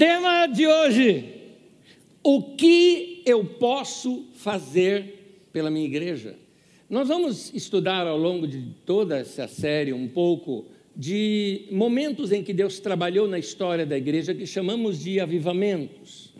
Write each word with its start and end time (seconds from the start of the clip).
Tema 0.00 0.46
de 0.46 0.66
hoje: 0.66 1.26
o 2.22 2.54
que 2.56 3.22
eu 3.26 3.44
posso 3.44 4.24
fazer 4.32 5.44
pela 5.52 5.70
minha 5.70 5.84
igreja? 5.84 6.36
Nós 6.88 7.06
vamos 7.06 7.52
estudar 7.52 8.06
ao 8.06 8.16
longo 8.16 8.48
de 8.48 8.62
toda 8.86 9.18
essa 9.18 9.46
série 9.46 9.92
um 9.92 10.08
pouco 10.08 10.64
de 10.96 11.66
momentos 11.70 12.32
em 12.32 12.42
que 12.42 12.54
Deus 12.54 12.80
trabalhou 12.80 13.28
na 13.28 13.38
história 13.38 13.84
da 13.84 13.98
igreja 13.98 14.34
que 14.34 14.46
chamamos 14.46 14.98
de 15.04 15.20
avivamentos. 15.20 16.32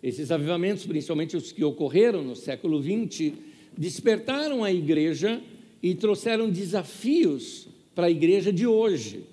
Esses 0.00 0.30
avivamentos, 0.30 0.86
principalmente 0.86 1.36
os 1.36 1.50
que 1.50 1.64
ocorreram 1.64 2.22
no 2.22 2.36
século 2.36 2.80
XX, 2.80 3.32
despertaram 3.76 4.62
a 4.62 4.72
igreja 4.72 5.42
e 5.82 5.92
trouxeram 5.92 6.48
desafios 6.48 7.66
para 7.96 8.06
a 8.06 8.10
igreja 8.12 8.52
de 8.52 8.64
hoje. 8.64 9.24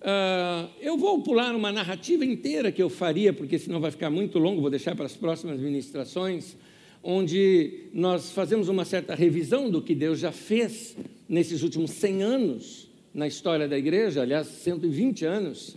Uh, 0.00 0.70
eu 0.80 0.96
vou 0.96 1.20
pular 1.22 1.54
uma 1.56 1.72
narrativa 1.72 2.24
inteira 2.24 2.70
que 2.70 2.80
eu 2.80 2.88
faria, 2.88 3.32
porque 3.32 3.58
senão 3.58 3.80
vai 3.80 3.90
ficar 3.90 4.10
muito 4.10 4.38
longo, 4.38 4.60
vou 4.60 4.70
deixar 4.70 4.94
para 4.94 5.06
as 5.06 5.16
próximas 5.16 5.58
ministrações, 5.58 6.56
onde 7.02 7.88
nós 7.92 8.30
fazemos 8.30 8.68
uma 8.68 8.84
certa 8.84 9.14
revisão 9.14 9.68
do 9.68 9.82
que 9.82 9.94
Deus 9.94 10.20
já 10.20 10.30
fez 10.30 10.96
nesses 11.28 11.62
últimos 11.62 11.90
100 11.92 12.22
anos 12.22 12.88
na 13.12 13.26
história 13.26 13.66
da 13.66 13.76
igreja, 13.76 14.22
aliás, 14.22 14.46
120 14.46 15.24
anos, 15.24 15.76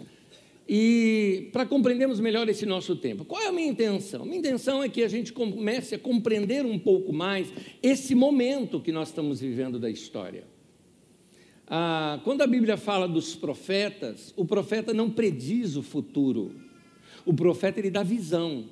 e 0.70 1.50
para 1.52 1.66
compreendermos 1.66 2.20
melhor 2.20 2.48
esse 2.48 2.66
nosso 2.66 2.96
tempo. 2.96 3.26
Qual 3.26 3.42
é 3.42 3.48
a 3.48 3.52
minha 3.52 3.68
intenção? 3.68 4.24
Minha 4.24 4.38
intenção 4.38 4.84
é 4.84 4.88
que 4.88 5.04
a 5.04 5.08
gente 5.08 5.34
comece 5.34 5.96
a 5.96 6.00
compreender 6.00 6.64
um 6.66 6.78
pouco 6.78 7.12
mais 7.12 7.52
esse 7.82 8.14
momento 8.14 8.80
que 8.80 8.92
nós 8.92 9.10
estamos 9.10 9.42
vivendo 9.42 9.80
da 9.80 9.90
história. 9.90 10.51
Ah, 11.74 12.20
quando 12.26 12.42
a 12.42 12.48
Bíblia 12.48 12.76
fala 12.76 13.08
dos 13.08 13.34
profetas, 13.34 14.34
o 14.36 14.44
profeta 14.44 14.94
não 14.94 15.10
prediz 15.10 15.78
o 15.78 15.82
futuro. 15.82 16.52
O 17.26 17.34
profeta 17.34 17.80
ele 17.80 17.90
dá 17.90 18.04
visão. 18.04 18.66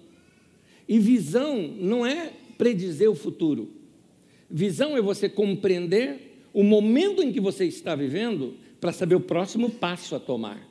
E 0.86 1.00
visão 1.00 1.75
não 1.80 2.06
é 2.06 2.33
predizer 2.58 3.09
o 3.09 3.16
futuro. 3.16 3.72
Visão 4.50 4.97
é 4.97 5.02
você 5.02 5.30
compreender 5.30 6.44
o 6.52 6.61
momento 6.61 7.23
em 7.23 7.31
que 7.31 7.39
você 7.39 7.64
está 7.64 7.95
vivendo 7.95 8.56
para 8.81 8.91
saber 8.91 9.16
o 9.16 9.22
próximo 9.22 9.69
passo 9.69 10.13
a 10.13 10.19
tomar. 10.19 10.67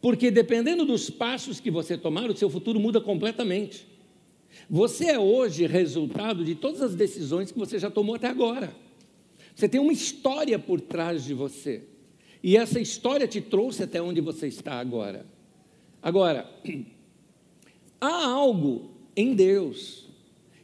Porque 0.00 0.30
dependendo 0.30 0.84
dos 0.84 1.10
passos 1.10 1.58
que 1.58 1.72
você 1.72 1.98
tomar, 1.98 2.30
o 2.30 2.36
seu 2.36 2.48
futuro 2.48 2.78
muda 2.78 3.00
completamente. 3.00 3.84
Você 4.70 5.06
é 5.06 5.18
hoje 5.18 5.66
resultado 5.66 6.44
de 6.44 6.54
todas 6.54 6.80
as 6.82 6.94
decisões 6.94 7.50
que 7.50 7.58
você 7.58 7.80
já 7.80 7.90
tomou 7.90 8.14
até 8.14 8.28
agora. 8.28 8.72
Você 9.54 9.68
tem 9.68 9.80
uma 9.80 9.92
história 9.92 10.58
por 10.58 10.80
trás 10.80 11.24
de 11.24 11.34
você. 11.34 11.82
E 12.42 12.56
essa 12.56 12.80
história 12.80 13.28
te 13.28 13.40
trouxe 13.40 13.84
até 13.84 14.02
onde 14.02 14.20
você 14.20 14.48
está 14.48 14.74
agora. 14.74 15.26
Agora, 16.02 16.50
há 18.00 18.26
algo 18.26 18.90
em 19.16 19.34
Deus 19.34 20.08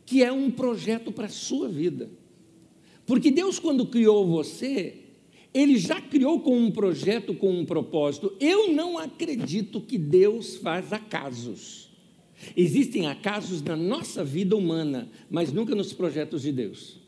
que 0.04 0.22
é 0.22 0.32
um 0.32 0.50
projeto 0.50 1.12
para 1.12 1.26
a 1.26 1.30
sua 1.30 1.68
vida. 1.68 2.08
Porque 3.04 3.30
Deus, 3.30 3.58
quando 3.58 3.86
criou 3.86 4.26
você, 4.26 4.96
Ele 5.52 5.76
já 5.78 6.00
criou 6.00 6.40
com 6.40 6.58
um 6.58 6.70
projeto, 6.70 7.34
com 7.34 7.50
um 7.50 7.64
propósito. 7.64 8.34
Eu 8.40 8.72
não 8.72 8.98
acredito 8.98 9.80
que 9.80 9.98
Deus 9.98 10.56
faz 10.56 10.92
acasos. 10.92 11.90
Existem 12.56 13.06
acasos 13.06 13.62
na 13.62 13.76
nossa 13.76 14.24
vida 14.24 14.56
humana, 14.56 15.10
mas 15.30 15.52
nunca 15.52 15.74
nos 15.74 15.92
projetos 15.92 16.42
de 16.42 16.52
Deus. 16.52 16.98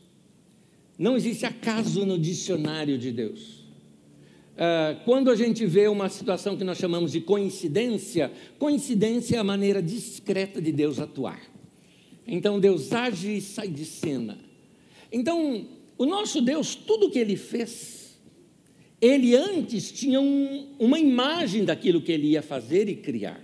Não 1.01 1.17
existe 1.17 1.47
acaso 1.47 2.05
no 2.05 2.15
dicionário 2.19 2.95
de 2.95 3.11
Deus. 3.11 3.65
Ah, 4.55 5.01
quando 5.03 5.31
a 5.31 5.35
gente 5.35 5.65
vê 5.65 5.87
uma 5.87 6.07
situação 6.09 6.55
que 6.55 6.63
nós 6.63 6.77
chamamos 6.77 7.11
de 7.11 7.21
coincidência, 7.21 8.31
coincidência 8.59 9.37
é 9.37 9.39
a 9.39 9.43
maneira 9.43 9.81
discreta 9.81 10.61
de 10.61 10.71
Deus 10.71 10.99
atuar. 10.99 11.41
Então 12.27 12.59
Deus 12.59 12.93
age 12.93 13.37
e 13.37 13.41
sai 13.41 13.67
de 13.67 13.83
cena. 13.83 14.37
Então, 15.11 15.65
o 15.97 16.05
nosso 16.05 16.39
Deus, 16.39 16.75
tudo 16.75 17.09
que 17.09 17.17
ele 17.17 17.35
fez, 17.35 18.15
ele 19.01 19.35
antes 19.35 19.91
tinha 19.91 20.21
um, 20.21 20.67
uma 20.77 20.99
imagem 20.99 21.65
daquilo 21.65 21.99
que 21.99 22.11
ele 22.11 22.27
ia 22.27 22.43
fazer 22.43 22.87
e 22.87 22.95
criar. 22.95 23.41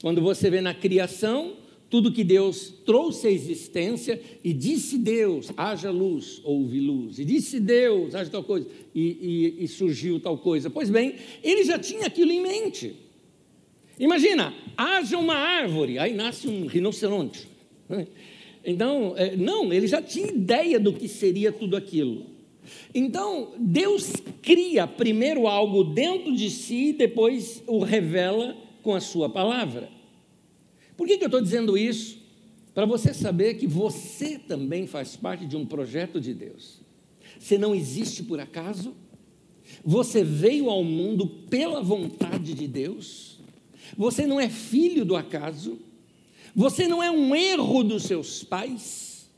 Quando 0.00 0.22
você 0.22 0.48
vê 0.50 0.60
na 0.60 0.72
criação, 0.72 1.56
tudo 1.94 2.10
que 2.10 2.24
Deus 2.24 2.74
trouxe 2.84 3.28
à 3.28 3.30
existência 3.30 4.20
e 4.42 4.52
disse 4.52 4.98
Deus, 4.98 5.52
haja 5.56 5.92
luz, 5.92 6.40
houve 6.42 6.80
luz, 6.80 7.20
e 7.20 7.24
disse 7.24 7.60
Deus, 7.60 8.16
haja 8.16 8.28
tal 8.28 8.42
coisa, 8.42 8.66
e, 8.92 9.54
e, 9.60 9.64
e 9.64 9.68
surgiu 9.68 10.18
tal 10.18 10.36
coisa. 10.36 10.68
Pois 10.68 10.90
bem, 10.90 11.14
ele 11.40 11.62
já 11.62 11.78
tinha 11.78 12.08
aquilo 12.08 12.32
em 12.32 12.42
mente. 12.42 12.96
Imagina, 13.96 14.52
haja 14.76 15.16
uma 15.16 15.36
árvore, 15.36 15.96
aí 16.00 16.14
nasce 16.14 16.48
um 16.48 16.66
rinoceronte. 16.66 17.46
Então, 18.66 19.14
é, 19.16 19.36
não, 19.36 19.72
ele 19.72 19.86
já 19.86 20.02
tinha 20.02 20.26
ideia 20.26 20.80
do 20.80 20.92
que 20.92 21.06
seria 21.06 21.52
tudo 21.52 21.76
aquilo. 21.76 22.26
Então, 22.92 23.52
Deus 23.56 24.14
cria 24.42 24.84
primeiro 24.84 25.46
algo 25.46 25.84
dentro 25.84 26.34
de 26.34 26.50
si, 26.50 26.92
depois 26.92 27.62
o 27.68 27.78
revela 27.78 28.56
com 28.82 28.94
a 28.94 29.00
sua 29.00 29.28
palavra. 29.28 29.93
Por 30.96 31.06
que, 31.06 31.18
que 31.18 31.24
eu 31.24 31.28
estou 31.28 31.40
dizendo 31.40 31.76
isso? 31.76 32.18
Para 32.74 32.86
você 32.86 33.14
saber 33.14 33.54
que 33.54 33.66
você 33.66 34.38
também 34.38 34.86
faz 34.86 35.16
parte 35.16 35.46
de 35.46 35.56
um 35.56 35.64
projeto 35.64 36.20
de 36.20 36.34
Deus. 36.34 36.80
Você 37.38 37.56
não 37.56 37.74
existe 37.74 38.22
por 38.22 38.40
acaso, 38.40 38.94
você 39.84 40.22
veio 40.22 40.68
ao 40.68 40.84
mundo 40.84 41.26
pela 41.26 41.82
vontade 41.82 42.54
de 42.54 42.66
Deus, 42.66 43.38
você 43.96 44.26
não 44.26 44.40
é 44.40 44.48
filho 44.48 45.04
do 45.04 45.16
acaso, 45.16 45.78
você 46.54 46.86
não 46.86 47.02
é 47.02 47.10
um 47.10 47.34
erro 47.34 47.82
dos 47.82 48.04
seus 48.04 48.44
pais. 48.44 49.28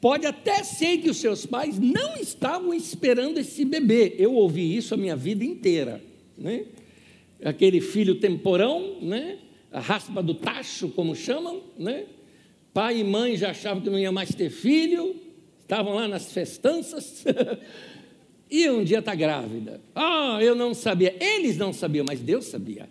Pode 0.00 0.26
até 0.26 0.62
ser 0.62 0.98
que 0.98 1.10
os 1.10 1.16
seus 1.16 1.44
pais 1.44 1.78
não 1.78 2.16
estavam 2.16 2.72
esperando 2.72 3.38
esse 3.38 3.64
bebê. 3.64 4.14
Eu 4.16 4.34
ouvi 4.34 4.76
isso 4.76 4.94
a 4.94 4.96
minha 4.96 5.16
vida 5.16 5.44
inteira. 5.44 6.00
Né? 6.36 6.66
Aquele 7.44 7.80
filho 7.80 8.14
temporão, 8.14 9.00
né? 9.02 9.38
A 9.72 9.80
raspa 9.80 10.22
do 10.22 10.34
tacho, 10.34 10.88
como 10.90 11.14
chamam, 11.14 11.62
né? 11.78 12.06
Pai 12.72 13.00
e 13.00 13.04
mãe 13.04 13.36
já 13.36 13.50
achavam 13.50 13.82
que 13.82 13.90
não 13.90 13.98
ia 13.98 14.12
mais 14.12 14.34
ter 14.34 14.50
filho, 14.50 15.16
estavam 15.60 15.94
lá 15.94 16.06
nas 16.08 16.32
festanças, 16.32 17.24
e 18.50 18.68
um 18.70 18.84
dia 18.84 19.00
está 19.00 19.14
grávida. 19.14 19.80
Ah, 19.94 20.38
eu 20.40 20.54
não 20.54 20.72
sabia. 20.74 21.14
Eles 21.20 21.56
não 21.56 21.72
sabiam, 21.72 22.04
mas 22.06 22.20
Deus 22.20 22.46
sabia. 22.46 22.88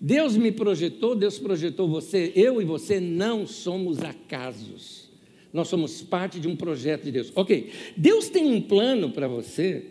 Deus 0.00 0.36
me 0.36 0.52
projetou, 0.52 1.14
Deus 1.14 1.38
projetou 1.38 1.88
você. 1.88 2.32
Eu 2.34 2.62
e 2.62 2.64
você 2.64 3.00
não 3.00 3.46
somos 3.46 4.00
acasos. 4.00 5.08
Nós 5.52 5.68
somos 5.68 6.02
parte 6.02 6.38
de 6.38 6.46
um 6.46 6.54
projeto 6.54 7.04
de 7.04 7.12
Deus. 7.12 7.32
Ok, 7.34 7.70
Deus 7.96 8.28
tem 8.28 8.46
um 8.46 8.60
plano 8.60 9.10
para 9.10 9.26
você 9.26 9.86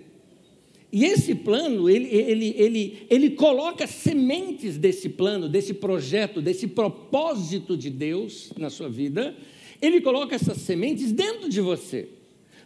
e 0.92 1.04
esse 1.04 1.36
plano, 1.36 1.90
ele, 1.90 2.08
ele, 2.08 2.56
ele, 2.58 3.08
ele 3.10 3.30
coloca 3.32 3.86
sementes 3.86 4.78
desse 4.78 5.10
plano, 5.10 5.50
desse 5.50 5.74
projeto, 5.74 6.42
desse 6.42 6.66
propósito 6.68 7.76
de 7.76 7.90
Deus 7.90 8.54
na 8.58 8.70
sua 8.70 8.88
vida, 8.88 9.36
ele 9.82 10.00
coloca 10.00 10.34
essas 10.34 10.58
sementes 10.58 11.12
dentro 11.12 11.50
de 11.50 11.60
você, 11.60 12.08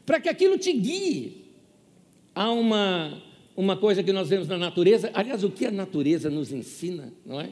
para 0.06 0.20
que 0.20 0.30
aquilo 0.30 0.58
te 0.58 0.72
guie. 0.72 1.46
Há 2.34 2.52
uma, 2.52 3.22
uma 3.58 3.76
coisa 3.76 4.04
que 4.04 4.14
nós 4.14 4.30
vemos 4.30 4.48
na 4.48 4.58
natureza, 4.58 5.10
aliás, 5.14 5.44
o 5.44 5.50
que 5.50 5.66
a 5.66 5.72
natureza 5.72 6.30
nos 6.30 6.52
ensina, 6.52 7.12
não 7.26 7.42
é? 7.42 7.50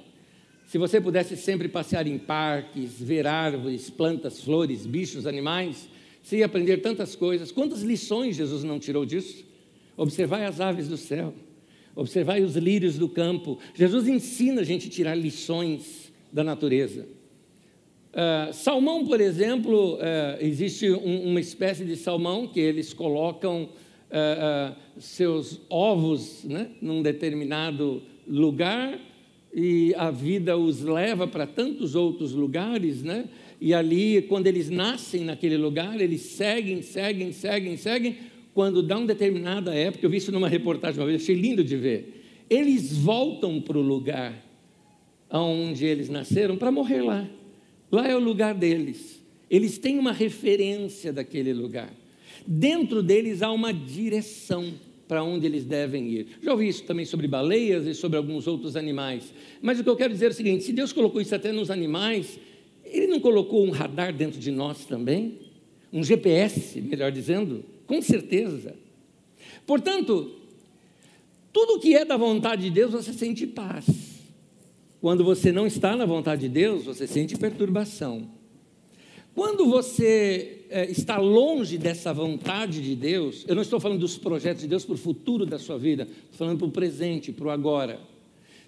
Se 0.68 0.78
você 0.78 1.02
pudesse 1.02 1.36
sempre 1.36 1.68
passear 1.68 2.06
em 2.06 2.20
parques, 2.20 3.02
ver 3.02 3.26
árvores, 3.26 3.90
plantas, 3.90 4.40
flores, 4.40 4.86
bichos, 4.86 5.26
animais, 5.26 5.90
você 6.22 6.38
ia 6.38 6.46
aprender 6.46 6.78
tantas 6.78 7.16
coisas. 7.16 7.52
Quantas 7.52 7.82
lições 7.82 8.36
Jesus 8.36 8.64
não 8.64 8.78
tirou 8.78 9.04
disso? 9.04 9.49
Observai 10.00 10.46
as 10.46 10.62
aves 10.62 10.88
do 10.88 10.96
céu, 10.96 11.34
observai 11.94 12.42
os 12.42 12.56
lírios 12.56 12.98
do 12.98 13.10
campo. 13.10 13.60
Jesus 13.76 14.08
ensina 14.08 14.62
a 14.62 14.64
gente 14.64 14.88
a 14.88 14.92
tirar 14.92 15.16
lições 15.16 16.12
da 16.32 16.42
natureza. 16.42 17.06
Uh, 18.12 18.54
salmão, 18.54 19.06
por 19.06 19.20
exemplo, 19.20 19.96
uh, 19.96 20.00
existe 20.40 20.90
um, 20.90 21.30
uma 21.30 21.40
espécie 21.40 21.84
de 21.84 21.96
salmão 21.98 22.48
que 22.48 22.60
eles 22.60 22.94
colocam 22.94 23.64
uh, 24.10 24.76
seus 24.98 25.62
ovos 25.70 26.46
né, 26.46 26.72
num 26.82 27.04
determinado 27.04 28.02
lugar 28.26 28.98
e 29.54 29.94
a 29.96 30.10
vida 30.10 30.58
os 30.58 30.82
leva 30.82 31.28
para 31.28 31.46
tantos 31.46 31.94
outros 31.94 32.34
lugares, 32.34 33.04
né? 33.04 33.26
E 33.60 33.74
ali, 33.74 34.22
quando 34.22 34.48
eles 34.48 34.70
nascem 34.70 35.26
naquele 35.26 35.58
lugar, 35.58 36.00
eles 36.00 36.22
seguem, 36.22 36.82
seguem, 36.82 37.34
seguem, 37.34 37.76
seguem, 37.76 38.16
quando 38.60 38.84
dá 38.84 38.98
uma 38.98 39.08
determinada 39.08 39.74
época, 39.74 40.06
eu 40.06 40.10
vi 40.10 40.18
isso 40.18 40.34
numa 40.34 40.50
reportagem 40.50 41.00
uma 41.00 41.06
vez, 41.06 41.22
achei 41.22 41.34
lindo 41.34 41.64
de 41.64 41.78
ver. 41.78 42.44
Eles 42.50 42.98
voltam 42.98 43.62
para 43.62 43.78
o 43.78 43.82
lugar 43.82 44.46
onde 45.32 45.86
eles 45.86 46.10
nasceram 46.10 46.58
para 46.58 46.70
morrer 46.70 47.02
lá. 47.02 47.26
Lá 47.90 48.06
é 48.06 48.14
o 48.14 48.20
lugar 48.20 48.54
deles. 48.54 49.24
Eles 49.50 49.78
têm 49.78 49.98
uma 49.98 50.12
referência 50.12 51.14
daquele 51.14 51.54
lugar. 51.54 51.90
Dentro 52.46 53.02
deles 53.02 53.42
há 53.42 53.50
uma 53.50 53.74
direção. 53.74 54.74
para 55.08 55.24
onde 55.24 55.46
eles 55.46 55.64
devem 55.64 56.10
ir. 56.10 56.28
Já 56.44 56.52
ouvi 56.52 56.68
isso 56.68 56.84
também 56.84 57.06
sobre 57.06 57.30
baleias 57.30 57.88
e 57.88 57.94
sobre 57.96 58.18
alguns 58.18 58.46
outros 58.46 58.76
animais. 58.76 59.34
Mas 59.62 59.80
o 59.80 59.84
que 59.86 59.90
eu 59.90 59.96
quero 59.96 60.12
dizer 60.12 60.26
é 60.26 60.30
o 60.32 60.34
seguinte: 60.34 60.66
se 60.66 60.74
Deus 60.74 60.92
colocou 60.92 61.22
isso 61.22 61.34
até 61.34 61.54
nos 61.54 61.72
animais, 61.72 62.38
Ele 62.84 63.08
não 63.08 63.22
colocou 63.22 63.66
um 63.66 63.70
radar 63.70 64.14
dentro 64.14 64.38
de 64.38 64.52
nós 64.52 64.84
também? 64.84 65.49
Um 65.92 66.04
GPS, 66.04 66.80
melhor 66.82 67.12
dizendo? 67.12 67.66
Com 67.88 68.02
certeza. 68.02 68.76
Portanto, 69.66 70.36
tudo 71.52 71.80
que 71.80 71.96
é 71.96 72.06
da 72.06 72.18
vontade 72.18 72.64
de 72.64 72.70
Deus, 72.70 72.92
você 72.92 73.12
sente 73.14 73.48
paz. 73.48 73.86
Quando 75.02 75.24
você 75.24 75.52
não 75.52 75.66
está 75.66 75.96
na 75.96 76.06
vontade 76.06 76.42
de 76.42 76.50
Deus, 76.50 76.84
você 76.84 77.08
sente 77.08 77.38
perturbação. 77.38 78.30
Quando 79.34 79.66
você 79.66 80.66
é, 80.70 80.90
está 80.92 81.18
longe 81.18 81.78
dessa 81.78 82.14
vontade 82.14 82.82
de 82.82 82.96
Deus, 82.96 83.46
eu 83.48 83.56
não 83.56 83.62
estou 83.62 83.80
falando 83.80 84.00
dos 84.00 84.18
projetos 84.18 84.62
de 84.62 84.68
Deus 84.68 84.84
para 84.84 84.96
o 84.96 84.98
futuro 84.98 85.46
da 85.46 85.58
sua 85.58 85.78
vida, 85.78 86.04
estou 86.04 86.38
falando 86.38 86.58
para 86.58 86.68
o 86.68 86.72
presente, 86.72 87.32
para 87.32 87.48
o 87.48 87.50
agora. 87.50 88.00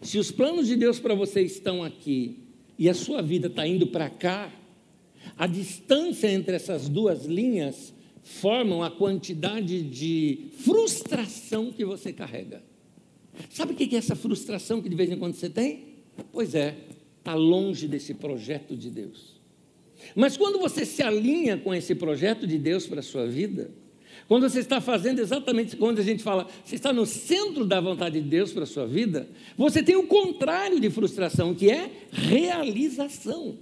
Se 0.02 0.18
os 0.18 0.32
planos 0.32 0.68
de 0.68 0.76
Deus 0.76 1.00
para 1.00 1.14
você 1.14 1.42
estão 1.42 1.84
aqui 1.84 2.40
e 2.80 2.90
a 2.90 2.94
sua 2.94 3.22
vida 3.22 3.48
está 3.48 3.68
indo 3.68 3.88
para 3.88 4.10
cá, 4.10 4.52
a 5.38 5.48
distância 5.48 6.32
entre 6.32 6.56
essas 6.56 6.88
duas 6.88 7.26
linhas 7.26 7.94
formam 8.24 8.84
a 8.84 8.92
quantidade 8.92 9.82
de 9.82 10.50
frustração 10.58 11.72
que 11.72 11.84
você 11.84 12.14
carrega. 12.14 12.64
Sabe 13.50 13.74
o 13.74 13.76
que 13.76 13.96
é 13.96 13.98
essa 13.98 14.16
frustração 14.16 14.82
que 14.82 14.90
de 14.90 14.96
vez 14.96 15.10
em 15.10 15.18
quando 15.18 15.34
você 15.34 15.50
tem? 15.50 15.86
Pois 16.32 16.54
é, 16.54 16.76
está 17.18 17.34
longe 17.34 17.88
desse 17.88 18.14
projeto 18.14 18.76
de 18.76 18.90
Deus. 18.90 19.40
Mas 20.16 20.36
quando 20.36 20.60
você 20.60 20.86
se 20.86 21.02
alinha 21.02 21.58
com 21.58 21.74
esse 21.74 21.96
projeto 21.96 22.46
de 22.46 22.58
Deus 22.58 22.88
para 22.88 23.00
a 23.00 23.04
sua 23.04 23.28
vida, 23.28 23.72
quando 24.28 24.50
você 24.50 24.60
está 24.60 24.82
fazendo 24.82 25.20
exatamente 25.20 25.76
quando 25.76 26.00
a 26.00 26.04
gente 26.04 26.24
fala, 26.24 26.48
você 26.64 26.76
está 26.76 26.92
no 26.94 27.06
centro 27.06 27.66
da 27.66 27.80
vontade 27.80 28.22
de 28.22 28.28
Deus 28.28 28.52
para 28.52 28.64
a 28.64 28.68
sua 28.68 28.86
vida, 28.86 29.30
você 29.58 29.84
tem 29.84 29.96
o 29.96 30.08
contrário 30.08 30.80
de 30.80 30.90
frustração, 30.90 31.54
que 31.54 31.70
é 31.70 31.92
realização. 32.12 33.58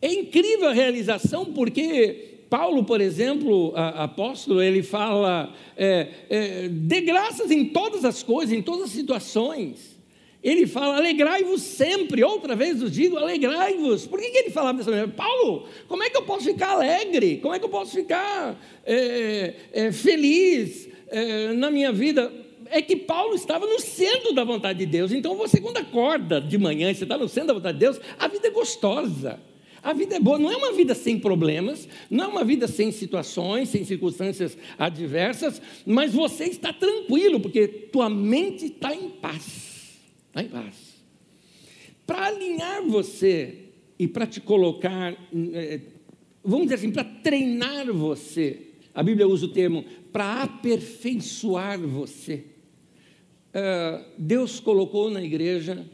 É 0.00 0.12
incrível 0.12 0.68
a 0.68 0.72
realização 0.72 1.46
porque 1.46 2.28
Paulo, 2.48 2.84
por 2.84 3.00
exemplo, 3.00 3.72
a, 3.76 4.04
apóstolo, 4.04 4.62
ele 4.62 4.82
fala: 4.82 5.52
é, 5.76 6.08
é, 6.30 6.68
dê 6.68 7.00
graças 7.02 7.50
em 7.50 7.66
todas 7.66 8.04
as 8.04 8.22
coisas, 8.22 8.56
em 8.56 8.62
todas 8.62 8.84
as 8.84 8.90
situações. 8.90 9.98
Ele 10.42 10.66
fala: 10.66 10.96
alegrai-vos 10.96 11.62
sempre. 11.62 12.24
Outra 12.24 12.56
vez 12.56 12.80
eu 12.80 12.88
digo: 12.88 13.16
alegrai-vos. 13.16 14.06
Por 14.06 14.18
que, 14.18 14.30
que 14.30 14.38
ele 14.38 14.50
falava 14.50 14.78
dessa 14.78 14.90
maneira? 14.90 15.12
Paulo, 15.12 15.66
como 15.86 16.02
é 16.02 16.10
que 16.10 16.16
eu 16.16 16.22
posso 16.22 16.44
ficar 16.44 16.70
alegre? 16.70 17.38
Como 17.38 17.54
é 17.54 17.58
que 17.58 17.64
eu 17.64 17.70
posso 17.70 17.92
ficar 17.92 18.58
é, 18.86 19.54
é, 19.72 19.92
feliz 19.92 20.88
é, 21.08 21.52
na 21.52 21.70
minha 21.70 21.92
vida? 21.92 22.32
É 22.70 22.82
que 22.82 22.96
Paulo 22.96 23.34
estava 23.34 23.66
no 23.66 23.80
centro 23.80 24.32
da 24.32 24.44
vontade 24.44 24.78
de 24.78 24.86
Deus. 24.86 25.10
Então 25.10 25.34
você, 25.36 25.60
quando 25.60 25.78
acorda 25.78 26.40
de 26.40 26.56
manhã 26.58 26.90
e 26.90 26.94
você 26.94 27.04
está 27.04 27.16
no 27.16 27.28
centro 27.28 27.48
da 27.48 27.54
vontade 27.54 27.78
de 27.78 27.84
Deus, 27.84 28.00
a 28.18 28.28
vida 28.28 28.46
é 28.46 28.50
gostosa. 28.50 29.40
A 29.82 29.92
vida 29.92 30.16
é 30.16 30.20
boa, 30.20 30.38
não 30.38 30.50
é 30.50 30.56
uma 30.56 30.72
vida 30.72 30.94
sem 30.94 31.18
problemas, 31.18 31.88
não 32.10 32.24
é 32.24 32.28
uma 32.28 32.44
vida 32.44 32.66
sem 32.66 32.90
situações, 32.90 33.68
sem 33.68 33.84
circunstâncias 33.84 34.58
adversas, 34.78 35.62
mas 35.86 36.12
você 36.12 36.44
está 36.44 36.72
tranquilo, 36.72 37.38
porque 37.38 37.68
tua 37.68 38.10
mente 38.10 38.66
está 38.66 38.94
em 38.94 39.08
paz. 39.08 39.98
Está 40.28 40.42
em 40.42 40.48
paz. 40.48 40.74
Para 42.06 42.26
alinhar 42.26 42.84
você 42.86 43.66
e 43.98 44.08
para 44.08 44.26
te 44.26 44.40
colocar, 44.40 45.16
é, 45.52 45.80
vamos 46.42 46.66
dizer 46.66 46.76
assim, 46.76 46.90
para 46.90 47.04
treinar 47.04 47.92
você, 47.92 48.62
a 48.94 49.02
Bíblia 49.02 49.28
usa 49.28 49.46
o 49.46 49.52
termo 49.52 49.84
para 50.12 50.42
aperfeiçoar 50.42 51.78
você. 51.80 52.44
É, 53.54 54.04
Deus 54.18 54.58
colocou 54.58 55.08
na 55.10 55.22
igreja, 55.22 55.86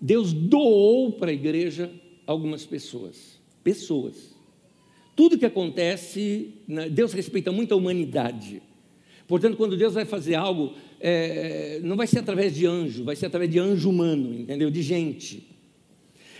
Deus 0.00 0.32
doou 0.32 1.12
para 1.12 1.30
a 1.30 1.34
igreja 1.34 1.92
algumas 2.26 2.66
pessoas. 2.66 3.38
Pessoas. 3.62 4.34
Tudo 5.14 5.38
que 5.38 5.46
acontece, 5.46 6.54
né, 6.68 6.88
Deus 6.88 7.12
respeita 7.12 7.50
muito 7.50 7.72
a 7.72 7.76
humanidade. 7.76 8.62
Portanto, 9.26 9.56
quando 9.56 9.76
Deus 9.76 9.94
vai 9.94 10.04
fazer 10.04 10.34
algo, 10.34 10.74
é, 11.00 11.80
não 11.82 11.96
vai 11.96 12.06
ser 12.06 12.20
através 12.20 12.54
de 12.54 12.66
anjo, 12.66 13.04
vai 13.04 13.16
ser 13.16 13.26
através 13.26 13.50
de 13.50 13.58
anjo 13.58 13.88
humano, 13.88 14.34
entendeu? 14.34 14.70
De 14.70 14.82
gente. 14.82 15.48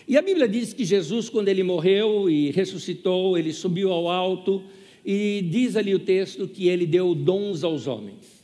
E 0.06 0.16
a 0.16 0.22
Bíblia 0.22 0.48
diz 0.48 0.72
que 0.72 0.84
Jesus, 0.84 1.28
quando 1.28 1.48
ele 1.48 1.62
morreu 1.62 2.30
e 2.30 2.50
ressuscitou, 2.52 3.36
ele 3.36 3.52
subiu 3.52 3.90
ao 3.90 4.08
alto, 4.08 4.62
e 5.04 5.42
diz 5.50 5.76
ali 5.76 5.94
o 5.94 6.00
texto 6.00 6.48
que 6.48 6.68
ele 6.68 6.84
deu 6.84 7.14
dons 7.14 7.64
aos 7.64 7.86
homens. 7.86 8.35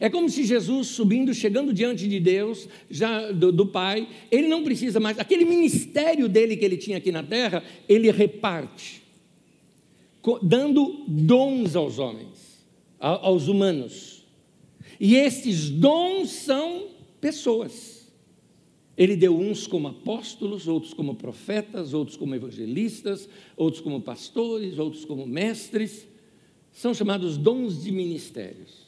É 0.00 0.10
como 0.10 0.28
se 0.28 0.44
Jesus 0.44 0.88
subindo, 0.88 1.32
chegando 1.32 1.72
diante 1.72 2.08
de 2.08 2.18
Deus, 2.20 2.68
já 2.90 3.30
do, 3.30 3.52
do, 3.52 3.66
Pai, 3.66 4.08
ele 4.30 4.48
não 4.48 4.64
precisa 4.64 4.98
mais, 5.00 5.18
aquele 5.18 5.44
ministério 5.44 6.28
dele 6.28 6.56
que 6.56 6.64
ele 6.64 6.76
tinha 6.76 6.98
aqui 6.98 7.12
na 7.12 7.22
terra, 7.22 7.62
ele 7.88 8.10
reparte, 8.10 9.02
dando 10.42 11.04
dons 11.06 11.76
aos 11.76 11.98
homens, 11.98 12.64
aos 12.98 13.48
humanos. 13.48 14.24
E 14.98 15.16
esses 15.16 15.70
dons 15.70 16.30
são 16.30 16.88
pessoas. 17.20 17.94
Ele 18.96 19.16
deu 19.16 19.36
uns 19.36 19.66
como 19.66 19.88
apóstolos, 19.88 20.68
outros 20.68 20.94
como 20.94 21.16
profetas, 21.16 21.92
outros 21.92 22.16
como 22.16 22.34
evangelistas, 22.34 23.28
outros 23.56 23.82
como 23.82 24.00
pastores, 24.00 24.78
outros 24.78 25.04
como 25.04 25.26
mestres. 25.26 26.06
São 26.72 26.94
chamados 26.94 27.36
dons 27.36 27.82
de 27.82 27.90
ministérios. 27.90 28.83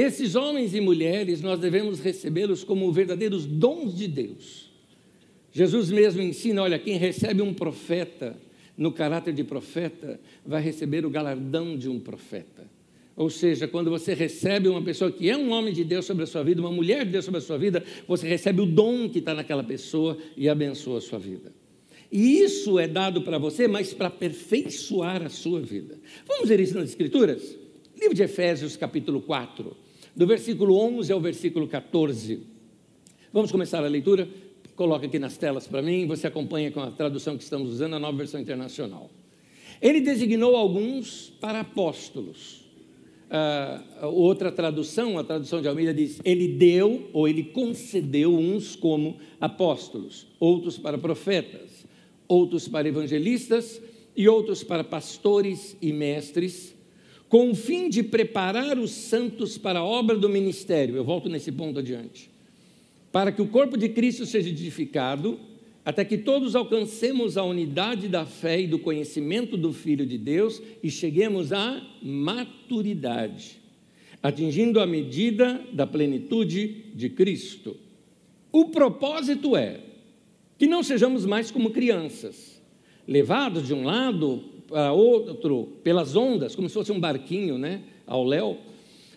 Esses 0.00 0.36
homens 0.36 0.74
e 0.74 0.80
mulheres, 0.80 1.42
nós 1.42 1.58
devemos 1.58 1.98
recebê-los 1.98 2.62
como 2.62 2.92
verdadeiros 2.92 3.44
dons 3.44 3.96
de 3.96 4.06
Deus. 4.06 4.70
Jesus 5.50 5.90
mesmo 5.90 6.22
ensina: 6.22 6.62
olha, 6.62 6.78
quem 6.78 6.96
recebe 6.96 7.42
um 7.42 7.52
profeta 7.52 8.36
no 8.76 8.92
caráter 8.92 9.34
de 9.34 9.42
profeta, 9.42 10.20
vai 10.46 10.62
receber 10.62 11.04
o 11.04 11.10
galardão 11.10 11.76
de 11.76 11.88
um 11.88 11.98
profeta. 11.98 12.64
Ou 13.16 13.28
seja, 13.28 13.66
quando 13.66 13.90
você 13.90 14.14
recebe 14.14 14.68
uma 14.68 14.80
pessoa 14.80 15.10
que 15.10 15.28
é 15.28 15.36
um 15.36 15.50
homem 15.50 15.74
de 15.74 15.82
Deus 15.82 16.06
sobre 16.06 16.22
a 16.22 16.26
sua 16.28 16.44
vida, 16.44 16.60
uma 16.60 16.70
mulher 16.70 17.04
de 17.04 17.10
Deus 17.10 17.24
sobre 17.24 17.38
a 17.38 17.40
sua 17.40 17.58
vida, 17.58 17.82
você 18.06 18.28
recebe 18.28 18.60
o 18.60 18.66
dom 18.66 19.08
que 19.08 19.18
está 19.18 19.34
naquela 19.34 19.64
pessoa 19.64 20.16
e 20.36 20.48
abençoa 20.48 20.98
a 20.98 21.00
sua 21.00 21.18
vida. 21.18 21.52
E 22.12 22.40
isso 22.40 22.78
é 22.78 22.86
dado 22.86 23.22
para 23.22 23.36
você, 23.36 23.66
mas 23.66 23.92
para 23.92 24.06
aperfeiçoar 24.06 25.24
a 25.24 25.28
sua 25.28 25.60
vida. 25.60 25.98
Vamos 26.24 26.48
ver 26.48 26.60
isso 26.60 26.78
nas 26.78 26.90
Escrituras? 26.90 27.58
Livro 28.00 28.14
de 28.14 28.22
Efésios, 28.22 28.76
capítulo 28.76 29.20
4, 29.20 29.76
do 30.14 30.26
versículo 30.26 30.76
11 30.76 31.12
ao 31.12 31.20
versículo 31.20 31.66
14. 31.66 32.40
Vamos 33.32 33.52
começar 33.52 33.84
a 33.84 33.88
leitura? 33.88 34.28
Coloca 34.74 35.06
aqui 35.06 35.18
nas 35.18 35.36
telas 35.36 35.66
para 35.66 35.82
mim, 35.82 36.06
você 36.06 36.26
acompanha 36.26 36.70
com 36.70 36.80
a 36.80 36.90
tradução 36.90 37.36
que 37.36 37.42
estamos 37.42 37.70
usando, 37.72 37.94
a 37.94 37.98
nova 37.98 38.16
versão 38.16 38.40
internacional. 38.40 39.10
Ele 39.82 40.00
designou 40.00 40.56
alguns 40.56 41.32
para 41.40 41.60
apóstolos. 41.60 42.66
Uh, 43.28 44.06
outra 44.06 44.50
tradução, 44.50 45.18
a 45.18 45.24
tradução 45.24 45.60
de 45.60 45.68
Almeida 45.68 45.92
diz: 45.92 46.20
Ele 46.24 46.48
deu 46.48 47.10
ou 47.12 47.28
ele 47.28 47.44
concedeu 47.44 48.34
uns 48.34 48.74
como 48.74 49.18
apóstolos, 49.40 50.26
outros 50.40 50.78
para 50.78 50.96
profetas, 50.96 51.84
outros 52.26 52.66
para 52.66 52.88
evangelistas 52.88 53.82
e 54.16 54.28
outros 54.28 54.64
para 54.64 54.82
pastores 54.82 55.76
e 55.82 55.92
mestres 55.92 56.74
com 57.28 57.50
o 57.50 57.54
fim 57.54 57.88
de 57.88 58.02
preparar 58.02 58.78
os 58.78 58.90
santos 58.90 59.58
para 59.58 59.80
a 59.80 59.84
obra 59.84 60.16
do 60.16 60.28
ministério. 60.28 60.96
Eu 60.96 61.04
volto 61.04 61.28
nesse 61.28 61.52
ponto 61.52 61.78
adiante. 61.78 62.30
Para 63.12 63.30
que 63.30 63.42
o 63.42 63.48
corpo 63.48 63.76
de 63.76 63.88
Cristo 63.88 64.24
seja 64.24 64.48
edificado, 64.48 65.38
até 65.84 66.04
que 66.04 66.18
todos 66.18 66.54
alcancemos 66.54 67.36
a 67.36 67.42
unidade 67.42 68.08
da 68.08 68.26
fé 68.26 68.60
e 68.60 68.66
do 68.66 68.78
conhecimento 68.78 69.56
do 69.56 69.72
Filho 69.72 70.04
de 70.04 70.18
Deus 70.18 70.60
e 70.82 70.90
cheguemos 70.90 71.52
à 71.52 71.82
maturidade, 72.02 73.58
atingindo 74.22 74.80
a 74.80 74.86
medida 74.86 75.62
da 75.72 75.86
plenitude 75.86 76.84
de 76.94 77.08
Cristo. 77.08 77.76
O 78.52 78.66
propósito 78.66 79.56
é 79.56 79.80
que 80.58 80.66
não 80.66 80.82
sejamos 80.82 81.24
mais 81.24 81.50
como 81.50 81.70
crianças, 81.70 82.60
levados 83.06 83.66
de 83.66 83.72
um 83.72 83.84
lado 83.84 84.57
para 84.68 84.92
outro 84.92 85.78
pelas 85.82 86.14
ondas, 86.14 86.54
como 86.54 86.68
se 86.68 86.74
fosse 86.74 86.92
um 86.92 87.00
barquinho, 87.00 87.58
né, 87.58 87.82
ao 88.06 88.22
léu, 88.22 88.58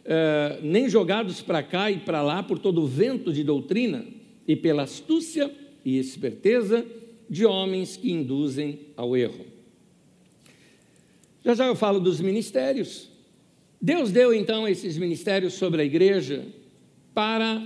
é, 0.03 0.59
nem 0.63 0.89
jogados 0.89 1.41
para 1.41 1.61
cá 1.61 1.91
e 1.91 1.97
para 1.97 2.21
lá 2.21 2.41
por 2.41 2.57
todo 2.57 2.81
o 2.81 2.87
vento 2.87 3.31
de 3.31 3.43
doutrina 3.43 4.05
e 4.47 4.55
pela 4.55 4.83
astúcia 4.83 5.51
e 5.85 5.99
esperteza 5.99 6.85
de 7.29 7.45
homens 7.45 7.97
que 7.97 8.11
induzem 8.11 8.79
ao 8.95 9.15
erro. 9.15 9.45
Já 11.43 11.53
já 11.53 11.65
eu 11.65 11.75
falo 11.75 11.99
dos 11.99 12.19
ministérios. 12.19 13.09
Deus 13.81 14.11
deu 14.11 14.33
então 14.33 14.67
esses 14.67 14.97
ministérios 14.97 15.53
sobre 15.53 15.81
a 15.81 15.85
igreja 15.85 16.45
para 17.13 17.61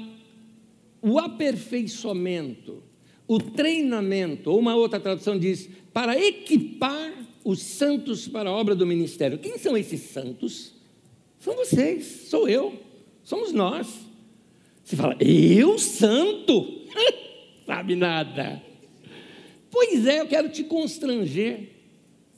o 1.01 1.19
aperfeiçoamento, 1.19 2.81
o 3.27 3.37
treinamento, 3.39 4.49
ou 4.49 4.59
uma 4.59 4.75
outra 4.75 4.99
tradução 4.99 5.37
diz, 5.37 5.69
para 5.93 6.17
equipar 6.19 7.24
os 7.45 7.61
santos 7.61 8.27
para 8.27 8.49
a 8.49 8.51
obra 8.51 8.75
do 8.75 8.87
ministério. 8.87 9.37
Quem 9.37 9.59
são 9.59 9.77
esses 9.77 10.01
santos? 10.01 10.73
São 11.39 11.55
vocês, 11.55 12.25
sou 12.27 12.49
eu. 12.49 12.73
Somos 13.23 13.53
nós. 13.53 13.87
Você 14.83 14.95
fala, 14.95 15.15
eu 15.21 15.77
santo? 15.77 16.81
Sabe 17.65 17.95
nada. 17.95 18.61
Pois 19.69 20.07
é, 20.07 20.21
eu 20.21 20.27
quero 20.27 20.49
te 20.49 20.63
constranger. 20.63 21.69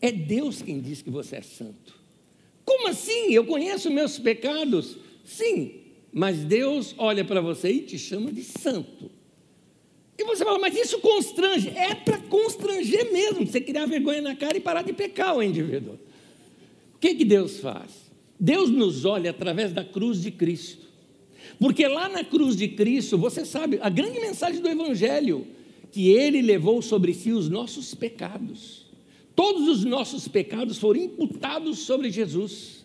É 0.02 0.12
Deus 0.12 0.62
quem 0.62 0.82
diz 0.82 1.02
que 1.02 1.10
você 1.10 1.38
é 1.38 1.42
santo. 1.42 1.96
Como 2.66 2.90
assim? 2.90 3.32
Eu 3.32 3.46
conheço 3.46 3.90
meus 3.90 4.20
pecados? 4.20 4.98
Sim, 5.24 5.84
mas 6.12 6.40
Deus 6.40 6.94
olha 6.98 7.24
para 7.24 7.40
você 7.40 7.70
e 7.70 7.82
te 7.82 7.98
chama 7.98 8.30
de 8.30 8.44
santo. 8.44 9.10
E 10.18 10.24
você 10.24 10.44
fala, 10.44 10.58
mas 10.58 10.76
isso 10.76 11.00
constrange. 11.00 11.70
É 11.70 11.94
para 11.94 12.18
constranger 12.18 13.12
mesmo, 13.12 13.46
você 13.46 13.62
criar 13.62 13.86
vergonha 13.86 14.22
na 14.22 14.36
cara 14.36 14.58
e 14.58 14.60
parar 14.60 14.82
de 14.82 14.94
pecar 14.94 15.38
o 15.38 15.44
indivíduo. 15.44 15.94
O 16.96 17.00
que, 17.00 17.14
que 17.14 17.26
Deus 17.26 17.60
faz? 17.60 17.92
Deus 18.40 18.70
nos 18.70 19.06
olha 19.06 19.30
através 19.30 19.72
da 19.72 19.84
cruz 19.84 20.22
de 20.22 20.32
Cristo. 20.32 20.88
Porque 21.60 21.88
lá 21.88 22.10
na 22.10 22.24
cruz 22.24 22.56
de 22.56 22.68
Cristo, 22.68 23.18
você 23.18 23.46
sabe, 23.46 23.80
a 23.82 23.90
grande 23.90 24.20
mensagem 24.20 24.62
do 24.62 24.68
Evangelho, 24.68 25.46
que 25.92 26.10
Ele 26.10 26.42
levou 26.42 26.82
sobre 26.82 27.14
si 27.14 27.32
os 27.32 27.50
nossos 27.50 27.94
pecados. 27.94 28.88
Todos 29.36 29.68
os 29.68 29.84
nossos 29.86 30.28
pecados 30.28 30.78
foram 30.78 31.00
imputados 31.02 31.80
sobre 31.80 32.10
Jesus 32.10 32.77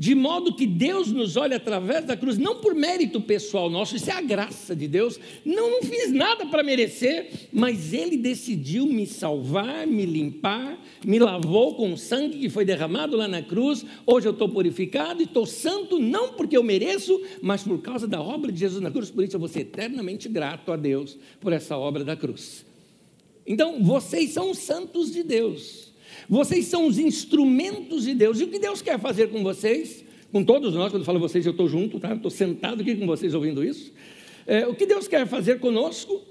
de 0.00 0.14
modo 0.14 0.54
que 0.54 0.66
Deus 0.66 1.12
nos 1.12 1.36
olha 1.36 1.58
através 1.58 2.06
da 2.06 2.16
cruz, 2.16 2.38
não 2.38 2.56
por 2.56 2.74
mérito 2.74 3.20
pessoal 3.20 3.68
nosso, 3.68 3.96
isso 3.96 4.08
é 4.08 4.14
a 4.14 4.22
graça 4.22 4.74
de 4.74 4.88
Deus. 4.88 5.20
Não, 5.44 5.70
não 5.72 5.82
fiz 5.82 6.10
nada 6.10 6.46
para 6.46 6.62
merecer, 6.62 7.30
mas 7.52 7.92
Ele 7.92 8.16
decidiu 8.16 8.86
me 8.86 9.06
salvar, 9.06 9.86
me 9.86 10.06
limpar, 10.06 10.82
me 11.04 11.18
lavou 11.18 11.74
com 11.74 11.92
o 11.92 11.98
sangue 11.98 12.38
que 12.38 12.48
foi 12.48 12.64
derramado 12.64 13.14
lá 13.14 13.28
na 13.28 13.42
cruz. 13.42 13.84
Hoje 14.06 14.26
eu 14.26 14.32
estou 14.32 14.48
purificado 14.48 15.20
e 15.20 15.26
estou 15.26 15.44
santo, 15.44 15.98
não 15.98 16.32
porque 16.32 16.56
eu 16.56 16.62
mereço, 16.62 17.20
mas 17.42 17.62
por 17.62 17.82
causa 17.82 18.08
da 18.08 18.22
obra 18.22 18.50
de 18.50 18.58
Jesus 18.58 18.82
na 18.82 18.90
cruz. 18.90 19.10
Por 19.10 19.22
isso 19.22 19.36
eu 19.36 19.40
vou 19.40 19.50
ser 19.50 19.60
eternamente 19.60 20.30
grato 20.30 20.72
a 20.72 20.78
Deus 20.78 21.18
por 21.38 21.52
essa 21.52 21.76
obra 21.76 22.04
da 22.04 22.16
cruz. 22.16 22.64
Então, 23.46 23.84
vocês 23.84 24.30
são 24.30 24.50
os 24.50 24.58
santos 24.60 25.12
de 25.12 25.22
Deus. 25.22 25.89
Vocês 26.28 26.66
são 26.66 26.86
os 26.86 26.98
instrumentos 26.98 28.04
de 28.04 28.14
Deus. 28.14 28.40
E 28.40 28.44
o 28.44 28.48
que 28.48 28.58
Deus 28.58 28.82
quer 28.82 28.98
fazer 28.98 29.28
com 29.28 29.42
vocês? 29.42 30.04
Com 30.32 30.44
todos 30.44 30.74
nós, 30.74 30.92
quando 30.92 31.02
eu 31.02 31.06
falo 31.06 31.18
vocês, 31.18 31.44
eu 31.44 31.52
estou 31.52 31.68
junto, 31.68 31.98
tá? 31.98 32.14
Estou 32.14 32.30
sentado 32.30 32.82
aqui 32.82 32.94
com 32.94 33.06
vocês 33.06 33.34
ouvindo 33.34 33.64
isso. 33.64 33.92
É, 34.46 34.66
o 34.66 34.74
que 34.74 34.86
Deus 34.86 35.08
quer 35.08 35.26
fazer 35.26 35.58
conosco? 35.58 36.22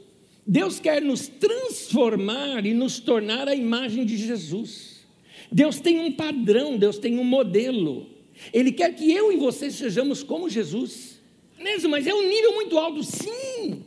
Deus 0.46 0.80
quer 0.80 1.02
nos 1.02 1.28
transformar 1.28 2.66
e 2.66 2.74
nos 2.74 3.00
tornar 3.00 3.48
a 3.48 3.56
imagem 3.56 4.06
de 4.06 4.18
Jesus. 4.18 5.06
Deus 5.52 5.80
tem 5.80 6.00
um 6.00 6.12
padrão, 6.12 6.78
Deus 6.78 6.98
tem 6.98 7.18
um 7.18 7.24
modelo. 7.24 8.08
Ele 8.54 8.72
quer 8.72 8.94
que 8.96 9.12
eu 9.12 9.32
e 9.32 9.38
você 9.38 9.70
sejamos 9.70 10.24
como 10.24 10.50
Jesus. 10.50 11.20
Mesmo, 11.60 11.90
mas 11.90 12.08
é 12.08 12.14
um 12.14 12.28
nível 12.28 12.54
muito 12.54 12.78
alto, 12.78 13.04
sim. 13.04 13.84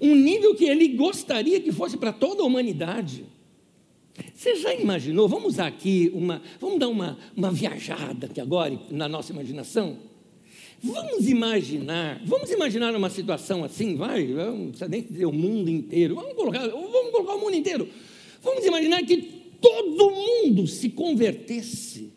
Um 0.00 0.14
nível 0.14 0.54
que 0.54 0.64
ele 0.64 0.88
gostaria 0.88 1.60
que 1.60 1.72
fosse 1.72 1.96
para 1.96 2.12
toda 2.12 2.42
a 2.42 2.46
humanidade. 2.46 3.24
Você 4.34 4.56
já 4.56 4.74
imaginou? 4.74 5.28
Vamos 5.28 5.54
usar 5.54 5.66
aqui 5.66 6.10
uma, 6.14 6.42
vamos 6.60 6.78
dar 6.78 6.88
uma, 6.88 7.18
uma 7.36 7.50
viajada 7.50 8.26
aqui 8.26 8.40
agora 8.40 8.78
na 8.90 9.08
nossa 9.08 9.32
imaginação. 9.32 9.96
Vamos 10.82 11.28
imaginar, 11.28 12.20
vamos 12.24 12.50
imaginar 12.50 12.94
uma 12.96 13.08
situação 13.08 13.62
assim, 13.62 13.94
vai, 13.94 14.26
não 14.26 14.68
precisa 14.68 14.88
nem 14.88 15.02
dizer 15.02 15.26
o 15.26 15.32
mundo 15.32 15.70
inteiro, 15.70 16.16
vamos 16.16 16.34
colocar, 16.34 16.66
vamos 16.66 17.10
colocar 17.12 17.34
o 17.34 17.40
mundo 17.40 17.54
inteiro. 17.54 17.88
Vamos 18.42 18.64
imaginar 18.64 19.00
que 19.04 19.16
todo 19.60 20.10
mundo 20.10 20.66
se 20.66 20.90
convertesse 20.90 22.12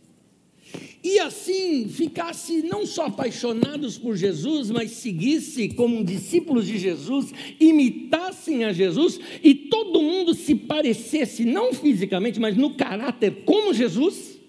e 1.05 1.19
assim 1.19 1.87
ficasse 1.87 2.63
não 2.63 2.83
só 2.83 3.05
apaixonados 3.05 3.95
por 3.95 4.17
Jesus, 4.17 4.71
mas 4.71 4.89
seguisse 4.89 5.69
como 5.69 6.03
discípulos 6.03 6.65
de 6.65 6.79
Jesus, 6.79 7.31
imitassem 7.59 8.63
a 8.63 8.73
Jesus 8.73 9.19
e 9.43 9.53
todo 9.53 10.01
mundo 10.01 10.33
se 10.33 10.55
parecesse, 10.55 11.45
não 11.45 11.71
fisicamente, 11.75 12.39
mas 12.39 12.57
no 12.57 12.73
caráter 12.73 13.43
como 13.45 13.71
Jesus, 13.71 14.39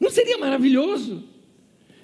não 0.00 0.10
seria 0.10 0.36
maravilhoso? 0.38 1.22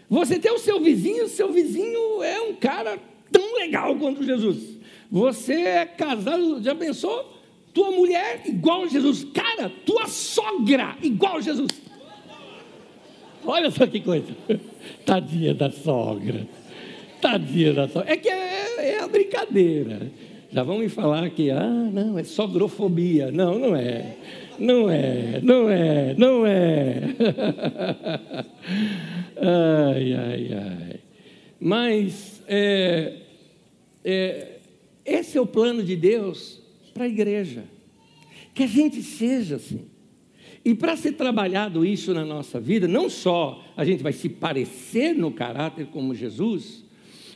Você 0.09 0.39
tem 0.39 0.53
o 0.53 0.59
seu 0.59 0.81
vizinho, 0.81 1.27
seu 1.27 1.53
vizinho 1.53 2.23
é 2.23 2.41
um 2.41 2.55
cara 2.55 3.01
tão 3.33 3.57
legal 3.57 3.97
quanto 3.97 4.23
Jesus. 4.23 4.79
Você 5.11 5.55
é 5.55 5.87
casado, 5.87 6.63
já 6.63 6.73
pensou? 6.77 7.37
Tua 7.75 7.91
mulher 7.91 8.43
igual 8.47 8.85
a 8.85 8.87
Jesus. 8.87 9.27
Cara, 9.35 9.69
tua 9.85 10.07
sogra 10.07 10.97
igual 11.03 11.39
a 11.39 11.41
Jesus. 11.41 11.83
Olha 13.45 13.71
só 13.71 13.87
que 13.87 14.01
coisa. 14.01 14.27
Tadinha 15.05 15.55
da 15.55 15.71
sogra. 15.71 16.47
Tadinha 17.21 17.73
da 17.73 17.89
sogra. 17.89 18.13
É 18.13 18.17
que 18.17 18.29
é, 18.29 18.95
é 18.95 19.01
a 19.01 19.09
brincadeira. 19.09 20.11
Já 20.51 20.63
vão 20.63 20.79
me 20.79 20.89
falar 20.89 21.31
que, 21.31 21.51
ah, 21.51 21.91
não, 21.93 22.19
é 22.19 22.25
sogrofobia. 22.25 23.31
Não, 23.31 23.59
não 23.59 23.75
é. 23.75 24.17
Não 24.59 24.91
é, 24.91 25.41
não 25.43 25.71
é, 25.71 26.15
não 26.17 26.47
é. 26.47 27.01
ai, 29.41 30.13
ai, 30.13 30.51
ai. 30.53 31.01
Mas 31.59 32.43
é, 32.47 33.15
é, 34.05 34.59
esse 35.05 35.39
é 35.39 35.41
o 35.41 35.47
plano 35.47 35.83
de 35.83 35.97
Deus 35.97 36.61
para 36.93 37.05
a 37.05 37.09
igreja. 37.09 37.65
Que 38.55 38.65
a 38.65 38.67
gente 38.67 39.03
seja 39.03 39.57
assim. 39.57 39.87
E 40.65 40.75
para 40.75 40.97
ser 40.97 41.13
trabalhado 41.13 41.85
isso 41.85 42.15
na 42.15 42.25
nossa 42.25 42.61
vida, 42.61 42.87
não 42.87 43.11
só 43.11 43.63
a 43.77 43.85
gente 43.85 44.03
vai 44.03 44.13
se 44.13 44.29
parecer 44.29 45.13
no 45.15 45.33
caráter 45.33 45.87
como 45.87 46.15
Jesus, 46.15 46.85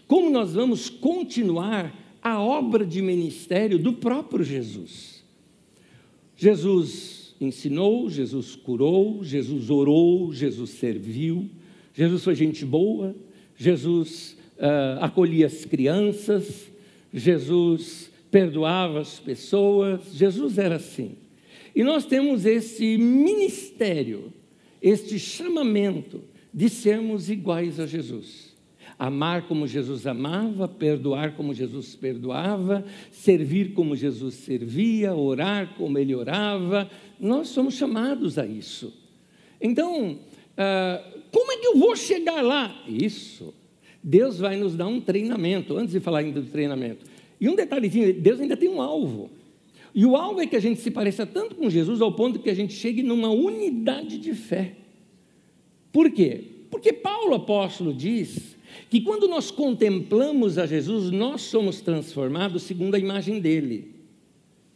como 0.07 0.31
nós 0.31 0.55
vamos 0.55 0.89
continuar 0.89 1.93
a 2.23 2.41
obra 2.41 2.87
de 2.87 3.03
ministério 3.03 3.79
do 3.79 3.93
próprio 3.93 4.45
Jesus. 4.45 5.25
Jesus 6.37 7.35
ensinou, 7.41 8.09
Jesus 8.09 8.55
curou, 8.55 9.25
Jesus 9.25 9.71
orou, 9.71 10.33
Jesus 10.33 10.71
serviu, 10.71 11.49
Jesus 11.93 12.23
foi 12.23 12.35
gente 12.35 12.65
boa, 12.65 13.15
Jesus 13.57 14.37
uh, 14.59 15.03
acolhia 15.03 15.47
as 15.47 15.65
crianças, 15.65 16.71
Jesus 17.13 18.11
perdoava 18.31 19.01
as 19.01 19.19
pessoas, 19.19 20.13
Jesus 20.13 20.59
era 20.59 20.77
assim. 20.77 21.17
E 21.77 21.85
nós 21.85 22.07
temos 22.07 22.47
esse 22.47 22.97
ministério, 22.97 24.33
este 24.81 25.19
chamamento 25.19 26.23
de 26.53 26.71
sermos 26.71 27.29
iguais 27.29 27.79
a 27.79 27.87
Jesus. 27.87 28.57
Amar 28.99 29.47
como 29.47 29.67
Jesus 29.67 30.07
amava, 30.07 30.67
perdoar 30.67 31.37
como 31.37 31.53
Jesus 31.53 31.95
perdoava, 31.95 32.83
servir 33.11 33.75
como 33.75 33.95
Jesus 33.95 34.37
servia, 34.37 35.15
orar 35.15 35.75
como 35.77 35.99
ele 35.99 36.15
orava. 36.15 36.91
Nós 37.21 37.49
somos 37.49 37.75
chamados 37.75 38.39
a 38.39 38.47
isso. 38.47 38.95
Então, 39.61 40.19
ah, 40.57 41.05
como 41.31 41.53
é 41.53 41.59
que 41.59 41.67
eu 41.67 41.77
vou 41.77 41.95
chegar 41.95 42.41
lá? 42.41 42.75
Isso. 42.89 43.53
Deus 44.03 44.39
vai 44.39 44.57
nos 44.57 44.75
dar 44.75 44.87
um 44.87 44.99
treinamento, 44.99 45.77
antes 45.77 45.93
de 45.93 46.01
falar 46.01 46.21
ainda 46.21 46.41
do 46.41 46.51
treinamento. 46.51 47.05
E 47.39 47.51
um 47.51 47.55
detalhezinho: 47.55 48.15
Deus 48.15 48.41
ainda 48.41 48.57
tem 48.57 48.71
um 48.71 48.81
alvo. 48.81 49.31
E 49.97 50.05
o 50.05 50.15
alvo 50.15 50.43
é 50.43 50.47
que 50.47 50.55
a 50.55 50.61
gente 50.61 50.79
se 50.83 50.91
pareça 50.91 51.25
tanto 51.25 51.55
com 51.55 51.71
Jesus 51.71 52.03
ao 52.03 52.13
ponto 52.13 52.39
que 52.39 52.51
a 52.51 52.55
gente 52.55 52.75
chegue 52.75 53.03
numa 53.03 53.31
unidade 53.31 54.19
de 54.19 54.35
fé. 54.35 54.77
Por 55.91 56.11
quê? 56.11 56.45
Porque 56.71 56.93
Paulo 56.93 57.35
apóstolo 57.35 57.95
diz 57.95 58.59
que 58.91 59.01
quando 59.01 59.27
nós 59.27 59.51
contemplamos 59.51 60.59
a 60.59 60.67
Jesus, 60.67 61.11
nós 61.11 61.41
somos 61.41 61.81
transformados 61.81 62.65
segundo 62.65 62.95
a 62.95 62.99
imagem 62.99 63.41
dele. 63.41 63.95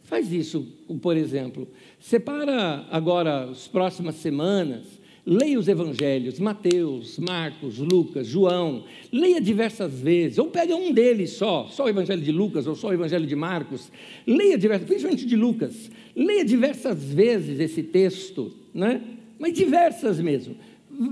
Faz 0.05 0.33
isso, 0.33 0.67
por 1.03 1.15
exemplo. 1.15 1.67
Separa 1.99 2.87
agora 2.89 3.51
as 3.51 3.67
próximas 3.67 4.15
semanas 4.15 4.99
Leia 5.25 5.59
os 5.59 5.67
evangelhos, 5.67 6.39
Mateus, 6.39 7.19
Marcos, 7.19 7.77
Lucas, 7.77 8.25
João, 8.25 8.85
leia 9.11 9.39
diversas 9.39 9.99
vezes, 9.99 10.39
ou 10.39 10.47
pega 10.47 10.75
um 10.75 10.91
deles 10.91 11.31
só, 11.31 11.67
só 11.69 11.85
o 11.85 11.89
evangelho 11.89 12.21
de 12.21 12.31
Lucas 12.31 12.65
ou 12.65 12.75
só 12.75 12.87
o 12.87 12.93
evangelho 12.93 13.27
de 13.27 13.35
Marcos, 13.35 13.91
leia 14.25 14.57
diversas, 14.57 14.87
principalmente 14.87 15.27
de 15.27 15.35
Lucas, 15.35 15.91
leia 16.15 16.43
diversas 16.43 17.03
vezes 17.03 17.59
esse 17.59 17.83
texto, 17.83 18.51
né? 18.73 18.99
mas 19.37 19.53
diversas 19.53 20.19
mesmo, 20.19 20.55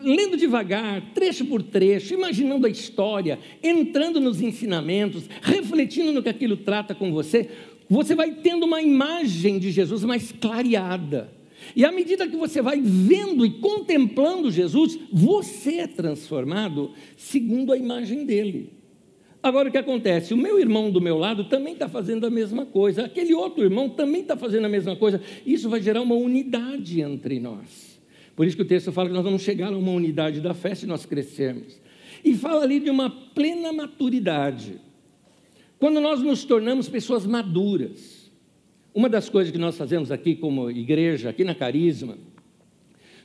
lendo 0.04 0.38
devagar, 0.38 1.14
trecho 1.14 1.46
por 1.46 1.62
trecho, 1.62 2.14
imaginando 2.14 2.66
a 2.66 2.70
história, 2.70 3.38
entrando 3.62 4.20
nos 4.20 4.42
ensinamentos, 4.42 5.30
refletindo 5.42 6.12
no 6.12 6.24
que 6.24 6.30
aquilo 6.30 6.58
trata 6.58 6.96
com 6.96 7.12
você, 7.12 7.48
você 7.88 8.14
vai 8.14 8.32
tendo 8.32 8.66
uma 8.66 8.82
imagem 8.82 9.58
de 9.60 9.72
Jesus 9.72 10.04
mais 10.04 10.32
clareada. 10.32 11.39
E 11.76 11.86
à 11.86 11.92
medida 11.92 12.28
que 12.28 12.36
você 12.36 12.62
vai 12.62 12.82
vendo 12.82 13.46
e 13.46 13.60
contemplando 13.60 14.52
Jesus, 14.52 14.98
você 15.12 15.76
é 15.76 15.88
transformado 15.88 16.92
segundo 17.16 17.72
a 17.72 17.78
imagem 17.78 18.26
dele. 18.26 18.74
Agora 19.42 19.70
o 19.70 19.72
que 19.72 19.78
acontece? 19.78 20.34
O 20.34 20.38
meu 20.38 20.60
irmão 20.60 20.92
do 20.92 21.00
meu 21.00 21.18
lado 21.18 21.46
também 21.46 21.74
está 21.74 21.88
fazendo 21.88 22.26
a 22.26 22.30
mesma 22.30 22.66
coisa, 22.66 23.06
aquele 23.06 23.34
outro 23.34 23.64
irmão 23.64 23.90
também 23.90 24.22
está 24.22 24.36
fazendo 24.36 24.66
a 24.66 24.70
mesma 24.70 24.96
coisa. 24.96 25.22
Isso 25.46 25.70
vai 25.70 25.82
gerar 25.82 26.02
uma 26.02 26.16
unidade 26.16 27.02
entre 27.02 27.40
nós. 27.40 28.00
Por 28.36 28.46
isso 28.46 28.56
que 28.56 28.64
o 28.64 28.68
texto 28.68 28.92
fala 28.92 29.10
que 29.10 29.16
nós 29.16 29.24
vamos 29.24 29.42
chegar 29.42 29.72
a 29.72 29.78
uma 29.78 29.92
unidade 29.92 30.42
da 30.42 30.54
fé 30.54 30.76
se 30.76 30.86
nós 30.86 31.06
crescermos. 31.06 31.80
e 32.24 32.36
fala 32.36 32.64
ali 32.64 32.82
de 32.82 32.90
uma 32.90 33.10
plena 33.10 33.72
maturidade. 33.72 34.82
Quando 35.80 36.02
nós 36.02 36.22
nos 36.22 36.44
tornamos 36.44 36.90
pessoas 36.90 37.26
maduras, 37.26 38.19
uma 39.00 39.08
das 39.08 39.30
coisas 39.30 39.50
que 39.50 39.58
nós 39.58 39.78
fazemos 39.78 40.12
aqui 40.12 40.36
como 40.36 40.70
igreja, 40.70 41.30
aqui 41.30 41.46
na 41.46 41.56
Carisma, 41.56 42.18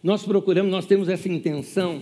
nós 0.05 0.23
procuramos, 0.23 0.71
nós 0.71 0.87
temos 0.87 1.09
essa 1.09 1.29
intenção 1.29 2.01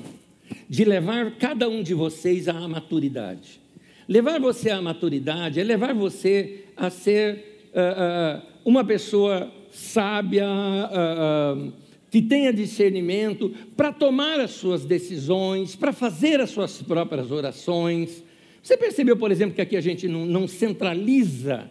de 0.68 0.84
levar 0.84 1.38
cada 1.38 1.70
um 1.70 1.82
de 1.82 1.94
vocês 1.94 2.50
à 2.50 2.68
maturidade. 2.68 3.62
Levar 4.06 4.38
você 4.38 4.68
à 4.68 4.82
maturidade 4.82 5.58
é 5.58 5.64
levar 5.64 5.94
você 5.94 6.66
a 6.76 6.90
ser 6.90 7.70
uh, 7.72 8.42
uh, 8.42 8.46
uma 8.62 8.84
pessoa 8.84 9.50
sábia, 9.70 10.46
uh, 10.46 11.72
que 12.10 12.20
tenha 12.20 12.52
discernimento 12.52 13.54
para 13.74 13.90
tomar 13.90 14.38
as 14.38 14.50
suas 14.50 14.84
decisões, 14.84 15.74
para 15.74 15.94
fazer 15.94 16.42
as 16.42 16.50
suas 16.50 16.82
próprias 16.82 17.30
orações. 17.30 18.22
Você 18.62 18.76
percebeu, 18.76 19.16
por 19.16 19.30
exemplo, 19.30 19.54
que 19.54 19.62
aqui 19.62 19.78
a 19.78 19.80
gente 19.80 20.06
não, 20.06 20.26
não 20.26 20.46
centraliza 20.46 21.70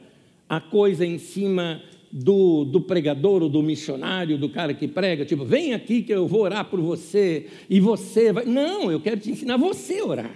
a 0.49 0.59
coisa 0.59 1.05
em 1.05 1.19
cima 1.19 1.81
do, 2.11 2.65
do, 2.65 2.81
pregador 2.81 3.41
ou 3.41 3.49
do 3.49 3.63
missionário, 3.63 4.37
do 4.37 4.49
cara 4.49 4.73
que 4.73 4.87
prega, 4.87 5.25
tipo, 5.25 5.45
vem 5.45 5.73
aqui 5.73 6.01
que 6.01 6.13
eu 6.13 6.27
vou 6.27 6.41
orar 6.41 6.65
por 6.65 6.81
você 6.81 7.47
e 7.69 7.79
você 7.79 8.33
vai. 8.33 8.45
Não, 8.45 8.91
eu 8.91 8.99
quero 8.99 9.19
te 9.19 9.31
ensinar 9.31 9.57
você 9.57 9.99
a 9.99 10.05
orar. 10.05 10.35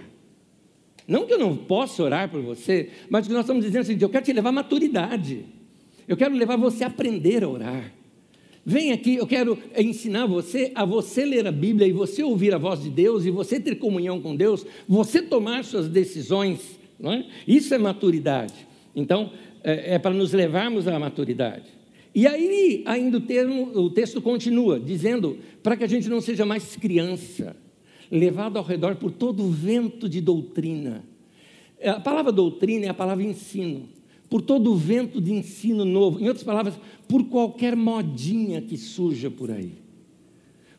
Não 1.06 1.26
que 1.26 1.32
eu 1.32 1.38
não 1.38 1.56
possa 1.56 2.02
orar 2.02 2.28
por 2.28 2.40
você, 2.40 2.90
mas 3.08 3.26
que 3.26 3.32
nós 3.32 3.42
estamos 3.42 3.64
dizendo 3.64 3.82
assim, 3.82 3.98
eu 4.00 4.08
quero 4.08 4.24
te 4.24 4.32
levar 4.32 4.48
à 4.48 4.52
maturidade. 4.52 5.44
Eu 6.08 6.16
quero 6.16 6.34
levar 6.34 6.56
você 6.56 6.84
a 6.84 6.88
aprender 6.88 7.44
a 7.44 7.48
orar. 7.48 7.92
Vem 8.64 8.90
aqui, 8.90 9.14
eu 9.14 9.26
quero 9.26 9.56
ensinar 9.76 10.26
você 10.26 10.72
a 10.74 10.84
você 10.84 11.24
ler 11.24 11.46
a 11.46 11.52
Bíblia 11.52 11.86
e 11.86 11.92
você 11.92 12.24
ouvir 12.24 12.52
a 12.52 12.58
voz 12.58 12.82
de 12.82 12.90
Deus 12.90 13.24
e 13.24 13.30
você 13.30 13.60
ter 13.60 13.76
comunhão 13.76 14.20
com 14.20 14.34
Deus, 14.34 14.66
você 14.88 15.22
tomar 15.22 15.64
suas 15.64 15.88
decisões. 15.88 16.76
Não 16.98 17.12
é? 17.12 17.26
Isso 17.46 17.72
é 17.72 17.78
maturidade. 17.78 18.66
Então, 18.94 19.30
é, 19.66 19.94
é 19.94 19.98
para 19.98 20.14
nos 20.14 20.32
levarmos 20.32 20.86
à 20.86 20.96
maturidade. 20.96 21.64
E 22.14 22.26
aí, 22.26 22.82
ainda 22.86 23.18
o, 23.18 23.20
termo, 23.20 23.76
o 23.78 23.90
texto 23.90 24.22
continua, 24.22 24.78
dizendo 24.78 25.36
para 25.62 25.76
que 25.76 25.82
a 25.82 25.88
gente 25.88 26.08
não 26.08 26.20
seja 26.20 26.46
mais 26.46 26.76
criança, 26.76 27.56
levado 28.10 28.56
ao 28.56 28.64
redor 28.64 28.94
por 28.94 29.10
todo 29.10 29.42
o 29.42 29.50
vento 29.50 30.08
de 30.08 30.20
doutrina. 30.20 31.04
A 31.84 32.00
palavra 32.00 32.30
doutrina 32.30 32.86
é 32.86 32.88
a 32.88 32.94
palavra 32.94 33.24
ensino 33.24 33.88
por 34.28 34.40
todo 34.42 34.72
o 34.72 34.76
vento 34.76 35.20
de 35.20 35.32
ensino 35.32 35.84
novo, 35.84 36.20
em 36.20 36.26
outras 36.26 36.44
palavras, 36.44 36.74
por 37.08 37.24
qualquer 37.24 37.76
modinha 37.76 38.60
que 38.60 38.76
surja 38.76 39.30
por 39.30 39.50
aí. 39.50 39.72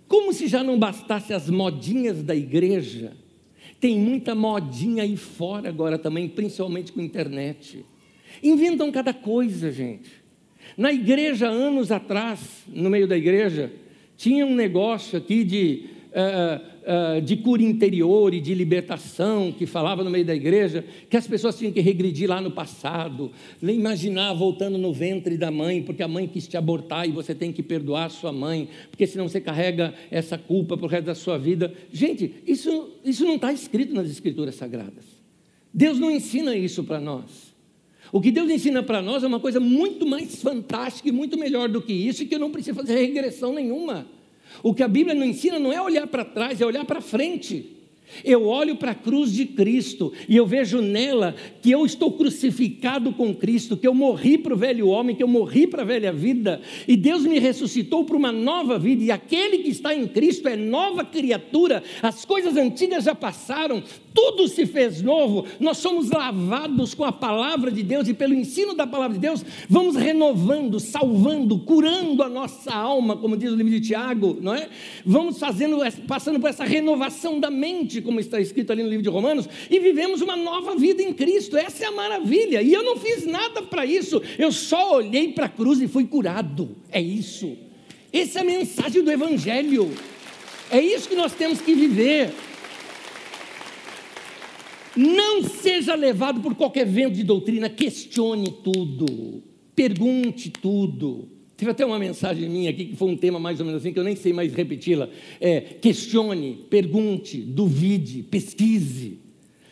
Como 0.08 0.34
se 0.34 0.48
já 0.48 0.64
não 0.64 0.80
bastasse 0.80 1.34
as 1.34 1.50
modinhas 1.50 2.24
da 2.24 2.36
igreja, 2.36 3.14
tem 3.80 3.98
muita 3.98 4.34
modinha 4.34 5.04
aí 5.04 5.16
fora 5.16 5.70
agora 5.70 5.98
também, 5.98 6.28
principalmente 6.28 6.92
com 6.92 7.00
a 7.00 7.04
internet. 7.04 7.86
Inventam 8.42 8.92
cada 8.92 9.14
coisa, 9.14 9.72
gente. 9.72 10.10
Na 10.78 10.92
igreja, 10.92 11.48
anos 11.48 11.92
atrás, 11.92 12.64
no 12.68 12.90
meio 12.90 13.08
da 13.08 13.18
igreja, 13.18 13.72
tinha 14.16 14.46
um 14.46 14.56
negócio 14.56 15.18
aqui 15.18 15.44
de 15.44 15.86
uh, 16.18 17.18
uh, 17.18 17.22
de 17.22 17.38
cura 17.38 17.62
interior 17.62 18.34
e 18.34 18.40
de 18.40 18.54
libertação, 18.54 19.52
que 19.52 19.66
falava 19.66 20.04
no 20.04 20.10
meio 20.10 20.26
da 20.26 20.36
igreja, 20.36 20.84
que 21.10 21.18
as 21.18 21.28
pessoas 21.28 21.58
tinham 21.58 21.72
que 21.72 21.82
regredir 21.82 22.30
lá 22.30 22.42
no 22.42 22.52
passado, 22.52 23.32
imaginar 23.62 24.34
voltando 24.34 24.78
no 24.78 24.94
ventre 24.94 25.38
da 25.38 25.52
mãe, 25.52 25.84
porque 25.84 26.02
a 26.02 26.08
mãe 26.08 26.28
quis 26.28 26.48
te 26.48 26.58
abortar 26.58 27.08
e 27.08 27.12
você 27.12 27.36
tem 27.36 27.52
que 27.52 27.62
perdoar 27.62 28.06
a 28.06 28.10
sua 28.10 28.32
mãe, 28.32 28.70
porque 28.90 29.06
senão 29.06 29.28
você 29.28 29.40
carrega 29.40 29.94
essa 30.10 30.38
culpa 30.38 30.78
para 30.78 30.86
o 30.86 30.90
resto 30.90 31.06
da 31.06 31.16
sua 31.16 31.38
vida. 31.38 31.74
Gente, 31.92 32.34
isso, 32.46 32.92
isso 33.04 33.26
não 33.26 33.36
está 33.36 33.52
escrito 33.52 33.94
nas 33.94 34.10
Escrituras 34.10 34.56
Sagradas. 34.56 35.06
Deus 35.74 36.00
não 36.00 36.10
ensina 36.10 36.56
isso 36.56 36.84
para 36.84 37.00
nós. 37.00 37.47
O 38.12 38.22
que 38.22 38.32
Deus 38.32 38.50
ensina 38.50 38.82
para 38.82 39.02
nós 39.02 39.24
é 39.24 39.28
uma 39.28 39.40
coisa 39.40 39.60
muito 39.60 40.06
mais 40.06 40.42
fantástica 40.42 41.10
e 41.10 41.12
muito 41.12 41.38
melhor 41.38 41.70
do 41.70 41.82
que 41.82 41.94
isso, 41.94 42.24
e 42.24 42.26
que 42.26 42.36
eu 42.36 42.40
não 42.40 42.52
preciso 42.52 42.76
fazer 42.76 42.96
regressão 42.96 43.54
nenhuma. 43.54 44.08
O 44.64 44.74
que 44.74 44.84
a 44.84 44.88
Bíblia 44.88 45.14
não 45.14 45.26
ensina 45.26 45.60
não 45.60 45.72
é 45.72 45.82
olhar 45.82 46.08
para 46.08 46.26
trás, 46.26 46.60
é 46.62 46.66
olhar 46.66 46.86
para 46.86 47.02
frente. 47.02 47.77
Eu 48.24 48.46
olho 48.46 48.76
para 48.76 48.92
a 48.92 48.96
cruz 48.96 49.32
de 49.34 49.46
Cristo 49.46 50.14
e 50.28 50.36
eu 50.36 50.46
vejo 50.46 50.82
nela 50.82 51.36
que 51.62 51.72
eu 51.72 51.86
estou 51.86 52.12
crucificado 52.12 53.12
com 53.14 53.34
Cristo, 53.34 53.78
que 53.78 53.88
eu 53.88 53.94
morri 53.94 54.38
para 54.38 54.54
o 54.54 54.58
velho 54.58 54.88
homem, 54.88 55.16
que 55.16 55.24
eu 55.24 55.28
morri 55.28 55.68
para 55.68 55.82
a 55.82 55.86
velha 55.86 56.12
vida, 56.12 56.62
e 56.88 56.96
Deus 56.96 57.24
me 57.24 57.40
ressuscitou 57.40 58.04
para 58.04 58.16
uma 58.16 58.32
nova 58.32 58.80
vida, 58.80 59.04
e 59.04 59.12
aquele 59.12 59.60
que 59.60 59.70
está 59.70 59.94
em 59.94 60.08
Cristo 60.08 60.48
é 60.48 60.56
nova 60.56 61.04
criatura, 61.04 61.84
as 62.02 62.26
coisas 62.26 62.56
antigas 62.56 63.04
já 63.04 63.16
passaram, 63.16 63.84
tudo 64.14 64.48
se 64.48 64.66
fez 64.66 65.02
novo, 65.02 65.46
nós 65.60 65.78
somos 65.78 66.10
lavados 66.10 66.94
com 66.94 67.04
a 67.04 67.12
palavra 67.12 67.72
de 67.72 67.84
Deus 67.84 68.08
e 68.08 68.14
pelo 68.14 68.34
ensino 68.34 68.74
da 68.74 68.88
palavra 68.88 69.14
de 69.16 69.22
Deus, 69.22 69.46
vamos 69.70 69.96
renovando, 69.96 70.80
salvando, 70.80 71.60
curando 71.60 72.24
a 72.24 72.30
nossa 72.30 72.74
alma, 72.74 73.16
como 73.16 73.38
diz 73.38 73.52
o 73.52 73.56
livro 73.56 73.72
de 73.72 73.82
Tiago, 73.82 74.38
não 74.42 74.54
é? 74.54 74.70
Vamos 75.06 75.38
fazendo, 75.38 75.78
passando 76.08 76.40
por 76.40 76.50
essa 76.50 76.64
renovação 76.64 77.40
da 77.40 77.52
mente, 77.52 77.97
como 78.02 78.20
está 78.20 78.40
escrito 78.40 78.72
ali 78.72 78.84
no 78.84 78.90
livro 78.90 79.04
de 79.04 79.10
Romanos, 79.10 79.48
e 79.70 79.80
vivemos 79.80 80.22
uma 80.22 80.36
nova 80.36 80.76
vida 80.76 81.02
em 81.02 81.14
Cristo, 81.14 81.58
essa 81.58 81.86
é 81.86 81.88
a 81.88 81.92
maravilha, 81.92 82.62
e 82.62 82.74
eu 82.74 82.84
não 82.84 82.98
fiz 82.98 83.26
nada 83.26 83.62
para 83.62 83.86
isso, 83.86 84.22
eu 84.38 84.52
só 84.52 84.96
olhei 84.96 85.32
para 85.32 85.46
a 85.46 85.50
cruz 85.50 85.82
e 85.82 85.88
fui 85.88 86.06
curado, 86.06 86.76
é 86.92 87.02
isso, 87.02 87.58
essa 88.12 88.40
é 88.40 88.42
a 88.42 88.46
mensagem 88.46 89.04
do 89.04 89.12
Evangelho, 89.12 89.92
é 90.70 90.82
isso 90.82 91.08
que 91.08 91.16
nós 91.16 91.34
temos 91.34 91.62
que 91.62 91.74
viver. 91.74 92.34
Não 94.96 95.44
seja 95.44 95.94
levado 95.94 96.42
por 96.42 96.56
qualquer 96.56 96.86
vento 96.86 97.14
de 97.14 97.24
doutrina, 97.24 97.70
questione 97.70 98.52
tudo, 98.64 99.44
pergunte 99.76 100.50
tudo. 100.50 101.37
Teve 101.58 101.72
até 101.72 101.84
uma 101.84 101.98
mensagem 101.98 102.48
minha 102.48 102.70
aqui 102.70 102.86
que 102.86 102.96
foi 102.96 103.10
um 103.10 103.18
tema 103.18 103.40
mais 103.40 103.60
ou 103.60 103.66
menos 103.66 103.82
assim, 103.82 103.92
que 103.92 103.98
eu 103.98 104.04
nem 104.04 104.16
sei 104.16 104.32
mais 104.32 104.54
repeti-la. 104.54 105.10
É, 105.42 105.60
questione, 105.60 106.66
pergunte, 106.70 107.38
duvide, 107.42 108.22
pesquise. 108.22 109.18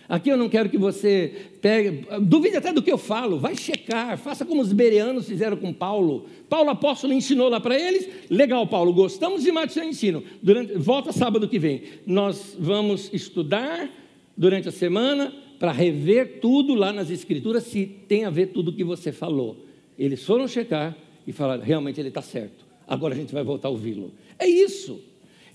Aqui 0.09 0.29
eu 0.29 0.37
não 0.37 0.49
quero 0.49 0.67
que 0.67 0.79
você 0.79 1.31
pegue, 1.61 2.07
duvide 2.21 2.57
até 2.57 2.73
do 2.73 2.81
que 2.81 2.91
eu 2.91 2.97
falo, 2.97 3.39
vai 3.39 3.55
checar, 3.55 4.17
faça 4.17 4.43
como 4.45 4.61
os 4.61 4.73
bereanos 4.73 5.27
fizeram 5.27 5.57
com 5.57 5.71
Paulo. 5.71 6.25
Paulo 6.49 6.71
apóstolo 6.71 7.13
ensinou 7.13 7.49
lá 7.49 7.59
para 7.59 7.79
eles, 7.79 8.09
legal, 8.29 8.65
Paulo, 8.65 8.91
gostamos 8.91 9.43
demais 9.43 9.67
do 9.67 9.73
seu 9.73 9.83
ensino. 9.83 10.23
Durante, 10.41 10.73
volta 10.73 11.11
sábado 11.11 11.47
que 11.47 11.59
vem, 11.59 11.83
nós 12.05 12.55
vamos 12.59 13.11
estudar 13.13 13.89
durante 14.35 14.69
a 14.69 14.71
semana 14.71 15.33
para 15.59 15.71
rever 15.71 16.39
tudo 16.39 16.73
lá 16.73 16.91
nas 16.91 17.09
escrituras, 17.11 17.63
se 17.63 17.85
tem 17.85 18.25
a 18.25 18.29
ver 18.29 18.47
tudo 18.47 18.69
o 18.69 18.73
que 18.73 18.83
você 18.83 19.11
falou. 19.11 19.65
Eles 19.97 20.23
foram 20.23 20.47
checar 20.47 20.95
e 21.25 21.31
falaram: 21.31 21.63
realmente 21.63 21.99
ele 21.99 22.09
está 22.09 22.21
certo, 22.21 22.65
agora 22.87 23.13
a 23.13 23.17
gente 23.17 23.33
vai 23.33 23.43
voltar 23.43 23.67
a 23.67 23.71
ouvi-lo. 23.71 24.11
É 24.37 24.47
isso. 24.47 25.01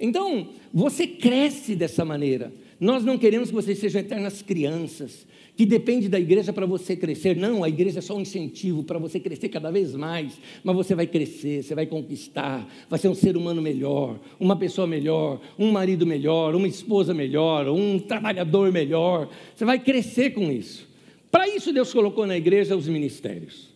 Então, 0.01 0.49
você 0.73 1.07
cresce 1.07 1.77
dessa 1.77 2.05
maneira. 2.05 2.53
Nós 2.81 3.05
não 3.05 3.19
queremos 3.19 3.51
que 3.51 3.55
vocês 3.55 3.79
sejam 3.79 4.01
eternas 4.01 4.41
crianças, 4.41 5.27
que 5.55 5.67
depende 5.67 6.09
da 6.09 6.19
igreja 6.19 6.51
para 6.55 6.65
você 6.65 6.97
crescer. 6.97 7.37
Não, 7.37 7.63
a 7.63 7.69
igreja 7.69 7.99
é 7.99 8.01
só 8.01 8.17
um 8.17 8.23
incentivo 8.23 8.83
para 8.83 8.99
você 8.99 9.21
crescer 9.21 9.51
cada 9.51 9.71
vez 9.71 9.95
mais. 9.95 10.33
Mas 10.65 10.75
você 10.75 10.95
vai 10.95 11.07
crescer, 11.07 11.63
você 11.63 11.75
vai 11.75 11.85
conquistar, 11.85 12.67
vai 12.89 12.99
ser 12.99 13.09
um 13.09 13.15
ser 13.15 13.37
humano 13.37 13.61
melhor, 13.61 14.19
uma 14.41 14.57
pessoa 14.57 14.87
melhor, 14.87 15.39
um 15.59 15.71
marido 15.71 16.07
melhor, 16.07 16.55
uma 16.55 16.67
esposa 16.67 17.13
melhor, 17.13 17.69
um 17.69 17.99
trabalhador 17.99 18.73
melhor. 18.73 19.29
Você 19.55 19.67
vai 19.67 19.79
crescer 19.79 20.31
com 20.31 20.51
isso. 20.51 20.89
Para 21.31 21.47
isso, 21.47 21.75
Deus 21.75 21.93
colocou 21.93 22.27
na 22.27 22.39
igreja 22.39 22.75
os 22.75 22.89
ministérios. 22.89 23.70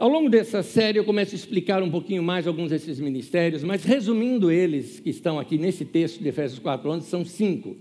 Ao 0.00 0.08
longo 0.08 0.30
dessa 0.30 0.62
série, 0.62 0.98
eu 0.98 1.04
começo 1.04 1.34
a 1.34 1.36
explicar 1.36 1.82
um 1.82 1.90
pouquinho 1.90 2.22
mais 2.22 2.46
alguns 2.46 2.70
desses 2.70 2.98
ministérios, 2.98 3.62
mas 3.62 3.84
resumindo 3.84 4.50
eles, 4.50 4.98
que 4.98 5.10
estão 5.10 5.38
aqui 5.38 5.58
nesse 5.58 5.84
texto 5.84 6.22
de 6.22 6.28
Efésios 6.30 6.58
4, 6.58 6.90
11, 6.90 7.06
são 7.06 7.22
cinco. 7.22 7.76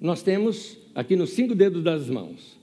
Nós 0.00 0.22
temos 0.22 0.78
aqui 0.94 1.14
nos 1.16 1.32
cinco 1.32 1.54
dedos 1.54 1.82
das 1.82 2.08
mãos. 2.08 2.58